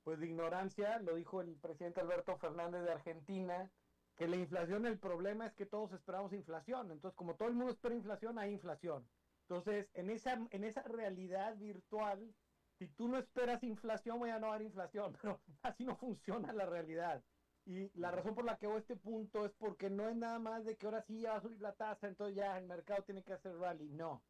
pues 0.06 0.20
de 0.20 0.28
ignorancia, 0.28 1.00
lo 1.00 1.16
dijo 1.16 1.42
el 1.42 1.56
presidente 1.56 2.00
Alberto 2.00 2.38
Fernández 2.38 2.84
de 2.84 2.92
Argentina, 2.92 3.72
que 4.16 4.28
la 4.28 4.36
inflación, 4.36 4.86
el 4.86 5.00
problema 5.00 5.48
es 5.48 5.54
que 5.56 5.66
todos 5.66 5.92
esperamos 5.94 6.32
inflación, 6.32 6.92
entonces 6.92 7.18
como 7.18 7.34
todo 7.34 7.50
el 7.50 7.56
mundo 7.56 7.72
espera 7.72 7.96
inflación, 7.96 8.38
hay 8.38 8.54
inflación. 8.54 9.04
Entonces, 9.50 9.90
en 9.96 10.12
esa, 10.12 10.40
en 10.52 10.64
esa 10.64 10.84
realidad 10.84 11.58
virtual, 11.58 12.36
si 12.78 12.88
tú 12.88 13.08
no 13.08 13.18
esperas 13.18 13.64
inflación, 13.64 14.20
voy 14.20 14.30
a 14.30 14.38
no 14.38 14.50
haber 14.50 14.62
inflación, 14.62 15.12
pero 15.22 15.42
así 15.64 15.84
no 15.84 15.96
funciona 15.96 16.54
la 16.54 16.68
realidad. 16.68 17.24
Y 17.66 17.90
la 18.00 18.12
razón 18.12 18.36
por 18.36 18.46
la 18.46 18.58
que 18.58 18.68
hago 18.68 18.78
este 18.78 18.96
punto 18.96 19.44
es 19.44 19.54
porque 19.54 19.90
no 19.90 20.08
es 20.08 20.16
nada 20.16 20.38
más 20.38 20.66
de 20.66 20.78
que 20.78 20.86
ahora 20.86 21.02
sí 21.02 21.22
ya 21.22 21.32
va 21.32 21.38
a 21.38 21.42
subir 21.42 21.60
la 21.62 21.74
tasa, 21.74 22.08
entonces 22.08 22.36
ya 22.36 22.56
el 22.60 22.68
mercado 22.68 23.02
tiene 23.02 23.24
que 23.24 23.34
hacer 23.34 23.58
rally. 23.58 23.90
No, 23.90 24.22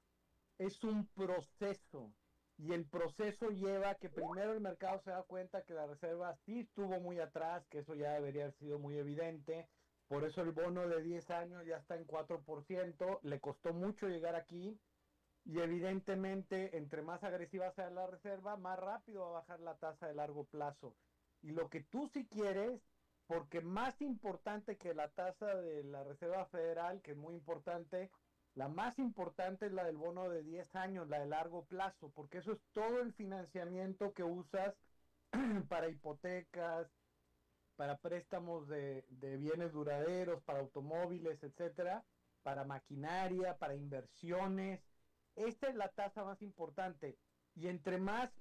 es 0.57 0.81
un 0.85 1.05
proceso 1.07 2.13
y 2.57 2.71
el 2.73 2.85
proceso 2.85 3.49
lleva 3.49 3.95
que 3.95 4.09
primero 4.09 4.53
el 4.53 4.61
mercado 4.61 5.01
se 5.03 5.11
da 5.11 5.23
cuenta 5.23 5.63
que 5.63 5.73
la 5.73 5.87
reserva 5.87 6.35
sí 6.45 6.61
estuvo 6.61 6.99
muy 6.99 7.19
atrás, 7.19 7.65
que 7.69 7.79
eso 7.79 7.95
ya 7.95 8.13
debería 8.13 8.43
haber 8.43 8.55
sido 8.55 8.79
muy 8.79 8.97
evidente. 8.97 9.67
Por 10.07 10.23
eso 10.23 10.41
el 10.41 10.51
bono 10.51 10.87
de 10.87 11.01
10 11.01 11.29
años 11.31 11.65
ya 11.65 11.77
está 11.77 11.95
en 11.95 12.05
4%, 12.05 13.19
le 13.23 13.39
costó 13.39 13.73
mucho 13.73 14.07
llegar 14.07 14.35
aquí 14.35 14.79
y 15.45 15.59
evidentemente 15.59 16.75
entre 16.77 17.01
más 17.01 17.23
agresiva 17.23 17.71
sea 17.71 17.89
la 17.89 18.07
reserva, 18.07 18.55
más 18.57 18.79
rápido 18.79 19.21
va 19.21 19.27
a 19.27 19.41
bajar 19.41 19.59
la 19.59 19.75
tasa 19.75 20.07
de 20.07 20.15
largo 20.15 20.45
plazo. 20.45 20.95
Y 21.41 21.51
lo 21.51 21.69
que 21.69 21.81
tú 21.81 22.07
sí 22.13 22.25
quieres, 22.27 22.81
porque 23.27 23.61
más 23.61 24.01
importante 24.01 24.77
que 24.77 24.93
la 24.93 25.09
tasa 25.09 25.55
de 25.55 25.83
la 25.83 26.03
Reserva 26.03 26.45
Federal, 26.47 27.01
que 27.01 27.11
es 27.11 27.17
muy 27.17 27.35
importante, 27.35 28.09
la 28.55 28.69
más 28.69 28.97
importante 28.99 29.65
es 29.65 29.73
la 29.73 29.83
del 29.83 29.97
bono 29.97 30.29
de 30.29 30.41
10 30.41 30.75
años, 30.75 31.09
la 31.09 31.19
de 31.19 31.27
largo 31.27 31.65
plazo, 31.65 32.09
porque 32.15 32.37
eso 32.37 32.53
es 32.53 32.61
todo 32.71 33.01
el 33.01 33.13
financiamiento 33.13 34.13
que 34.13 34.23
usas 34.23 34.73
para 35.69 35.89
hipotecas, 35.89 36.87
para 37.75 37.97
préstamos 37.97 38.67
de, 38.69 39.03
bienes 39.37 39.73
duraderos, 39.73 40.41
para 40.43 40.59
automóviles, 40.59 41.43
etcétera, 41.43 42.05
para 42.43 42.63
maquinaria, 42.63 43.57
para 43.57 43.75
inversiones. 43.75 44.81
Esta 45.35 45.67
es 45.67 45.75
la 45.75 45.89
tasa 45.89 46.23
más 46.23 46.41
importante. 46.41 47.17
Y 47.55 47.67
entre 47.67 47.97
más, 47.97 48.31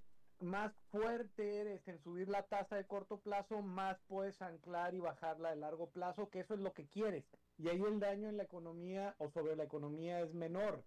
más 0.41 0.73
fuerte 0.91 1.61
eres 1.61 1.87
en 1.89 1.99
subir 1.99 2.29
la 2.29 2.43
tasa 2.45 2.77
de 2.77 2.87
corto 2.87 3.19
plazo, 3.19 3.63
más 3.63 3.99
puedes 4.09 4.41
anclar 4.43 4.95
y 4.95 5.01
bajarla 5.01 5.51
de 5.51 5.57
largo 5.57 5.91
plazo, 5.91 6.31
que 6.31 6.41
eso 6.41 6.55
es 6.55 6.61
lo 6.61 6.73
que 6.73 6.87
quieres 6.87 7.25
y 7.59 7.69
ahí 7.69 7.81
el 7.81 8.01
daño 8.01 8.29
en 8.29 8.37
la 8.37 8.45
economía 8.45 9.15
o 9.19 9.31
sobre 9.31 9.57
la 9.57 9.65
economía 9.65 10.21
es 10.21 10.35
menor. 10.35 10.85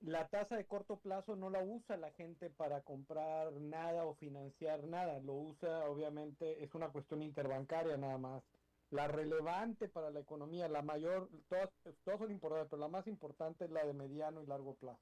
La 0.00 0.26
tasa 0.28 0.56
de 0.56 0.66
corto 0.66 0.98
plazo 0.98 1.36
no 1.36 1.48
la 1.48 1.62
usa 1.62 1.96
la 1.96 2.10
gente 2.12 2.50
para 2.50 2.80
comprar 2.82 3.52
nada 3.52 4.04
o 4.04 4.14
financiar 4.14 4.82
nada, 4.84 5.20
lo 5.20 5.34
usa 5.34 5.88
obviamente, 5.88 6.64
es 6.64 6.74
una 6.74 6.90
cuestión 6.90 7.22
interbancaria 7.22 7.96
nada 7.96 8.18
más. 8.18 8.42
La 8.90 9.06
relevante 9.06 9.88
para 9.88 10.10
la 10.10 10.20
economía, 10.20 10.68
la 10.68 10.82
mayor, 10.82 11.30
todas, 11.48 11.70
todas 12.04 12.18
son 12.18 12.32
importantes, 12.32 12.68
pero 12.68 12.80
la 12.80 12.88
más 12.88 13.06
importante 13.06 13.64
es 13.64 13.70
la 13.70 13.86
de 13.86 13.94
mediano 13.94 14.42
y 14.42 14.46
largo 14.46 14.74
plazo. 14.74 15.00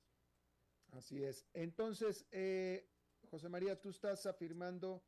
Así 0.93 1.24
es. 1.24 1.47
Entonces, 1.55 2.26
eh, 2.31 2.87
José 3.31 3.49
María, 3.49 3.81
tú 3.81 3.91
estás 3.91 4.26
afirmando, 4.26 5.05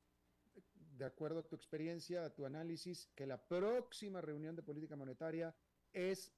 de 0.74 1.04
acuerdo 1.04 1.40
a 1.40 1.42
tu 1.42 1.56
experiencia, 1.56 2.24
a 2.24 2.30
tu 2.30 2.46
análisis, 2.46 3.10
que 3.16 3.26
la 3.26 3.36
próxima 3.36 4.20
reunión 4.20 4.54
de 4.54 4.62
política 4.62 4.96
monetaria 4.96 5.54
es 5.92 6.32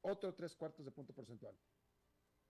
otro 0.00 0.34
tres 0.34 0.56
cuartos 0.56 0.84
de 0.84 0.90
punto 0.90 1.14
porcentual. 1.14 1.56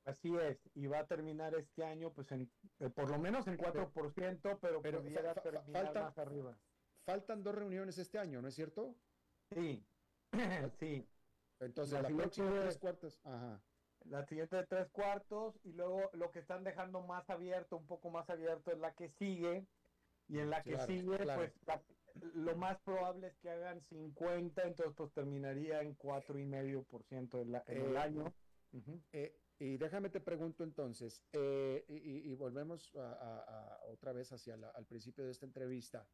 Así 0.04 0.34
es, 0.36 0.58
y 0.74 0.86
va 0.86 1.00
a 1.00 1.06
terminar 1.06 1.54
este 1.54 1.84
año, 1.84 2.12
pues 2.12 2.32
en, 2.32 2.50
eh, 2.80 2.90
por 2.90 3.08
lo 3.08 3.18
menos 3.18 3.46
en 3.46 3.56
4%, 3.56 4.58
pero, 4.60 4.82
pero 4.82 5.00
pudiera 5.00 5.34
terminar 5.34 5.94
más 5.94 6.18
arriba. 6.18 6.58
Faltan 7.04 7.42
dos 7.42 7.54
reuniones 7.54 7.98
este 7.98 8.18
año, 8.18 8.40
¿no 8.42 8.48
es 8.48 8.54
cierto? 8.54 8.96
Sí, 9.54 9.86
sí. 10.80 11.08
Entonces, 11.60 12.02
la, 12.02 12.08
próxima 12.08 12.50
tres 12.62 12.78
cuartos, 12.78 13.20
ajá. 13.22 13.62
La 14.06 14.24
siguiente 14.26 14.56
de 14.56 14.66
tres 14.66 14.88
cuartos, 14.90 15.54
y 15.64 15.72
luego 15.72 16.10
lo 16.12 16.30
que 16.30 16.40
están 16.40 16.64
dejando 16.64 17.00
más 17.02 17.28
abierto, 17.30 17.76
un 17.76 17.86
poco 17.86 18.10
más 18.10 18.28
abierto, 18.30 18.72
es 18.72 18.78
la 18.78 18.92
que 18.94 19.08
sigue, 19.10 19.66
y 20.28 20.38
en 20.38 20.50
la 20.50 20.62
que 20.62 20.78
sigue, 20.80 21.18
pues 21.18 21.52
lo 22.34 22.56
más 22.56 22.78
probable 22.80 23.28
es 23.28 23.36
que 23.38 23.50
hagan 23.50 23.80
50, 23.80 24.62
entonces 24.62 24.94
pues 24.96 25.12
terminaría 25.12 25.80
en 25.80 25.96
4,5% 25.96 27.42
en, 27.42 27.52
la, 27.52 27.64
en 27.66 27.82
el 27.82 27.96
eh, 27.96 27.98
año. 27.98 28.34
Eh, 29.12 29.38
y 29.58 29.76
déjame 29.76 30.08
te 30.08 30.20
pregunto 30.20 30.64
entonces, 30.64 31.22
eh, 31.32 31.84
y, 31.88 32.34
volvemos 32.34 32.94
a, 32.96 33.80
otra 33.88 34.12
vez 34.12 34.32
hacia 34.32 34.54
al 34.74 34.86
principio 34.86 35.24
de 35.24 35.30
esta 35.30 35.46
entrevista. 35.46 36.06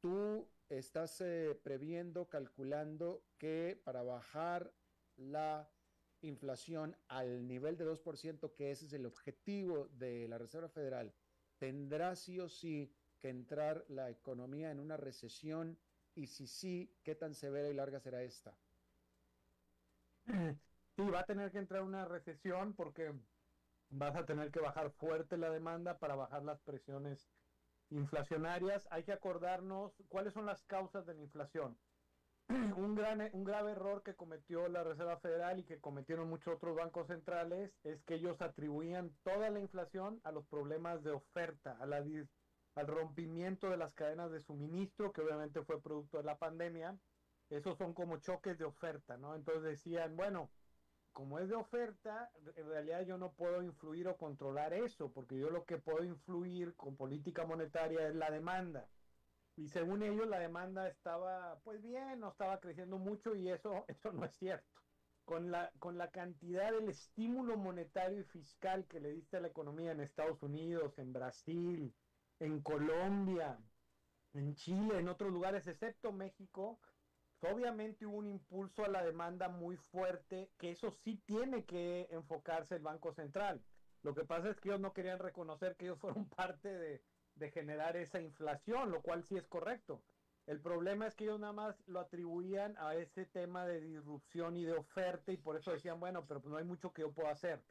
¿Tú 0.00 0.46
estás 0.68 1.22
previendo, 1.62 2.28
calculando 2.28 3.24
que 3.38 3.80
para 3.84 4.02
bajar 4.02 4.70
la 5.16 5.68
inflación 6.26 6.96
al 7.08 7.46
nivel 7.46 7.76
de 7.76 7.84
2%, 7.84 8.54
que 8.54 8.70
ese 8.70 8.86
es 8.86 8.92
el 8.92 9.06
objetivo 9.06 9.88
de 9.88 10.28
la 10.28 10.38
Reserva 10.38 10.68
Federal, 10.68 11.14
tendrá 11.58 12.16
sí 12.16 12.40
o 12.40 12.48
sí 12.48 12.92
entrar 13.22 13.84
la 13.88 14.10
economía 14.10 14.70
en 14.70 14.80
una 14.80 14.96
recesión 14.96 15.78
Y 16.14 16.28
si 16.28 16.46
sí, 16.46 16.96
¿qué 17.02 17.14
tan 17.14 17.34
severa 17.34 17.68
y 17.70 17.74
larga 17.74 18.00
será 18.00 18.22
esta? 18.22 18.56
Sí, 20.96 21.02
va 21.10 21.20
a 21.20 21.24
tener 21.24 21.50
que 21.52 21.58
entrar 21.58 21.82
una 21.82 22.04
recesión 22.04 22.74
porque 22.74 23.12
vas 23.90 24.16
a 24.16 24.26
tener 24.26 24.50
que 24.50 24.60
bajar 24.60 24.90
fuerte 24.92 25.36
la 25.36 25.50
demanda 25.50 25.98
para 25.98 26.14
bajar 26.16 26.44
las 26.44 26.60
presiones 26.62 27.30
inflacionarias. 27.90 28.86
Hay 28.90 29.04
que 29.04 29.12
acordarnos 29.12 30.02
cuáles 30.08 30.34
son 30.34 30.46
las 30.46 30.62
causas 30.64 31.06
de 31.06 31.14
la 31.14 31.22
inflación. 31.22 31.78
un, 32.76 32.94
gran, 32.94 33.30
un 33.32 33.44
grave 33.44 33.72
error 33.72 34.02
que 34.02 34.14
cometió 34.14 34.68
la 34.68 34.84
Reserva 34.84 35.18
Federal 35.18 35.58
y 35.58 35.64
que 35.64 35.80
cometieron 35.80 36.28
muchos 36.28 36.54
otros 36.54 36.76
bancos 36.76 37.06
centrales 37.06 37.72
es 37.84 38.02
que 38.02 38.14
ellos 38.14 38.40
atribuían 38.42 39.12
toda 39.22 39.50
la 39.50 39.60
inflación 39.60 40.20
a 40.24 40.32
los 40.32 40.44
problemas 40.46 41.02
de 41.02 41.12
oferta, 41.12 41.76
a 41.80 41.86
la, 41.86 42.04
al 42.74 42.86
rompimiento 42.86 43.70
de 43.70 43.76
las 43.76 43.94
cadenas 43.94 44.30
de 44.30 44.40
suministro, 44.40 45.12
que 45.12 45.22
obviamente 45.22 45.62
fue 45.62 45.80
producto 45.80 46.18
de 46.18 46.24
la 46.24 46.38
pandemia. 46.38 46.98
Esos 47.50 47.78
son 47.78 47.94
como 47.94 48.18
choques 48.18 48.58
de 48.58 48.64
oferta, 48.64 49.16
¿no? 49.16 49.34
Entonces 49.34 49.62
decían, 49.62 50.16
bueno, 50.16 50.50
como 51.12 51.38
es 51.38 51.48
de 51.48 51.54
oferta, 51.54 52.30
en 52.56 52.68
realidad 52.68 53.02
yo 53.02 53.16
no 53.16 53.32
puedo 53.32 53.62
influir 53.62 54.08
o 54.08 54.16
controlar 54.16 54.74
eso, 54.74 55.12
porque 55.12 55.38
yo 55.38 55.48
lo 55.50 55.64
que 55.64 55.78
puedo 55.78 56.04
influir 56.04 56.74
con 56.74 56.96
política 56.96 57.46
monetaria 57.46 58.08
es 58.08 58.14
la 58.16 58.30
demanda. 58.30 58.88
Y 59.56 59.68
según 59.68 60.02
ellos 60.02 60.26
la 60.26 60.38
demanda 60.38 60.88
estaba 60.88 61.60
pues 61.62 61.82
bien, 61.82 62.20
no 62.20 62.30
estaba 62.30 62.58
creciendo 62.60 62.98
mucho 62.98 63.34
y 63.36 63.50
eso, 63.50 63.84
eso 63.88 64.12
no 64.12 64.24
es 64.24 64.34
cierto. 64.36 64.66
Con 65.24 65.50
la, 65.50 65.72
con 65.78 65.96
la 65.96 66.10
cantidad 66.10 66.70
del 66.72 66.88
estímulo 66.90 67.56
monetario 67.56 68.20
y 68.20 68.24
fiscal 68.24 68.86
que 68.86 69.00
le 69.00 69.10
diste 69.12 69.38
a 69.38 69.40
la 69.40 69.48
economía 69.48 69.92
en 69.92 70.00
Estados 70.00 70.42
Unidos, 70.42 70.98
en 70.98 71.14
Brasil, 71.14 71.94
en 72.40 72.60
Colombia, 72.60 73.58
en 74.34 74.54
Chile, 74.54 74.98
en 74.98 75.08
otros 75.08 75.32
lugares, 75.32 75.66
excepto 75.66 76.12
México, 76.12 76.78
obviamente 77.40 78.04
hubo 78.04 78.18
un 78.18 78.26
impulso 78.26 78.84
a 78.84 78.88
la 78.88 79.02
demanda 79.02 79.48
muy 79.48 79.76
fuerte, 79.76 80.50
que 80.58 80.72
eso 80.72 80.90
sí 80.90 81.22
tiene 81.24 81.64
que 81.64 82.08
enfocarse 82.10 82.74
el 82.74 82.82
Banco 82.82 83.12
Central. 83.12 83.62
Lo 84.02 84.14
que 84.14 84.24
pasa 84.24 84.50
es 84.50 84.60
que 84.60 84.68
ellos 84.68 84.80
no 84.80 84.92
querían 84.92 85.18
reconocer 85.18 85.76
que 85.76 85.86
ellos 85.86 85.98
fueron 85.98 86.28
parte 86.28 86.68
de, 86.68 87.02
de 87.36 87.50
generar 87.50 87.96
esa 87.96 88.20
inflación, 88.20 88.90
lo 88.90 89.02
cual 89.02 89.22
sí 89.24 89.36
es 89.36 89.46
correcto. 89.46 90.02
El 90.46 90.60
problema 90.60 91.06
es 91.06 91.14
que 91.14 91.24
ellos 91.24 91.40
nada 91.40 91.54
más 91.54 91.82
lo 91.86 92.00
atribuían 92.00 92.76
a 92.78 92.94
ese 92.94 93.24
tema 93.24 93.66
de 93.66 93.80
disrupción 93.80 94.56
y 94.56 94.64
de 94.64 94.74
oferta 94.74 95.32
y 95.32 95.38
por 95.38 95.56
eso 95.56 95.72
decían, 95.72 95.98
bueno, 96.00 96.26
pero 96.26 96.42
no 96.44 96.58
hay 96.58 96.64
mucho 96.64 96.92
que 96.92 97.02
yo 97.02 97.12
pueda 97.12 97.30
hacer. 97.30 97.62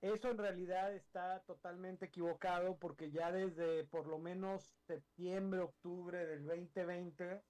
Eso 0.00 0.30
en 0.30 0.38
realidad 0.38 0.92
está 0.92 1.40
totalmente 1.46 2.06
equivocado 2.06 2.76
porque 2.78 3.10
ya 3.10 3.32
desde 3.32 3.84
por 3.84 4.06
lo 4.06 4.18
menos 4.18 4.72
septiembre, 4.86 5.60
octubre 5.60 6.26
del 6.26 6.44
2020 6.46 7.42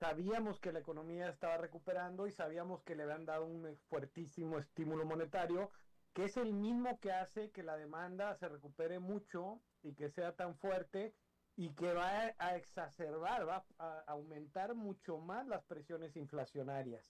sabíamos 0.00 0.60
que 0.60 0.72
la 0.72 0.78
economía 0.78 1.28
estaba 1.28 1.58
recuperando 1.58 2.26
y 2.26 2.32
sabíamos 2.32 2.82
que 2.82 2.94
le 2.94 3.02
habían 3.02 3.26
dado 3.26 3.44
un 3.44 3.76
fuertísimo 3.88 4.58
estímulo 4.58 5.04
monetario, 5.04 5.70
que 6.12 6.24
es 6.24 6.36
el 6.36 6.52
mismo 6.52 6.98
que 7.00 7.12
hace 7.12 7.50
que 7.50 7.62
la 7.62 7.76
demanda 7.76 8.34
se 8.34 8.48
recupere 8.48 8.98
mucho 8.98 9.60
y 9.82 9.94
que 9.94 10.10
sea 10.10 10.34
tan 10.34 10.56
fuerte 10.56 11.14
y 11.56 11.74
que 11.74 11.92
va 11.92 12.34
a 12.38 12.56
exacerbar, 12.56 13.48
va 13.48 13.64
a 13.78 14.00
aumentar 14.06 14.74
mucho 14.74 15.18
más 15.18 15.46
las 15.46 15.64
presiones 15.64 16.16
inflacionarias. 16.16 17.04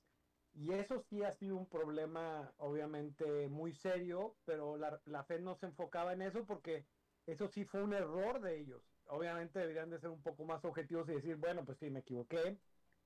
Y 0.55 0.73
eso 0.73 0.99
sí 0.99 1.23
ha 1.23 1.33
sido 1.33 1.57
un 1.57 1.67
problema 1.67 2.53
obviamente 2.59 3.49
muy 3.49 3.73
serio, 3.73 4.35
pero 4.45 4.77
la, 4.77 5.01
la 5.07 5.25
Fed 5.25 5.41
no 5.41 5.55
se 5.55 5.67
enfocaba 5.67 6.13
en 6.13 6.23
eso 6.23 6.45
porque 6.45 6.85
eso 7.27 7.49
sí 7.49 7.65
fue 7.65 7.83
un 7.83 7.93
error 7.95 8.41
de 8.41 8.59
ellos. 8.59 8.83
Obviamente 9.07 9.61
deberían 9.61 9.91
de 9.91 10.01
ser 10.01 10.11
un 10.11 10.23
poco 10.23 10.45
más 10.45 10.65
objetivos 10.65 11.09
y 11.09 11.15
decir, 11.15 11.37
bueno, 11.37 11.65
pues 11.65 11.79
sí, 11.79 11.91
me 11.91 12.01
equivoqué, 12.01 12.59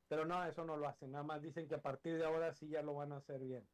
pero 0.08 0.24
no, 0.24 0.42
eso 0.44 0.64
no 0.64 0.76
lo 0.76 0.88
hacen. 0.88 1.12
Nada 1.12 1.24
más 1.24 1.42
dicen 1.42 1.68
que 1.68 1.74
a 1.74 1.82
partir 1.82 2.16
de 2.16 2.24
ahora 2.24 2.52
sí 2.54 2.68
ya 2.68 2.82
lo 2.82 2.94
van 2.94 3.12
a 3.12 3.18
hacer 3.18 3.40
bien. 3.40 3.68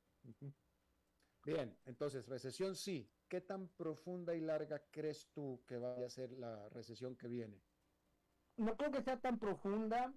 Bien, 1.45 1.76
entonces, 1.86 2.26
recesión 2.28 2.76
sí. 2.76 3.09
¿Qué 3.28 3.41
tan 3.41 3.68
profunda 3.68 4.34
y 4.34 4.41
larga 4.41 4.82
crees 4.91 5.28
tú 5.32 5.62
que 5.66 5.78
vaya 5.78 6.07
a 6.07 6.11
ser 6.11 6.32
la 6.32 6.68
recesión 6.70 7.16
que 7.16 7.28
viene? 7.28 7.62
No 8.57 8.76
creo 8.76 8.91
que 8.91 9.03
sea 9.03 9.20
tan 9.20 9.38
profunda, 9.38 10.12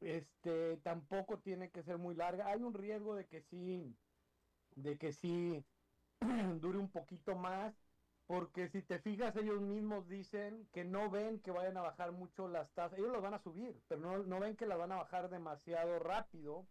este, 0.00 0.78
tampoco 0.78 1.38
tiene 1.38 1.70
que 1.70 1.82
ser 1.82 1.98
muy 1.98 2.14
larga. 2.14 2.48
Hay 2.48 2.62
un 2.62 2.74
riesgo 2.74 3.14
de 3.14 3.26
que 3.26 3.42
sí, 3.42 3.94
de 4.76 4.96
que 4.96 5.12
sí 5.12 5.64
dure 6.60 6.78
un 6.78 6.90
poquito 6.90 7.36
más, 7.36 7.74
porque 8.26 8.68
si 8.68 8.82
te 8.82 8.98
fijas, 8.98 9.36
ellos 9.36 9.60
mismos 9.60 10.08
dicen 10.08 10.66
que 10.72 10.84
no 10.84 11.10
ven 11.10 11.40
que 11.40 11.50
vayan 11.50 11.76
a 11.76 11.82
bajar 11.82 12.12
mucho 12.12 12.48
las 12.48 12.72
tasas. 12.72 12.98
Ellos 12.98 13.12
las 13.12 13.22
van 13.22 13.34
a 13.34 13.42
subir, 13.42 13.78
pero 13.86 14.00
no, 14.00 14.18
no 14.24 14.40
ven 14.40 14.56
que 14.56 14.66
las 14.66 14.78
van 14.78 14.92
a 14.92 14.96
bajar 14.96 15.28
demasiado 15.28 15.98
rápido 15.98 16.66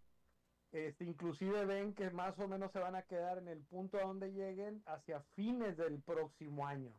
este, 0.73 1.05
inclusive 1.05 1.65
ven 1.65 1.93
que 1.93 2.09
más 2.09 2.37
o 2.39 2.47
menos 2.47 2.71
se 2.71 2.79
van 2.79 2.95
a 2.95 3.03
quedar 3.03 3.37
en 3.37 3.47
el 3.47 3.61
punto 3.61 3.97
a 3.99 4.03
donde 4.03 4.33
lleguen 4.33 4.81
hacia 4.87 5.21
fines 5.35 5.77
del 5.77 6.01
próximo 6.01 6.65
año. 6.65 6.91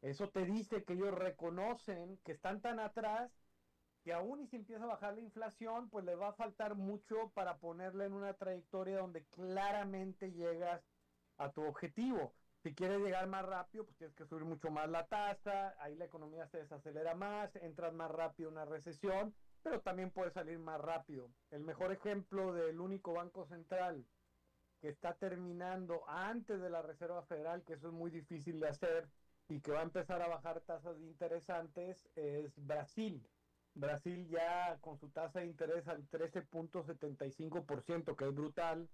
Eso 0.00 0.30
te 0.30 0.46
dice 0.46 0.82
que 0.84 0.94
ellos 0.94 1.12
reconocen 1.12 2.18
que 2.24 2.32
están 2.32 2.62
tan 2.62 2.80
atrás 2.80 3.30
que 4.02 4.14
aún 4.14 4.46
si 4.48 4.56
empieza 4.56 4.84
a 4.84 4.88
bajar 4.88 5.14
la 5.14 5.20
inflación, 5.20 5.90
pues 5.90 6.06
les 6.06 6.18
va 6.18 6.28
a 6.28 6.32
faltar 6.32 6.74
mucho 6.74 7.30
para 7.34 7.58
ponerle 7.58 8.06
en 8.06 8.14
una 8.14 8.32
trayectoria 8.32 8.98
donde 8.98 9.24
claramente 9.26 10.32
llegas 10.32 10.82
a 11.36 11.50
tu 11.50 11.62
objetivo. 11.64 12.32
Si 12.62 12.74
quieres 12.74 13.00
llegar 13.00 13.26
más 13.26 13.44
rápido, 13.44 13.84
pues 13.84 13.98
tienes 13.98 14.16
que 14.16 14.24
subir 14.24 14.44
mucho 14.44 14.70
más 14.70 14.88
la 14.88 15.06
tasa, 15.06 15.76
ahí 15.80 15.94
la 15.96 16.06
economía 16.06 16.46
se 16.46 16.58
desacelera 16.58 17.14
más, 17.14 17.54
entras 17.56 17.92
más 17.92 18.10
rápido 18.10 18.48
en 18.48 18.56
una 18.56 18.64
recesión 18.64 19.34
pero 19.62 19.80
también 19.80 20.10
puede 20.10 20.30
salir 20.30 20.58
más 20.58 20.80
rápido. 20.80 21.30
El 21.50 21.60
mejor 21.60 21.92
ejemplo 21.92 22.52
del 22.52 22.80
único 22.80 23.14
banco 23.14 23.46
central 23.46 24.04
que 24.80 24.88
está 24.88 25.14
terminando 25.14 26.02
antes 26.08 26.60
de 26.60 26.70
la 26.70 26.82
Reserva 26.82 27.22
Federal, 27.22 27.62
que 27.64 27.74
eso 27.74 27.88
es 27.88 27.94
muy 27.94 28.10
difícil 28.10 28.60
de 28.60 28.68
hacer 28.68 29.08
y 29.48 29.60
que 29.60 29.72
va 29.72 29.80
a 29.80 29.84
empezar 29.84 30.22
a 30.22 30.28
bajar 30.28 30.60
tasas 30.60 31.00
interesantes, 31.00 32.08
es 32.14 32.54
Brasil. 32.64 33.26
Brasil 33.74 34.28
ya 34.28 34.78
con 34.80 34.96
su 34.98 35.08
tasa 35.08 35.40
de 35.40 35.46
interés 35.46 35.88
al 35.88 36.08
13.75%, 36.10 38.16
que 38.16 38.24
es 38.24 38.34
brutal, 38.34 38.88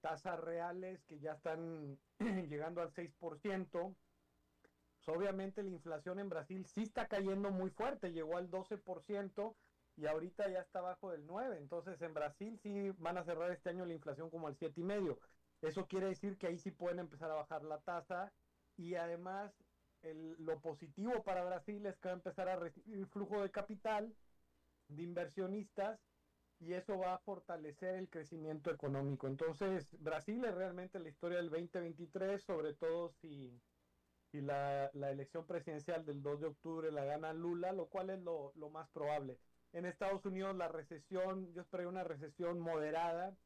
tasas 0.00 0.40
reales 0.40 1.04
que 1.04 1.18
ya 1.18 1.32
están 1.32 1.98
llegando 2.48 2.80
al 2.80 2.92
6%. 2.92 3.68
Pues 3.70 5.16
obviamente 5.16 5.62
la 5.62 5.70
inflación 5.70 6.18
en 6.18 6.28
Brasil 6.28 6.66
sí 6.66 6.82
está 6.82 7.08
cayendo 7.08 7.50
muy 7.50 7.70
fuerte, 7.70 8.12
llegó 8.12 8.36
al 8.36 8.50
12%, 8.50 9.54
y 9.98 10.06
ahorita 10.06 10.48
ya 10.48 10.60
está 10.60 10.80
bajo 10.80 11.10
del 11.10 11.26
9. 11.26 11.58
Entonces 11.58 12.00
en 12.02 12.14
Brasil 12.14 12.58
sí 12.62 12.90
van 12.98 13.18
a 13.18 13.24
cerrar 13.24 13.50
este 13.50 13.70
año 13.70 13.84
la 13.84 13.94
inflación 13.94 14.30
como 14.30 14.46
al 14.46 14.56
7,5. 14.56 15.18
Eso 15.60 15.86
quiere 15.88 16.06
decir 16.06 16.38
que 16.38 16.46
ahí 16.46 16.58
sí 16.58 16.70
pueden 16.70 17.00
empezar 17.00 17.30
a 17.30 17.34
bajar 17.34 17.64
la 17.64 17.80
tasa 17.80 18.32
y 18.76 18.94
además 18.94 19.52
lo 20.38 20.60
positivo 20.60 21.24
para 21.24 21.44
Brasil 21.44 21.84
es 21.84 21.98
que 21.98 22.08
va 22.08 22.12
a 22.12 22.18
empezar 22.18 22.48
a 22.48 22.56
recibir 22.56 23.04
flujo 23.08 23.42
de 23.42 23.50
capital 23.50 24.14
de 24.86 25.02
inversionistas 25.02 25.98
y 26.60 26.74
eso 26.74 26.96
va 26.96 27.14
a 27.14 27.18
fortalecer 27.18 27.96
el 27.96 28.08
crecimiento 28.08 28.70
económico. 28.70 29.26
Entonces, 29.26 29.96
Brasil 30.00 30.44
es 30.44 30.54
realmente 30.54 31.00
la 31.00 31.08
historia 31.08 31.38
del 31.38 31.50
2023, 31.50 32.40
sobre 32.40 32.74
todo 32.74 33.10
si, 33.20 33.60
si 34.30 34.40
la, 34.40 34.86
elección 34.94 35.44
presidencial 35.44 36.04
del 36.04 36.22
2 36.22 36.40
de 36.40 36.46
octubre 36.46 36.92
la 36.92 37.04
gana 37.04 37.32
Lula, 37.32 37.72
lo 37.72 37.86
cual 37.86 38.10
es 38.10 38.20
lo, 38.20 38.52
lo 38.54 38.70
más 38.70 38.88
probable. 38.90 39.38
En 39.72 39.84
Estados 39.84 40.24
Unidos 40.24 40.56
la 40.56 40.68
recesión, 40.68 41.52
yo 41.52 41.62
espero 41.62 41.88
una 41.88 42.04
recesión 42.04 42.58
moderada. 42.58 43.36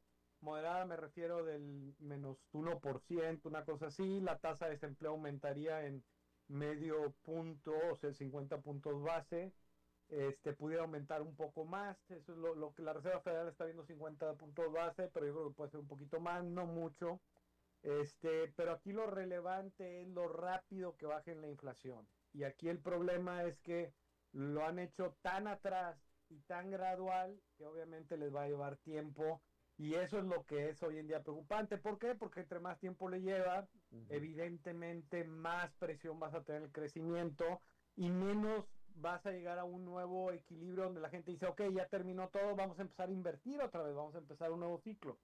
Moderada 0.41 0.85
me 0.87 0.97
refiero 0.97 1.45
del 1.45 1.95
menos 1.99 2.39
1%, 2.53 3.41
una 3.45 3.65
cosa 3.65 3.87
así. 3.87 4.21
La 4.21 4.39
tasa 4.39 4.67
de 4.67 4.73
desempleo 4.73 5.13
aumentaría 5.13 5.85
en 5.85 6.05
medio 6.49 7.13
punto, 7.23 7.73
o 7.91 7.97
sea, 7.97 8.13
50 8.13 8.61
puntos 8.61 9.03
base. 9.03 9.53
Este, 10.09 10.53
pudiera 10.53 10.83
aumentar 10.83 11.23
un 11.23 11.35
poco 11.35 11.65
más. 11.65 11.99
Eso 12.11 12.33
es 12.33 12.39
lo, 12.39 12.73
que 12.75 12.83
la 12.83 12.93
Reserva 12.93 13.21
Federal 13.21 13.49
está 13.49 13.65
viendo 13.65 13.85
50 13.85 14.35
puntos 14.35 14.73
base, 14.73 15.09
pero 15.13 15.27
yo 15.27 15.33
creo 15.33 15.49
que 15.49 15.55
puede 15.55 15.71
ser 15.71 15.81
un 15.81 15.89
poquito 15.89 16.21
más, 16.21 16.45
no 16.45 16.67
mucho. 16.67 17.21
Este, 17.83 18.53
pero 18.55 18.73
aquí 18.73 18.93
lo 18.93 19.07
relevante 19.07 20.03
es 20.03 20.09
lo 20.09 20.29
rápido 20.29 20.97
que 20.97 21.07
baje 21.07 21.35
la 21.35 21.49
inflación. 21.49 22.07
Y 22.33 22.45
aquí 22.45 22.69
el 22.69 22.79
problema 22.79 23.43
es 23.45 23.59
que 23.61 23.93
lo 24.33 24.65
han 24.65 24.79
hecho 24.79 25.17
tan 25.23 25.47
atrás 25.47 25.99
y 26.33 26.41
tan 26.41 26.71
gradual 26.71 27.41
que 27.57 27.67
obviamente 27.67 28.17
les 28.17 28.35
va 28.35 28.43
a 28.43 28.49
llevar 28.49 28.77
tiempo 28.79 29.43
y 29.79 29.95
eso 29.95 30.19
es 30.19 30.25
lo 30.25 30.45
que 30.45 30.69
es 30.69 30.83
hoy 30.83 30.99
en 30.99 31.07
día 31.07 31.23
preocupante. 31.23 31.79
¿Por 31.79 31.99
qué? 31.99 32.15
Porque 32.15 32.41
entre 32.41 32.61
más 32.61 32.79
tiempo 32.79 33.09
le 33.09 33.21
lleva, 33.21 33.69
evidentemente 34.09 35.25
más 35.25 35.73
presión 35.75 36.21
vas 36.21 36.35
a 36.35 36.43
tener 36.43 36.63
el 36.63 36.73
crecimiento 36.73 37.61
y 37.97 38.11
menos 38.11 38.67
vas 38.95 39.25
a 39.27 39.33
llegar 39.33 39.59
a 39.59 39.65
un 39.65 39.85
nuevo 39.85 40.31
equilibrio 40.33 40.85
donde 40.85 41.01
la 41.01 41.09
gente 41.09 41.31
dice, 41.31 41.47
ok, 41.47 41.63
ya 41.75 41.89
terminó 41.89 42.29
todo, 42.29 42.55
vamos 42.55 42.79
a 42.79 42.83
empezar 42.83 43.09
a 43.09 43.13
invertir 43.13 43.61
otra 43.61 43.83
vez, 43.83 43.95
vamos 43.95 44.15
a 44.15 44.19
empezar 44.19 44.53
un 44.53 44.61
nuevo 44.61 44.79
ciclo. 44.79 45.19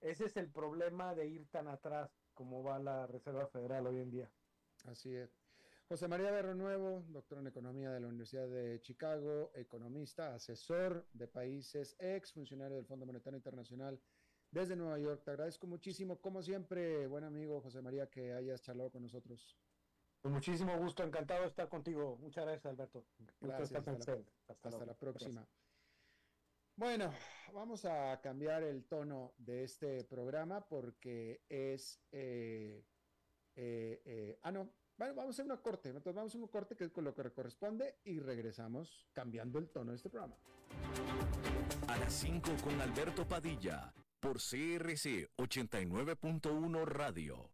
Ese 0.00 0.26
es 0.26 0.36
el 0.36 0.50
problema 0.50 1.14
de 1.14 1.26
ir 1.26 1.46
tan 1.48 1.66
atrás 1.68 2.10
como 2.34 2.62
va 2.62 2.78
la 2.78 3.06
Reserva 3.06 3.46
Federal 3.46 3.86
hoy 3.86 3.98
en 3.98 4.10
día. 4.10 4.30
Así 4.86 5.14
es. 5.14 5.43
José 5.86 6.08
María 6.08 6.30
Berro 6.30 6.54
Nuevo, 6.54 7.04
doctor 7.08 7.38
en 7.38 7.46
Economía 7.46 7.90
de 7.90 8.00
la 8.00 8.08
Universidad 8.08 8.48
de 8.48 8.80
Chicago, 8.80 9.52
economista, 9.54 10.34
asesor 10.34 11.06
de 11.12 11.28
países, 11.28 11.94
ex 11.98 12.32
funcionario 12.32 12.76
del 12.76 12.86
Fondo 12.86 13.04
Monetario 13.04 13.36
Internacional 13.36 14.00
desde 14.50 14.76
Nueva 14.76 14.98
York. 14.98 15.22
Te 15.24 15.32
agradezco 15.32 15.66
muchísimo, 15.66 16.20
como 16.20 16.42
siempre, 16.42 17.06
buen 17.06 17.24
amigo 17.24 17.60
José 17.60 17.82
María, 17.82 18.08
que 18.08 18.32
hayas 18.32 18.62
charlado 18.62 18.90
con 18.90 19.02
nosotros. 19.02 19.58
Con 20.22 20.32
muchísimo 20.32 20.74
gusto, 20.78 21.02
encantado 21.02 21.42
de 21.42 21.48
estar 21.48 21.68
contigo. 21.68 22.16
Muchas 22.16 22.46
gracias, 22.46 22.66
Alberto. 22.66 23.04
Gracias, 23.40 23.72
hasta, 23.74 23.92
la, 23.92 23.98
hasta, 24.48 24.68
hasta 24.68 24.86
la, 24.86 24.94
próxima. 24.94 25.46
Bueno, 26.76 27.12
vamos 27.52 27.84
a 27.84 28.18
cambiar 28.22 28.62
el 28.62 28.86
tono 28.86 29.34
de 29.36 29.64
este 29.64 30.02
programa 30.04 30.66
porque 30.66 31.42
es... 31.46 32.00
Eh, 32.10 32.82
eh, 33.56 34.02
eh, 34.04 34.38
ah, 34.42 34.50
no, 34.50 34.72
bueno, 34.96 35.14
vamos 35.14 35.28
a 35.28 35.30
hacer 35.30 35.44
una 35.46 35.60
corte, 35.60 35.88
entonces 35.88 36.14
vamos 36.14 36.34
a 36.34 36.38
un 36.38 36.46
corte 36.48 36.76
que 36.76 36.84
es 36.84 36.92
con 36.92 37.04
lo 37.04 37.14
que 37.14 37.30
corresponde 37.30 37.96
y 38.04 38.20
regresamos 38.20 39.06
cambiando 39.12 39.58
el 39.58 39.68
tono 39.68 39.90
de 39.90 39.96
este 39.96 40.10
programa. 40.10 40.36
A 41.88 41.98
las 41.98 42.12
5 42.12 42.50
con 42.62 42.80
Alberto 42.80 43.26
Padilla, 43.26 43.92
por 44.20 44.36
CRC 44.36 45.30
89.1 45.36 46.84
Radio. 46.84 47.53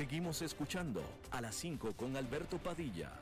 Seguimos 0.00 0.40
escuchando 0.40 1.02
a 1.30 1.42
las 1.42 1.54
5 1.56 1.94
con 1.94 2.16
Alberto 2.16 2.56
Padilla. 2.56 3.12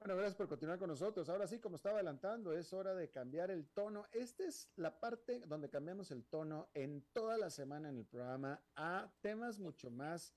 Bueno, 0.00 0.16
gracias 0.16 0.34
por 0.34 0.48
continuar 0.48 0.80
con 0.80 0.88
nosotros. 0.88 1.28
Ahora 1.28 1.46
sí, 1.46 1.60
como 1.60 1.76
estaba 1.76 1.94
adelantando, 1.94 2.52
es 2.52 2.72
hora 2.72 2.92
de 2.92 3.08
cambiar 3.08 3.52
el 3.52 3.68
tono. 3.68 4.06
Esta 4.10 4.42
es 4.42 4.68
la 4.74 4.98
parte 4.98 5.42
donde 5.46 5.70
cambiamos 5.70 6.10
el 6.10 6.24
tono 6.24 6.68
en 6.74 7.02
toda 7.12 7.38
la 7.38 7.50
semana 7.50 7.88
en 7.88 7.98
el 7.98 8.04
programa 8.04 8.60
a 8.74 9.12
temas 9.20 9.60
mucho 9.60 9.92
más, 9.92 10.34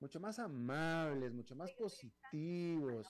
mucho 0.00 0.18
más 0.18 0.40
amables, 0.40 1.32
mucho 1.32 1.54
más 1.54 1.72
positivos. 1.74 3.06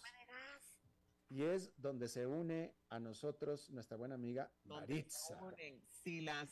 Y 1.30 1.43
es 1.43 1.72
donde 1.78 2.07
se 2.07 2.26
une 2.26 2.74
a 2.91 3.01
nosotros 3.01 3.70
nuestra 3.70 3.97
buena 3.97 4.16
amiga 4.16 4.53
Maritza. 4.64 5.41
Si 5.89 6.20
las, 6.20 6.51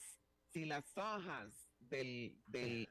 si 0.49 0.65
las 0.65 0.97
hojas 0.97 1.64
del, 1.89 2.41
del, 2.47 2.89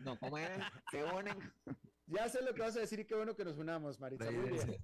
no, 0.00 0.18
¿cómo 0.18 0.38
era? 0.38 0.72
Se 0.90 1.02
unen. 1.04 1.36
Ya 2.06 2.28
sé 2.28 2.42
lo 2.42 2.52
que 2.54 2.60
vas 2.60 2.76
a 2.76 2.80
decir 2.80 3.00
y 3.00 3.06
qué 3.06 3.14
bueno 3.14 3.34
que 3.34 3.44
nos 3.44 3.56
unamos, 3.56 3.98
Maritza. 3.98 4.30
Muy 4.30 4.50
bien. 4.50 4.76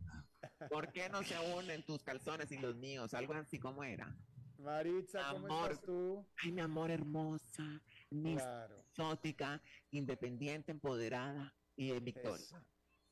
¿Por 0.70 0.90
qué 0.90 1.08
no 1.08 1.22
se 1.22 1.38
unen 1.54 1.84
tus 1.84 2.02
calzones 2.02 2.50
y 2.50 2.58
los 2.58 2.76
míos? 2.76 3.12
Algo 3.14 3.34
así 3.34 3.58
como 3.58 3.84
era. 3.84 4.16
Maritza, 4.58 5.30
¿cómo 5.32 5.46
amor. 5.46 5.72
estás 5.72 5.86
tú? 5.86 6.26
Ay, 6.42 6.52
mi 6.52 6.60
amor 6.60 6.90
hermosa, 6.90 7.82
claro. 8.10 8.80
exótica, 8.80 9.62
independiente, 9.90 10.70
empoderada 10.70 11.54
y 11.76 11.92
en 11.92 12.04
victoria. 12.04 12.62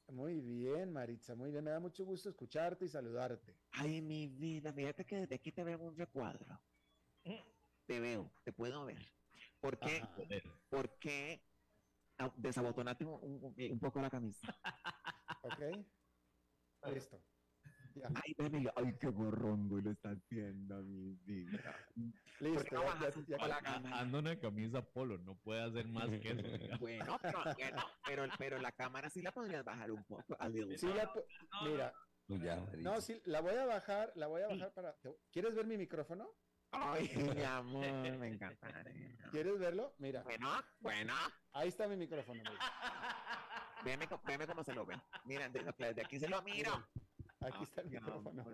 Muy 0.08 0.40
bien, 0.40 0.92
Maritza, 0.92 1.34
muy 1.34 1.50
bien. 1.50 1.64
Me 1.64 1.70
da 1.70 1.80
mucho 1.80 2.04
gusto 2.04 2.30
escucharte 2.30 2.86
y 2.86 2.88
saludarte. 2.88 3.56
Ay, 3.72 4.00
mi 4.00 4.26
vida, 4.26 4.72
fíjate 4.72 5.04
que 5.04 5.16
desde 5.16 5.34
aquí 5.34 5.52
te 5.52 5.64
veo 5.64 5.78
un 5.78 5.96
recuadro. 5.96 6.60
Te 7.86 8.00
veo, 8.00 8.30
te 8.44 8.52
puedo 8.52 8.84
ver. 8.84 9.17
¿Por 9.60 9.78
qué? 9.78 10.02
¿Por 10.68 10.98
qué 10.98 11.42
desabotonaste 12.36 13.04
un, 13.04 13.54
un, 13.56 13.78
poco 13.78 14.00
la 14.00 14.10
camisa? 14.10 14.46
ok. 15.42 16.92
Listo. 16.92 17.20
Ay, 18.14 18.34
bebé, 18.38 18.70
ay, 18.76 18.94
qué 19.00 19.08
borrongo 19.08 19.80
lo 19.80 19.90
está 19.90 20.10
haciendo 20.10 20.82
mi 20.82 21.14
vida. 21.24 21.74
Listo. 22.40 22.82
Ya, 23.26 23.38
ya, 23.38 23.60
ya, 23.60 23.98
Ando 23.98 24.20
una 24.20 24.38
camisa 24.38 24.82
polo, 24.82 25.18
no 25.18 25.34
puede 25.36 25.62
hacer 25.62 25.88
más 25.88 26.08
que 26.08 26.30
eso. 26.30 26.42
bueno, 26.80 27.18
pero, 27.20 27.42
bueno, 27.56 27.82
pero, 28.06 28.24
pero 28.38 28.58
la 28.58 28.72
cámara 28.72 29.10
sí 29.10 29.22
la 29.22 29.32
podrías 29.32 29.64
bajar 29.64 29.90
un 29.90 30.04
poco. 30.04 30.36
Sí 30.76 30.86
la, 30.86 31.12
mira. 31.62 31.92
No, 32.78 33.00
sí, 33.00 33.20
la 33.24 33.40
voy 33.40 33.54
a 33.54 33.64
bajar, 33.64 34.12
la 34.14 34.26
voy 34.26 34.42
a 34.42 34.48
bajar 34.48 34.72
para. 34.72 34.96
¿Quieres 35.32 35.54
ver 35.54 35.66
mi 35.66 35.76
micrófono? 35.76 36.30
Ay, 36.70 37.08
mi 37.40 37.42
amor, 37.44 38.18
me 38.18 38.28
encanta. 38.28 38.84
¿Quieres 39.30 39.58
verlo? 39.58 39.94
Mira. 39.98 40.22
Bueno, 40.22 40.48
bueno. 40.80 41.14
Ahí 41.52 41.68
está 41.68 41.88
mi 41.88 41.96
micrófono. 41.96 42.42
Veme, 43.84 44.08
veme 44.26 44.46
cómo 44.46 44.64
se 44.64 44.74
lo 44.74 44.84
ve. 44.84 44.96
Mira, 45.24 45.48
desde 45.48 46.02
aquí 46.02 46.18
se 46.18 46.28
lo 46.28 46.42
miro. 46.42 46.72
Aquí 47.40 47.62
está 47.62 47.82
el 47.82 47.90
micrófono. 47.90 48.44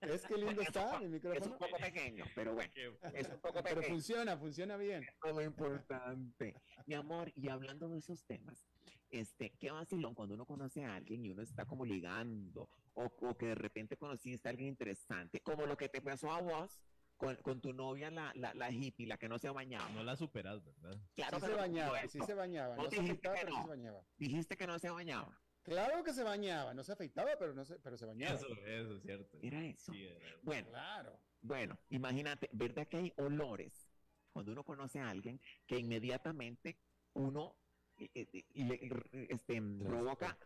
¿Es 0.00 0.26
que 0.26 0.36
lindo 0.36 0.62
está 0.62 1.00
mi 1.00 1.08
micrófono? 1.08 1.40
Es 1.40 1.46
un 1.46 1.58
poco 1.58 1.76
pequeño, 1.78 2.24
pero 2.34 2.54
bueno. 2.54 2.72
Es 3.12 3.28
un 3.28 3.40
poco 3.40 3.62
pequeño. 3.62 3.80
Pero 3.80 3.82
funciona, 3.82 4.38
funciona 4.38 4.76
bien. 4.76 5.04
Es 5.24 5.34
muy 5.34 5.44
importante. 5.44 6.54
Mi 6.86 6.94
amor, 6.94 7.32
y 7.34 7.48
hablando 7.48 7.88
de 7.88 7.98
esos 7.98 8.24
temas, 8.24 8.68
este, 9.10 9.50
qué 9.58 9.72
vacilón 9.72 10.14
cuando 10.14 10.34
uno 10.34 10.46
conoce 10.46 10.84
a 10.84 10.94
alguien 10.94 11.24
y 11.24 11.30
uno 11.30 11.42
está 11.42 11.64
como 11.64 11.84
ligando, 11.84 12.68
o, 12.94 13.36
que 13.36 13.46
de 13.46 13.54
repente 13.54 13.96
conociste 13.96 14.48
a 14.48 14.50
alguien 14.50 14.68
interesante, 14.68 15.40
como 15.40 15.66
lo 15.66 15.76
que 15.76 15.88
te 15.88 16.00
pasó 16.00 16.30
a 16.30 16.40
vos 16.40 16.80
con, 17.16 17.36
con 17.36 17.60
tu 17.60 17.72
novia, 17.72 18.10
la, 18.10 18.32
la, 18.34 18.54
la, 18.54 18.70
hippie, 18.70 19.06
la 19.06 19.18
que 19.18 19.28
no 19.28 19.38
se 19.38 19.50
bañaba. 19.50 19.88
No 19.90 20.02
la 20.02 20.16
superas, 20.16 20.64
¿verdad? 20.64 20.98
Claro, 21.14 21.40
sí 21.40 21.46
se 21.46 21.54
bañaba, 21.54 22.08
sí 22.08 22.18
se 22.20 22.34
bañaba. 22.34 22.76
No, 22.76 22.90
se 22.90 23.00
afeitaba, 23.00 23.36
pero 23.38 23.50
no. 23.50 23.62
se 23.62 23.68
bañaba. 23.68 24.04
Dijiste 24.16 24.56
que 24.56 24.66
no 24.66 24.78
se 24.78 24.90
bañaba. 24.90 25.40
Claro 25.62 26.02
que 26.02 26.14
se 26.14 26.22
bañaba, 26.22 26.72
no 26.72 26.82
se 26.82 26.92
afeitaba, 26.92 27.30
pero 27.38 27.52
no 27.52 27.64
se, 27.64 27.78
pero 27.80 27.96
se 27.98 28.06
bañaba. 28.06 28.34
Eso, 28.34 28.46
eso 28.64 28.96
es 28.96 29.02
cierto. 29.02 29.38
Era 29.42 29.64
eso. 29.66 29.92
Sí, 29.92 30.06
era... 30.06 30.36
Bueno, 30.42 30.68
claro. 30.70 31.20
Bueno, 31.42 31.78
imagínate, 31.90 32.48
¿verdad 32.52 32.88
que 32.88 32.96
hay 32.96 33.12
olores? 33.16 33.90
Cuando 34.32 34.52
uno 34.52 34.64
conoce 34.64 35.00
a 35.00 35.10
alguien 35.10 35.40
que 35.66 35.78
inmediatamente 35.78 36.78
uno 37.14 37.56
este, 37.98 39.60
provoca... 39.60 40.38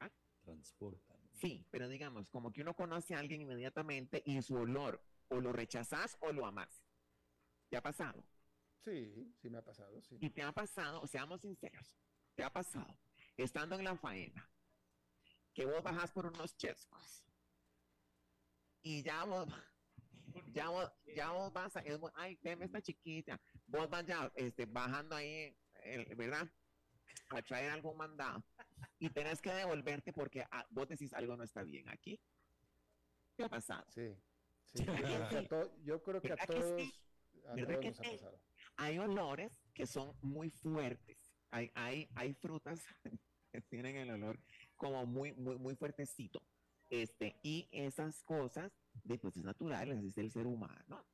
¿Ah? 0.00 0.10
Transporta. 0.42 1.11
Sí, 1.42 1.66
pero 1.72 1.88
digamos, 1.88 2.30
como 2.30 2.52
que 2.52 2.62
uno 2.62 2.72
conoce 2.72 3.16
a 3.16 3.18
alguien 3.18 3.40
inmediatamente 3.40 4.22
y 4.24 4.40
su 4.42 4.54
olor, 4.54 5.02
o 5.26 5.40
lo 5.40 5.52
rechazas 5.52 6.16
o 6.20 6.30
lo 6.30 6.46
amas. 6.46 6.84
¿Te 7.68 7.76
ha 7.76 7.82
pasado? 7.82 8.24
Sí, 8.84 9.34
sí 9.42 9.50
me 9.50 9.58
ha 9.58 9.64
pasado, 9.64 10.00
sí. 10.02 10.18
Y 10.20 10.30
te 10.30 10.40
ha 10.40 10.52
pasado, 10.52 11.04
seamos 11.08 11.40
sinceros, 11.40 11.96
te 12.36 12.44
ha 12.44 12.52
pasado, 12.52 12.96
estando 13.36 13.74
en 13.74 13.82
la 13.82 13.96
faena, 13.96 14.48
que 15.52 15.66
vos 15.66 15.82
bajas 15.82 16.12
por 16.12 16.26
unos 16.26 16.56
chescos 16.56 17.24
y 18.82 19.02
ya 19.02 19.24
vos, 19.24 19.48
ya 20.52 20.68
vos, 20.68 20.92
ya 21.12 21.32
vos 21.32 21.52
vas, 21.52 21.76
a, 21.76 21.82
ay, 22.14 22.38
veme 22.40 22.66
esta 22.66 22.80
chiquita, 22.80 23.40
vos 23.66 23.90
vas 23.90 24.06
ya 24.06 24.30
este, 24.36 24.66
bajando 24.66 25.16
ahí, 25.16 25.58
¿verdad? 26.16 26.48
A 27.38 27.42
traer 27.42 27.70
algún 27.70 27.96
mandado 27.96 28.44
y 28.98 29.08
tenés 29.10 29.40
que 29.40 29.52
devolverte 29.52 30.12
porque 30.12 30.44
ah, 30.50 30.66
vos 30.70 30.88
decís 30.88 31.12
algo 31.12 31.36
no 31.36 31.44
está 31.44 31.62
bien 31.62 31.88
aquí. 31.88 32.20
¿Te 33.36 33.44
ha 33.44 33.48
pasado? 33.48 33.84
Sí. 33.90 34.14
sí. 34.74 34.84
Yo, 34.84 34.94
creo 34.94 35.28
que 35.28 35.36
a 35.36 35.48
to- 35.48 35.76
yo 35.82 36.02
creo 36.02 36.20
que 36.20 36.32
a 36.32 36.36
¿Verdad 36.36 36.46
que 36.46 36.60
todos, 36.60 36.80
sí? 36.80 36.94
a 37.46 37.54
¿Verdad 37.54 37.68
todos 37.68 37.80
que 37.80 37.88
nos 37.88 38.00
ha 38.00 38.02
pasado. 38.02 38.40
Hay 38.76 38.98
olores 38.98 39.52
que 39.74 39.86
son 39.86 40.16
muy 40.22 40.50
fuertes. 40.50 41.34
Hay, 41.50 41.70
hay, 41.74 42.08
hay 42.14 42.34
frutas 42.34 42.84
que 43.52 43.60
tienen 43.62 43.96
el 43.96 44.10
olor 44.10 44.38
como 44.76 45.04
muy, 45.06 45.32
muy, 45.32 45.58
muy 45.58 45.74
fuertecito. 45.76 46.42
Este, 46.90 47.38
y 47.42 47.68
esas 47.72 48.22
cosas, 48.22 48.72
después 49.04 49.36
es 49.36 49.44
natural, 49.44 49.92
es 49.92 50.18
el 50.18 50.30
ser 50.30 50.46
humano. 50.46 51.06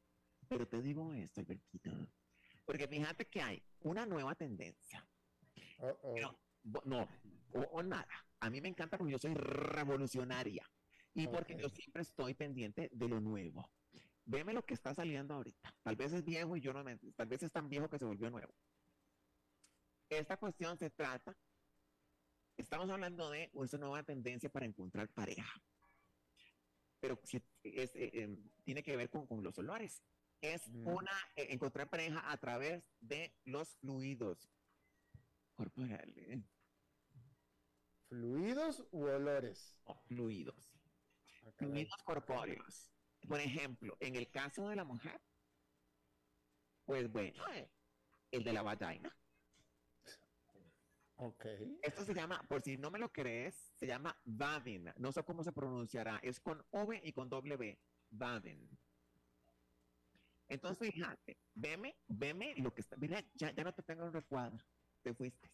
Pero 0.48 0.66
te 0.66 0.80
digo 0.82 1.12
esto, 1.12 1.40
Albertito, 1.40 1.90
porque 2.64 2.88
fíjate 2.88 3.26
que 3.26 3.40
hay 3.42 3.62
una 3.80 4.06
nueva 4.06 4.34
tendencia. 4.34 5.06
Bo- 6.62 6.82
no, 6.84 7.08
o, 7.54 7.60
o 7.60 7.82
nada. 7.82 8.08
A 8.40 8.50
mí 8.50 8.60
me 8.60 8.68
encanta 8.68 8.98
porque 8.98 9.12
yo 9.12 9.18
soy 9.18 9.34
revolucionaria 9.34 10.68
y 11.14 11.26
porque 11.28 11.54
Ok. 11.54 11.60
yo 11.60 11.68
siempre 11.68 12.02
estoy 12.02 12.34
pendiente 12.34 12.88
de 12.92 13.08
lo 13.08 13.20
nuevo. 13.20 13.70
Veme 14.24 14.52
lo 14.52 14.64
que 14.64 14.74
está 14.74 14.94
saliendo 14.94 15.34
ahorita. 15.34 15.74
Tal 15.82 15.96
vez 15.96 16.12
es 16.12 16.24
viejo 16.24 16.56
y 16.56 16.60
yo 16.60 16.72
no 16.72 16.84
me... 16.84 16.98
Tal 17.16 17.26
vez 17.26 17.42
es 17.42 17.50
tan 17.52 17.68
viejo 17.68 17.88
que 17.88 17.98
se 17.98 18.04
volvió 18.04 18.28
nuevo. 18.30 18.54
Esta 20.10 20.36
cuestión 20.36 20.76
se 20.76 20.90
trata... 20.90 21.36
Estamos 22.56 22.90
hablando 22.90 23.30
de 23.30 23.50
esa 23.62 23.78
nueva 23.78 24.02
tendencia 24.02 24.50
para 24.50 24.66
encontrar 24.66 25.08
pareja. 25.08 25.48
Pero 27.00 27.18
si 27.24 27.40
es, 27.62 27.94
eh, 27.94 28.10
em, 28.14 28.50
tiene 28.64 28.82
que 28.82 28.96
ver 28.96 29.08
con, 29.08 29.26
con 29.26 29.42
los 29.42 29.56
olores. 29.58 30.02
Es 30.40 30.68
Mm. 30.68 30.86
una... 30.88 31.12
eh, 31.36 31.46
encontrar 31.50 31.88
pareja 31.88 32.30
a 32.30 32.36
través 32.36 32.84
de 33.00 33.32
los 33.44 33.76
fluidos 33.76 34.50
corporales. 35.58 36.40
¿Fluidos 38.08 38.86
u 38.92 39.02
olores? 39.02 39.76
fluidos. 40.06 40.72
Ah. 41.44 41.52
Fluidos 41.56 42.02
corpóreos. 42.04 42.90
Por 43.28 43.40
ejemplo, 43.40 43.96
en 43.98 44.14
el 44.14 44.30
caso 44.30 44.68
de 44.68 44.76
la 44.76 44.84
mujer, 44.84 45.20
pues 46.84 47.10
bueno, 47.10 47.42
eh, 47.52 47.68
el 48.30 48.44
de 48.44 48.52
la 48.52 48.62
vagina. 48.62 49.14
Ok. 51.16 51.44
Esto 51.82 52.04
se 52.04 52.14
llama, 52.14 52.40
por 52.48 52.62
si 52.62 52.76
no 52.76 52.92
me 52.92 53.00
lo 53.00 53.10
crees, 53.10 53.56
se 53.74 53.88
llama 53.88 54.16
Vavin. 54.24 54.92
No 54.96 55.10
sé 55.10 55.24
cómo 55.24 55.42
se 55.42 55.52
pronunciará. 55.52 56.20
Es 56.22 56.38
con 56.38 56.64
V 56.70 57.00
y 57.02 57.12
con 57.12 57.28
W. 57.28 57.76
Vavin. 58.10 58.78
Entonces, 60.46 60.92
fíjate, 60.92 61.36
veme, 61.54 61.96
veme 62.06 62.54
lo 62.56 62.72
que 62.72 62.82
está. 62.82 62.96
Mira, 62.96 63.22
ya, 63.34 63.50
ya 63.50 63.64
no 63.64 63.74
te 63.74 63.82
tengo 63.82 64.02
en 64.02 64.06
el 64.06 64.14
recuadro. 64.14 64.64
Te 65.08 65.14
fuiste. 65.14 65.50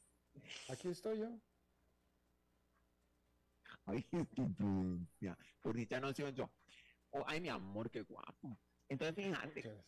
Aquí 0.68 0.88
estoy 0.88 1.20
yo. 1.20 1.28
Ay, 3.86 4.02
qué 4.02 4.16
imprudencia. 4.16 5.38
Por 5.62 5.76
no 6.00 6.12
soy 6.12 6.32
yo. 6.32 6.50
Oh, 7.10 7.22
ay, 7.24 7.40
mi 7.40 7.50
amor, 7.50 7.88
qué 7.88 8.02
guapo. 8.02 8.58
Entonces, 8.88 9.14
fíjate. 9.14 9.84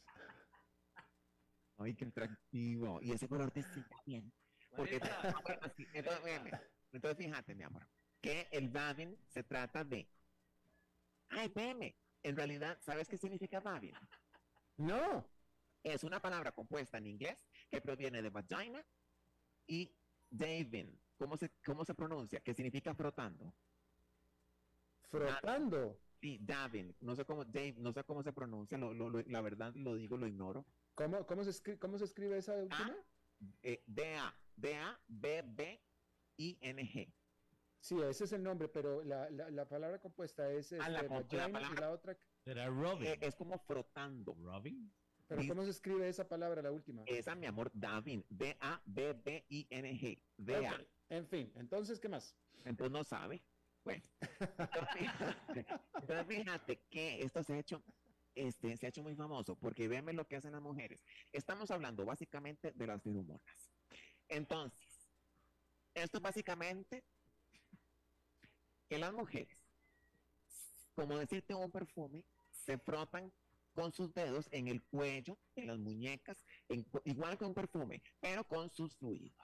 Ay, 1.79 1.95
qué 1.95 2.05
atractivo. 2.05 3.01
Y 3.03 3.11
ese 3.11 3.27
color 3.27 3.51
te 3.51 3.65
sienta 3.65 3.97
bien. 4.07 4.33
Porque 4.77 5.01
así, 5.63 5.85
entonces, 5.93 7.17
fíjate, 7.17 7.57
mi 7.57 7.65
amor, 7.65 7.89
que 8.21 8.47
el 8.53 8.69
Babin 8.69 9.19
se 9.27 9.43
trata 9.43 9.83
de. 9.83 10.09
Ay, 11.31 11.51
veme. 11.53 11.97
En 12.23 12.37
realidad, 12.37 12.79
¿sabes 12.83 13.09
qué 13.09 13.19
significa 13.19 13.59
Babin? 13.59 13.97
No. 14.77 15.29
Es 15.83 16.05
una 16.05 16.23
palabra 16.23 16.53
compuesta 16.53 16.99
en 16.99 17.09
inglés 17.09 17.45
que 17.69 17.81
proviene 17.81 18.23
de 18.23 18.31
vagina 18.31 18.87
y 19.67 19.93
Davin. 20.31 20.99
¿Cómo 21.19 21.37
se, 21.37 21.51
cómo 21.65 21.85
se 21.85 21.95
pronuncia? 21.95 22.41
Que 22.41 22.55
significa 22.55 22.95
frotando. 22.95 23.53
Frotando. 25.11 25.99
Sí, 26.21 26.39
Davin. 26.41 26.95
No 27.01 27.15
sé 27.15 27.25
cómo, 27.25 27.45
Dave, 27.45 27.75
no 27.79 27.93
sé 27.93 28.05
cómo 28.05 28.23
se 28.23 28.33
pronuncia. 28.33 28.79
lo- 28.79 28.95
lo- 28.95 29.11
lo- 29.11 29.23
la 29.27 29.41
verdad 29.41 29.75
lo 29.75 29.95
digo, 29.95 30.17
lo 30.17 30.27
ignoro. 30.27 30.65
¿Cómo, 30.95 31.27
cómo, 31.27 31.45
se, 31.45 31.51
escri- 31.51 31.79
¿Cómo 31.79 31.99
se 31.99 32.05
escribe 32.05 32.39
esa 32.39 32.55
última? 32.57 32.97
Eh, 33.63 33.83
D-A, 33.87 34.35
D-A-B-B-I-N-G. 34.57 35.83
Sí, 37.81 38.01
ese 38.03 38.25
es 38.25 38.33
el 38.33 38.43
nombre, 38.43 38.69
pero 38.69 39.05
la, 39.05 39.31
la, 39.31 39.51
la 39.51 39.69
palabra 39.69 40.01
compuesta 40.01 40.51
es 40.51 40.73
Ah, 40.73 40.89
la 40.89 41.01
este, 41.01 41.09
com- 41.09 41.17
la 41.19 41.23
vagina 41.23 41.49
y 41.49 41.53
palabra- 41.53 41.81
la 41.81 41.91
otra. 41.93 42.17
Será 42.45 42.67
Robin. 42.69 43.07
Eh, 43.07 43.19
es 43.21 43.35
como 43.37 43.59
frotando. 43.59 44.35
Robin. 44.35 44.93
Pero 45.29 45.43
¿cómo 45.49 45.65
se 45.65 45.71
escribe 45.71 46.09
esa 46.09 46.29
palabra, 46.29 46.63
la 46.63 46.71
última? 46.71 47.03
Esa, 47.07 47.35
mi 47.35 47.47
amor, 47.47 47.71
Davin. 47.75 48.25
D-A-B-B-I-N-G. 48.31 50.19
D-A. 50.37 50.75
Ok, 50.75 50.87
En 51.09 51.27
fin, 51.27 51.53
entonces, 51.57 51.99
¿qué 51.99 52.09
más? 52.09 52.37
Entonces 52.65 52.93
no 52.93 53.03
sabe. 53.05 53.43
Bueno. 53.85 54.03
Entonces, 54.41 54.89
fíjate, 54.99 55.67
entonces, 55.95 56.27
fíjate 56.27 56.77
que 56.91 57.23
esto 57.23 57.43
se 57.43 57.55
ha 57.55 57.59
hecho, 57.59 57.83
este, 58.35 58.77
se 58.77 58.87
ha 58.87 58.89
hecho 58.89 59.03
muy 59.03 59.15
famoso 59.15 59.57
porque 59.57 59.89
véanme 59.89 60.13
lo 60.13 60.27
que 60.27 60.37
hacen 60.37 60.53
las 60.53 60.63
mujeres. 60.63 61.05
Estamos 61.33 61.71
hablando 61.71 62.05
básicamente 62.05 62.73
de 62.73 62.87
las 62.87 63.03
feromonas. 63.03 63.41
Entonces, 64.29 65.09
esto 65.95 66.21
básicamente 66.21 67.05
que 68.89 68.99
las 68.99 69.13
mujeres, 69.13 69.59
como 70.95 71.19
decirte 71.19 71.55
un 71.55 71.71
perfume, 71.71 72.25
se 72.51 72.79
frotan 72.79 73.33
con 73.77 73.93
sus 73.93 74.13
dedos 74.15 74.49
en 74.53 74.69
el 74.69 74.83
cuello, 74.83 75.39
en 75.55 75.67
las 75.69 75.79
muñecas, 75.79 76.45
en 76.71 76.85
igual 77.05 77.37
que 77.39 77.45
un 77.45 77.53
perfume, 77.55 78.03
pero 78.19 78.43
con 78.43 78.71
sus 78.73 78.97
fluidos. 78.97 79.37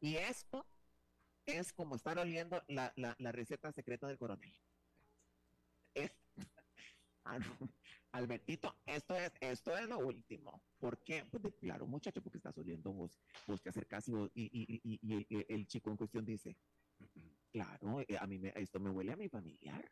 Y 0.00 0.14
esto 0.16 0.64
es 1.44 1.72
como 1.72 1.96
estar 1.96 2.16
oliendo 2.18 2.62
la, 2.68 2.92
la- 2.96 3.16
la 3.18 3.32
receta 3.32 3.72
secreta 3.72 4.06
del 4.06 4.16
coronel. 4.16 4.54
Es, 5.92 6.12
Al- 7.24 7.42
Albertito, 8.12 8.80
esto 8.86 9.16
es, 9.16 9.32
esto 9.40 9.76
es 9.76 9.88
lo 9.88 9.98
último. 9.98 10.62
¿Por 10.78 11.02
qué? 11.02 11.24
Pues 11.30 11.42
de- 11.42 11.52
claro, 11.52 11.84
muchacho, 11.86 12.22
porque 12.22 12.38
estás 12.38 12.56
oliendo 12.58 12.92
vos, 12.92 13.18
vos 13.48 13.60
te 13.60 13.70
acercas 13.70 14.06
y, 14.08 14.12
vos- 14.12 14.30
y, 14.34 14.44
y- 14.44 14.80
y- 14.84 15.00
y 15.02 15.14
el, 15.36 15.46
el 15.48 15.66
chico 15.66 15.90
en 15.90 15.96
cuestión 15.96 16.24
dice, 16.24 16.56
claro, 17.50 18.00
eh, 18.02 18.16
a 18.18 18.26
mí 18.28 18.38
me, 18.38 18.52
esto 18.54 18.78
me 18.78 18.90
huele 18.90 19.12
a 19.12 19.16
mi 19.16 19.28
familiar. 19.28 19.90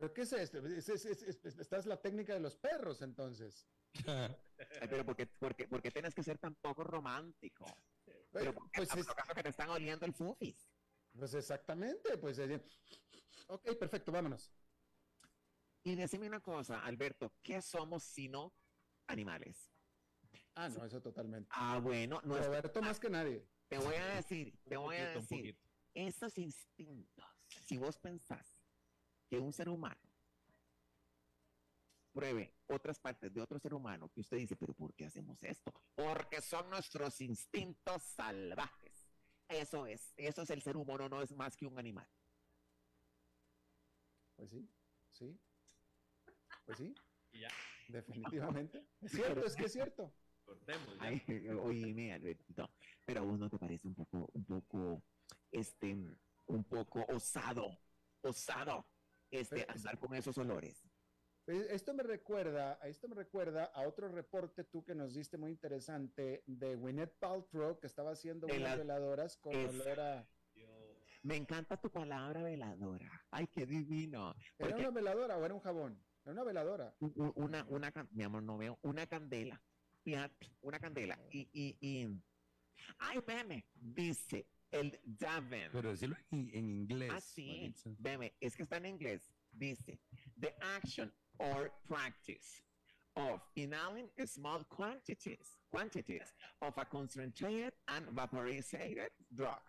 ¿Pero 0.00 0.14
qué 0.14 0.22
es 0.22 0.32
esto? 0.32 0.66
Es- 0.66 0.88
es- 0.88 1.04
es- 1.04 1.22
es- 1.22 1.44
es- 1.44 1.58
esta 1.58 1.76
es 1.76 1.84
la 1.84 2.00
técnica 2.00 2.32
de 2.32 2.40
los 2.40 2.56
perros, 2.56 3.02
entonces. 3.02 3.66
Ay, 4.06 4.34
pero 4.88 5.04
¿por 5.04 5.14
qué, 5.14 5.26
por 5.26 5.54
qué- 5.54 5.68
por 5.68 5.82
qué 5.82 5.90
tienes 5.90 6.14
que 6.14 6.22
ser 6.22 6.38
tan 6.38 6.54
poco 6.54 6.84
romántico? 6.84 7.66
Pero 8.32 8.54
¿por 8.54 8.70
qué 8.70 8.78
pues, 8.86 8.96
es- 8.96 9.06
caso 9.06 9.34
que 9.34 9.42
te 9.42 9.50
están 9.50 9.68
oliendo 9.68 10.06
el 10.06 10.14
fufis. 10.14 10.66
pues 11.12 11.34
exactamente, 11.34 12.16
pues. 12.16 12.38
eh, 12.38 12.64
Ok, 13.48 13.76
perfecto, 13.78 14.10
vámonos. 14.10 14.50
Y 15.82 15.96
decime 15.96 16.28
una 16.28 16.40
cosa, 16.40 16.82
Alberto, 16.84 17.34
¿qué 17.42 17.60
somos 17.60 18.02
sino 18.04 18.54
animales? 19.06 19.70
Ah, 20.54 20.68
no, 20.70 20.84
eso 20.84 21.02
totalmente. 21.02 21.50
Ah, 21.52 21.78
bueno, 21.82 22.20
no 22.24 22.38
es- 22.38 22.46
Roberto 22.46 22.80
más 22.80 22.98
que 22.98 23.10
nadie. 23.10 23.46
te 23.68 23.76
voy 23.76 23.96
a 23.96 24.06
decir, 24.14 24.58
te 24.66 24.76
voy 24.78 24.96
a 24.96 25.10
decir, 25.10 25.58
esos 25.94 26.38
instintos, 26.38 27.26
si 27.66 27.76
vos 27.76 27.98
pensás 27.98 28.56
que 29.30 29.38
un 29.38 29.52
ser 29.52 29.68
humano 29.68 30.10
pruebe 32.12 32.52
otras 32.66 32.98
partes 32.98 33.32
de 33.32 33.40
otro 33.40 33.58
ser 33.60 33.72
humano, 33.72 34.10
que 34.10 34.20
usted 34.20 34.36
dice, 34.36 34.56
pero 34.56 34.74
¿por 34.74 34.92
qué 34.94 35.06
hacemos 35.06 35.40
esto? 35.44 35.72
Porque 35.94 36.40
son 36.42 36.68
nuestros 36.68 37.20
instintos 37.20 38.02
salvajes. 38.02 39.08
Eso 39.48 39.86
es, 39.86 40.12
eso 40.16 40.42
es 40.42 40.50
el 40.50 40.62
ser 40.62 40.76
humano, 40.76 41.08
no 41.08 41.22
es 41.22 41.32
más 41.32 41.56
que 41.56 41.66
un 41.66 41.78
animal. 41.78 42.08
Pues 44.36 44.50
sí, 44.50 44.68
sí. 45.12 45.40
Pues 46.64 46.78
sí, 46.78 46.94
ya, 47.32 47.50
definitivamente. 47.88 48.84
Es 49.00 49.12
cierto, 49.12 49.46
es 49.46 49.56
que 49.56 49.64
es 49.64 49.72
cierto. 49.72 50.12
cortemos. 50.44 50.96
ya. 50.96 51.02
Ay, 51.04 51.22
oíme, 51.62 52.12
Albertito, 52.12 52.68
pero 53.06 53.20
a 53.20 53.24
vos 53.24 53.38
no 53.38 53.48
te 53.48 53.58
parece 53.58 53.86
un 53.86 53.94
poco, 53.94 54.28
un 54.32 54.44
poco, 54.44 55.02
este, 55.52 55.96
un 56.46 56.64
poco 56.64 57.04
osado, 57.08 57.78
osado, 58.22 58.86
este, 59.30 59.56
Pero- 59.60 59.72
andar 59.72 59.98
con 59.98 60.14
esos 60.14 60.36
olores. 60.38 60.84
Eh, 61.46 61.68
Esto 61.70 61.94
me 61.94 62.02
recuerda, 62.02 62.74
esto 62.84 63.08
me 63.08 63.14
recuerda 63.16 63.64
a 63.64 63.82
otro 63.88 64.08
reporte 64.08 64.62
tú 64.64 64.84
que 64.84 64.94
nos 64.94 65.14
diste 65.14 65.36
muy 65.38 65.50
interesante 65.50 66.44
de 66.46 66.76
Gwyneth 66.76 67.14
Paltrow 67.18 67.78
que 67.80 67.86
estaba 67.86 68.12
haciendo 68.12 68.46
De 68.46 68.52
unas 68.58 68.62
las- 68.70 68.78
veladoras 68.78 69.36
con 69.38 69.54
olor 69.56 70.00
a... 70.00 70.28
Me 71.22 71.36
encanta 71.36 71.76
tu 71.78 71.90
palabra 71.90 72.42
veladora. 72.42 73.10
Ay, 73.30 73.46
qué 73.48 73.66
divino. 73.66 74.34
¿Era 74.58 74.68
Porque 74.70 74.80
una 74.80 74.90
veladora 74.90 75.36
o 75.36 75.44
era 75.44 75.52
un 75.52 75.60
jabón? 75.60 76.02
Era 76.24 76.32
una 76.32 76.44
veladora. 76.44 76.94
una, 76.98 77.64
una, 77.68 77.92
mi 78.12 78.22
amor, 78.22 78.42
no 78.42 78.56
veo, 78.56 78.78
una 78.82 79.06
candela. 79.06 79.60
Fíjate, 80.02 80.56
una 80.62 80.78
candela. 80.80 81.18
Y, 81.30 81.40
y, 81.52 81.76
y, 81.80 82.08
ay, 82.98 83.18
veme, 83.26 83.66
dice 83.74 84.46
el 84.72 84.98
Daven. 85.04 85.70
Pero 85.72 85.90
decirlo 85.90 86.16
en, 86.30 86.50
en 86.52 86.70
inglés. 86.70 87.10
Ah, 87.12 87.20
sí, 87.20 87.74
veme, 87.98 88.34
es 88.40 88.56
que 88.56 88.62
está 88.62 88.76
en 88.76 88.86
inglés. 88.86 89.32
Dice, 89.52 89.98
the 90.38 90.54
action 90.76 91.12
or 91.38 91.72
practice 91.88 92.62
of 93.16 93.40
inhaling 93.56 94.08
small 94.26 94.64
quantities, 94.68 95.58
quantities 95.70 96.34
of 96.60 96.76
a 96.78 96.84
concentrated 96.84 97.72
and 97.88 98.06
vaporized 98.12 99.10
drug, 99.34 99.60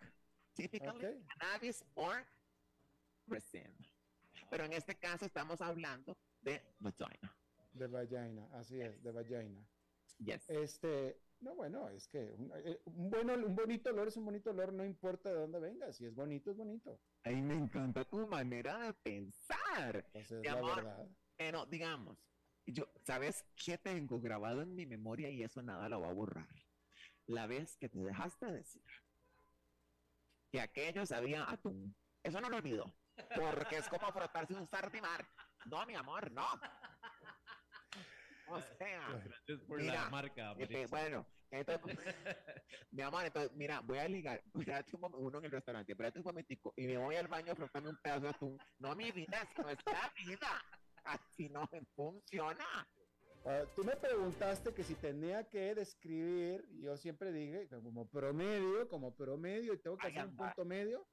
typically 0.54 1.16
cannabis 1.40 1.82
or 1.96 2.24
resin. 3.28 3.72
Pero 4.50 4.64
en 4.64 4.72
este 4.72 4.94
caso 4.96 5.26
estamos 5.26 5.60
hablando 5.60 6.16
de 6.42 6.60
vagina. 6.80 7.32
De 7.72 7.86
vagina, 7.86 8.48
así 8.54 8.80
es, 8.80 9.02
de 9.02 9.10
vagina. 9.10 9.60
Yes. 10.18 10.48
Este, 10.48 11.16
no, 11.42 11.54
bueno, 11.54 11.88
es 11.90 12.08
que 12.08 12.30
un, 12.30 12.52
eh, 12.54 12.80
un 12.84 13.12
un 13.30 13.54
bonito 13.54 13.90
olor 13.90 14.08
es 14.08 14.16
un 14.16 14.24
bonito 14.24 14.50
olor, 14.50 14.72
no 14.72 14.84
importa 14.84 15.28
de 15.28 15.40
dónde 15.40 15.60
venga, 15.60 15.92
si 15.92 16.06
es 16.06 16.14
bonito, 16.14 16.52
es 16.52 16.56
bonito. 16.56 17.00
Ay, 17.24 17.42
me 17.42 17.54
encanta 17.54 18.04
tu 18.04 18.26
manera 18.26 18.78
de 18.78 18.92
pensar. 18.94 20.08
Es 20.14 20.30
Mi 20.30 20.44
la 20.44 20.52
amor, 20.52 20.76
verdad. 20.76 21.08
Pero 21.36 21.66
digamos, 21.66 22.18
yo, 22.66 22.86
¿sabes 23.02 23.44
qué 23.56 23.76
tengo 23.76 24.20
grabado 24.20 24.62
en 24.62 24.74
mi 24.74 24.86
memoria 24.86 25.30
y 25.30 25.42
eso 25.42 25.62
nada 25.62 25.88
lo 25.88 26.00
va 26.00 26.10
a 26.10 26.14
borrar? 26.14 26.54
La 27.26 27.46
vez 27.46 27.76
que 27.76 27.88
te 27.88 27.98
dejaste 27.98 28.46
decir 28.46 28.84
que 30.52 30.60
aquello 30.60 31.06
sabía 31.06 31.50
atún. 31.50 31.96
Eso 32.22 32.40
no 32.40 32.48
lo 32.50 32.58
olvido. 32.58 32.94
Porque 33.34 33.78
es 33.78 33.88
como 33.88 34.12
frotarse 34.12 34.54
un 34.54 34.66
sardimar. 34.66 35.26
No, 35.66 35.84
mi 35.86 35.94
amor, 35.94 36.30
no. 36.30 36.46
O 38.52 38.60
sea, 38.60 39.22
Gracias 39.24 39.60
por 39.66 39.78
Mira, 39.80 39.94
la 40.04 40.10
marca. 40.10 40.54
este, 40.58 40.86
bueno, 40.86 41.26
entonces, 41.50 41.96
mi 42.90 43.02
amor, 43.02 43.24
entonces, 43.24 43.52
mira, 43.56 43.80
voy 43.80 43.98
a 43.98 44.08
ligar, 44.08 44.42
espérate 44.54 44.94
un 44.96 45.02
mom- 45.02 45.14
uno 45.16 45.38
en 45.38 45.44
el 45.46 45.50
restaurante, 45.50 45.92
espérate 45.92 46.18
un 46.18 46.24
momentico, 46.24 46.72
y 46.76 46.86
me 46.86 46.96
voy 46.98 47.16
al 47.16 47.28
baño 47.28 47.52
a 47.52 47.56
frotarme 47.56 47.90
un 47.90 47.96
pedazo 48.02 48.20
de 48.22 48.28
atún. 48.28 48.58
No, 48.78 48.94
mi 48.94 49.10
vida, 49.12 49.42
eso 49.56 49.68
es 49.68 49.78
la 49.86 50.12
vida. 50.16 50.62
Así 51.04 51.48
no 51.48 51.68
funciona. 51.94 52.64
Ah, 53.44 53.64
tú 53.74 53.82
me 53.84 53.96
preguntaste 53.96 54.72
que 54.72 54.84
si 54.84 54.94
tenía 54.94 55.42
que 55.48 55.74
describir, 55.74 56.64
yo 56.80 56.96
siempre 56.96 57.32
dije, 57.32 57.68
como 57.68 58.06
promedio, 58.08 58.88
como 58.88 59.14
promedio, 59.16 59.74
y 59.74 59.78
tengo 59.78 59.96
que 59.96 60.06
Ay, 60.06 60.12
hacer 60.16 60.28
un 60.30 60.36
punto 60.36 60.64
medio. 60.64 61.06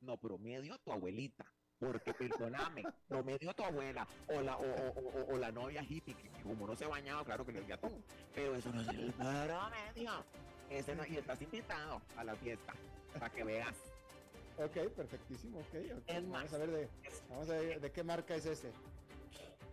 No, 0.00 0.16
promedio 0.16 0.78
tu 0.78 0.92
abuelita. 0.92 1.52
Porque 1.78 2.14
perdóname, 2.14 2.84
promedio 3.06 3.52
tu 3.54 3.62
abuela 3.62 4.06
o 4.28 4.40
la, 4.40 4.56
o, 4.56 4.64
o- 4.64 4.98
o- 4.98 5.34
o 5.34 5.36
la 5.38 5.52
novia 5.52 5.82
hippie, 5.82 6.14
que 6.14 6.30
como 6.42 6.66
no 6.66 6.74
se 6.74 6.86
bañaba, 6.86 7.22
claro 7.24 7.44
que 7.44 7.52
le 7.52 7.60
dio 7.62 7.74
atún. 7.74 8.02
Pero 8.34 8.54
eso 8.56 8.72
no 8.72 8.80
es 8.80 8.88
el 8.88 9.12
promedio. 9.12 10.24
Ese 10.70 10.94
no- 10.96 11.06
y 11.06 11.16
estás 11.18 11.40
invitado 11.42 12.00
a 12.16 12.24
la 12.24 12.34
fiesta 12.36 12.72
para 13.12 13.30
que 13.30 13.44
veas. 13.44 13.76
Ok, 14.58 14.88
perfectísimo, 14.94 15.58
ok. 15.58 15.66
ok. 15.96 16.02
Es 16.06 16.14
Vamos 16.22 16.28
más, 16.30 16.54
a 16.54 16.58
ver 16.58 16.70
de, 16.70 16.88
vamos 17.28 17.50
a 17.50 17.52
ver 17.52 17.80
de 17.80 17.92
qué 17.92 18.02
marca 18.02 18.34
es 18.34 18.46
ese. 18.46 18.72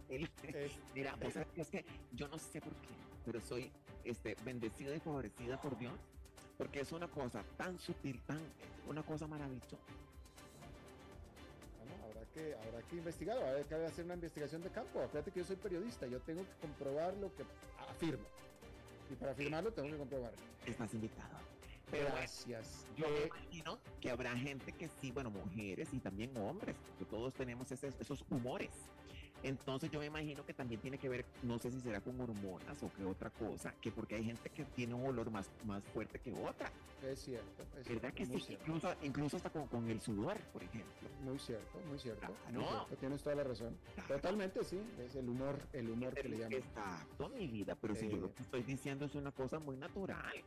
el- 0.10 0.30
Es- 0.44 0.78
mira, 0.94 1.16
es 1.56 1.70
que 1.70 1.86
yo 2.12 2.28
no 2.28 2.38
sé 2.38 2.60
por 2.60 2.74
qué, 2.76 2.90
pero 3.26 3.40
soy 3.40 3.72
este, 4.04 4.36
bendecida 4.44 4.94
y 4.94 5.00
favorecida 5.00 5.60
por 5.62 5.78
Dios. 5.78 5.94
Porque 6.58 6.82
es 6.82 6.92
una 6.92 7.08
cosa 7.08 7.44
tan 7.58 7.80
sutil, 7.80 8.22
tan, 8.24 8.40
una 8.88 9.02
cosa 9.04 9.26
maravillosa. 9.26 9.78
Que, 12.34 12.56
habrá 12.56 12.82
que 12.88 12.96
investigar, 12.96 13.38
habrá 13.38 13.64
que 13.64 13.76
hacer 13.76 14.06
una 14.06 14.16
investigación 14.16 14.64
de 14.64 14.70
campo. 14.70 15.00
Acuérdate 15.02 15.32
que 15.32 15.40
yo 15.42 15.46
soy 15.46 15.56
periodista, 15.56 16.08
yo 16.08 16.20
tengo 16.22 16.42
que 16.44 16.54
comprobar 16.62 17.14
lo 17.18 17.34
que 17.36 17.44
afirmo. 17.90 18.24
Y 19.12 19.16
para 19.16 19.32
afirmarlo 19.34 19.72
tengo 19.72 19.90
que 19.90 19.98
comprobarlo. 19.98 20.38
Estás 20.66 20.94
invitado. 20.94 21.38
Pero 21.92 22.06
Gracias. 22.16 22.88
Yo 22.98 23.08
me 23.08 23.18
Eh, 23.18 23.28
imagino 23.28 23.78
que 24.02 24.10
habrá 24.10 24.36
gente 24.36 24.72
que 24.72 24.90
sí, 25.00 25.12
bueno, 25.12 25.30
mujeres 25.30 25.90
y 25.94 26.00
también 26.00 26.36
hombres, 26.38 26.76
porque 26.88 27.06
todos 27.06 27.34
tenemos 27.36 27.72
ese- 27.72 27.94
esos 28.00 28.24
humores. 28.32 28.72
Entonces 29.44 29.92
yo 29.92 30.00
me 30.00 30.06
imagino 30.06 30.46
que 30.46 30.54
también 30.54 30.80
tiene 30.80 30.98
que 30.98 31.10
ver, 31.10 31.26
no 31.42 31.60
sé 31.60 31.70
si 31.70 31.80
será 31.82 32.00
con 32.00 32.20
hormonas 32.22 32.82
o 32.82 32.90
qué 32.96 33.04
otra 33.04 33.30
cosa, 33.30 33.74
que 33.82 33.92
porque 33.92 34.16
hay 34.16 34.24
gente 34.24 34.50
que 34.50 34.64
tiene 34.64 34.94
un 34.94 35.06
olor 35.06 35.30
más, 35.32 35.50
más 35.66 35.84
fuerte 35.84 36.18
que 36.20 36.32
otra. 36.34 36.72
es 37.02 37.20
cierto, 37.20 37.62
es 37.78 37.88
¿Verdad 37.90 38.14
cierto, 38.14 38.16
que 38.16 38.26
sí? 38.26 38.40
cierto. 38.40 38.64
Incluso, 38.66 38.96
incluso 39.02 39.38
hasta 39.38 39.50
con, 39.50 39.68
con 39.68 39.90
el 39.90 40.00
sudor, 40.00 40.38
por 40.54 40.64
ejemplo. 40.64 41.10
Muy 41.24 41.38
cierto, 41.40 41.78
muy 41.90 42.00
cierto. 42.00 42.28
Muy 42.54 42.64
cierto, 42.64 42.96
Tienes 43.02 43.22
toda 43.22 43.36
la 43.36 43.44
razón. 43.44 43.78
Totalmente, 44.08 44.64
sí. 44.64 44.80
Es 45.00 45.16
el 45.16 45.28
humor, 45.28 45.60
el 45.74 45.90
humor 45.90 46.14
que 46.14 46.30
le 46.30 46.38
llaman. 46.38 46.54
Exacto, 46.54 47.28
mi 47.30 47.46
vida, 47.48 47.76
pero 47.76 47.96
si 47.96 48.08
yo 48.10 48.16
Eh. 48.16 48.22
lo 48.22 48.34
que 48.34 48.44
estoy 48.44 48.64
diciendo 48.64 49.06
es 49.06 49.16
una 49.16 49.32
cosa 49.34 49.60
muy 49.60 49.76
natural. 49.76 50.42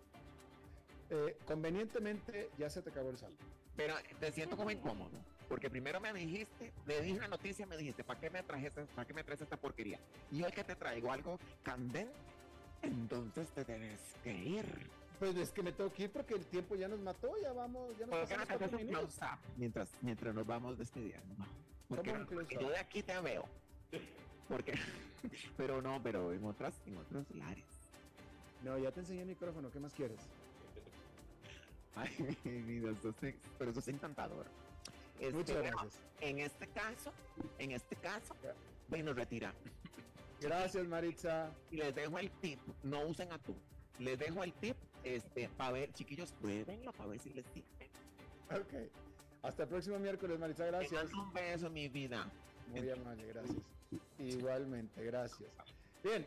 Eh, 1.10 1.36
convenientemente 1.46 2.50
ya 2.58 2.68
se 2.70 2.80
te 2.82 2.90
acabó 2.90 3.10
el 3.10 3.18
saldo. 3.18 3.36
Pero 3.76 3.94
te 4.18 4.32
siento 4.32 4.56
como 4.56 4.70
incómodo. 4.70 5.10
Porque 5.48 5.70
primero 5.70 6.00
me 6.00 6.12
dijiste, 6.12 6.72
le 6.86 7.00
dije 7.00 7.18
una 7.18 7.28
noticia, 7.28 7.66
me 7.66 7.76
dijiste, 7.76 8.02
¿para 8.02 8.18
qué 8.18 8.30
me 8.30 8.42
traes 8.42 8.72
para 8.72 9.06
qué 9.06 9.14
me 9.14 9.22
traes 9.22 9.40
esta 9.42 9.56
porquería? 9.56 10.00
Y 10.32 10.42
hoy 10.42 10.50
que 10.50 10.64
te 10.64 10.74
traigo 10.74 11.12
algo 11.12 11.38
candente, 11.62 12.12
entonces 12.82 13.48
te 13.50 13.64
tienes 13.64 14.00
que 14.24 14.32
ir. 14.32 14.90
Pues 15.18 15.36
es 15.36 15.50
que 15.50 15.62
me 15.62 15.72
tengo 15.72 15.92
que 15.92 16.04
ir 16.04 16.10
porque 16.10 16.34
el 16.34 16.44
tiempo 16.46 16.74
ya 16.74 16.88
nos 16.88 17.00
mató, 17.00 17.30
ya 17.40 17.52
vamos, 17.52 17.96
ya 17.98 18.06
nos 18.06 18.18
¿Por 18.18 18.28
qué 18.28 18.36
no 18.36 18.46
pasamos 18.46 18.72
un 18.72 18.86
minutos. 18.86 19.14
close-up 19.16 19.38
mientras, 19.56 19.90
mientras 20.02 20.34
nos 20.34 20.46
vamos 20.46 20.78
despidiendo? 20.78 21.34
Porque, 21.88 22.10
¿Cómo 22.10 22.22
un 22.22 22.28
no? 22.28 22.36
Porque 22.36 22.56
yo 22.60 22.68
de 22.68 22.78
aquí 22.78 23.02
te 23.02 23.18
veo. 23.20 23.44
Porque, 24.48 24.74
pero 25.56 25.80
no, 25.80 26.02
pero 26.02 26.32
en 26.32 26.44
otras, 26.44 26.74
en 26.86 26.98
otros 26.98 27.30
lares. 27.30 27.64
No, 28.62 28.76
ya 28.78 28.90
te 28.90 29.00
enseñé 29.00 29.22
el 29.22 29.28
micrófono, 29.28 29.70
¿qué 29.70 29.80
más 29.80 29.94
quieres? 29.94 30.20
Ay, 31.96 32.36
mi 32.44 32.60
vida, 32.62 32.92
pero 33.58 33.70
eso 33.70 33.80
es 33.80 33.88
encantador. 33.88 34.46
Este, 35.20 35.32
Muchas 35.32 35.56
bueno, 35.56 35.76
gracias. 35.78 36.02
En 36.20 36.38
este 36.38 36.66
caso, 36.68 37.12
en 37.58 37.72
este 37.72 37.96
caso, 37.96 38.34
bueno, 38.88 39.12
retira. 39.12 39.54
Gracias, 40.40 40.86
Maritza. 40.86 41.50
Y 41.70 41.76
les 41.76 41.94
dejo 41.94 42.18
el 42.18 42.30
tip, 42.30 42.60
no 42.82 43.06
usen 43.06 43.32
atún. 43.32 43.56
Les 43.98 44.18
dejo 44.18 44.44
el 44.44 44.52
tip, 44.52 44.76
este, 45.04 45.48
para 45.50 45.72
ver, 45.72 45.92
chiquillos, 45.92 46.32
pruébenlo 46.32 46.92
para 46.92 47.10
ver 47.10 47.20
si 47.20 47.30
les 47.30 47.46
sirve. 47.46 47.90
Ok. 48.50 48.90
Hasta 49.42 49.62
el 49.62 49.68
próximo 49.68 49.98
miércoles, 49.98 50.38
Maritza, 50.38 50.66
gracias. 50.66 51.12
Un 51.12 51.32
beso, 51.32 51.70
mi 51.70 51.88
vida. 51.88 52.30
Muy 52.68 52.90
amable, 52.90 53.26
gracias. 53.28 53.62
Igualmente, 54.18 55.04
gracias. 55.04 55.50
Bien, 56.02 56.26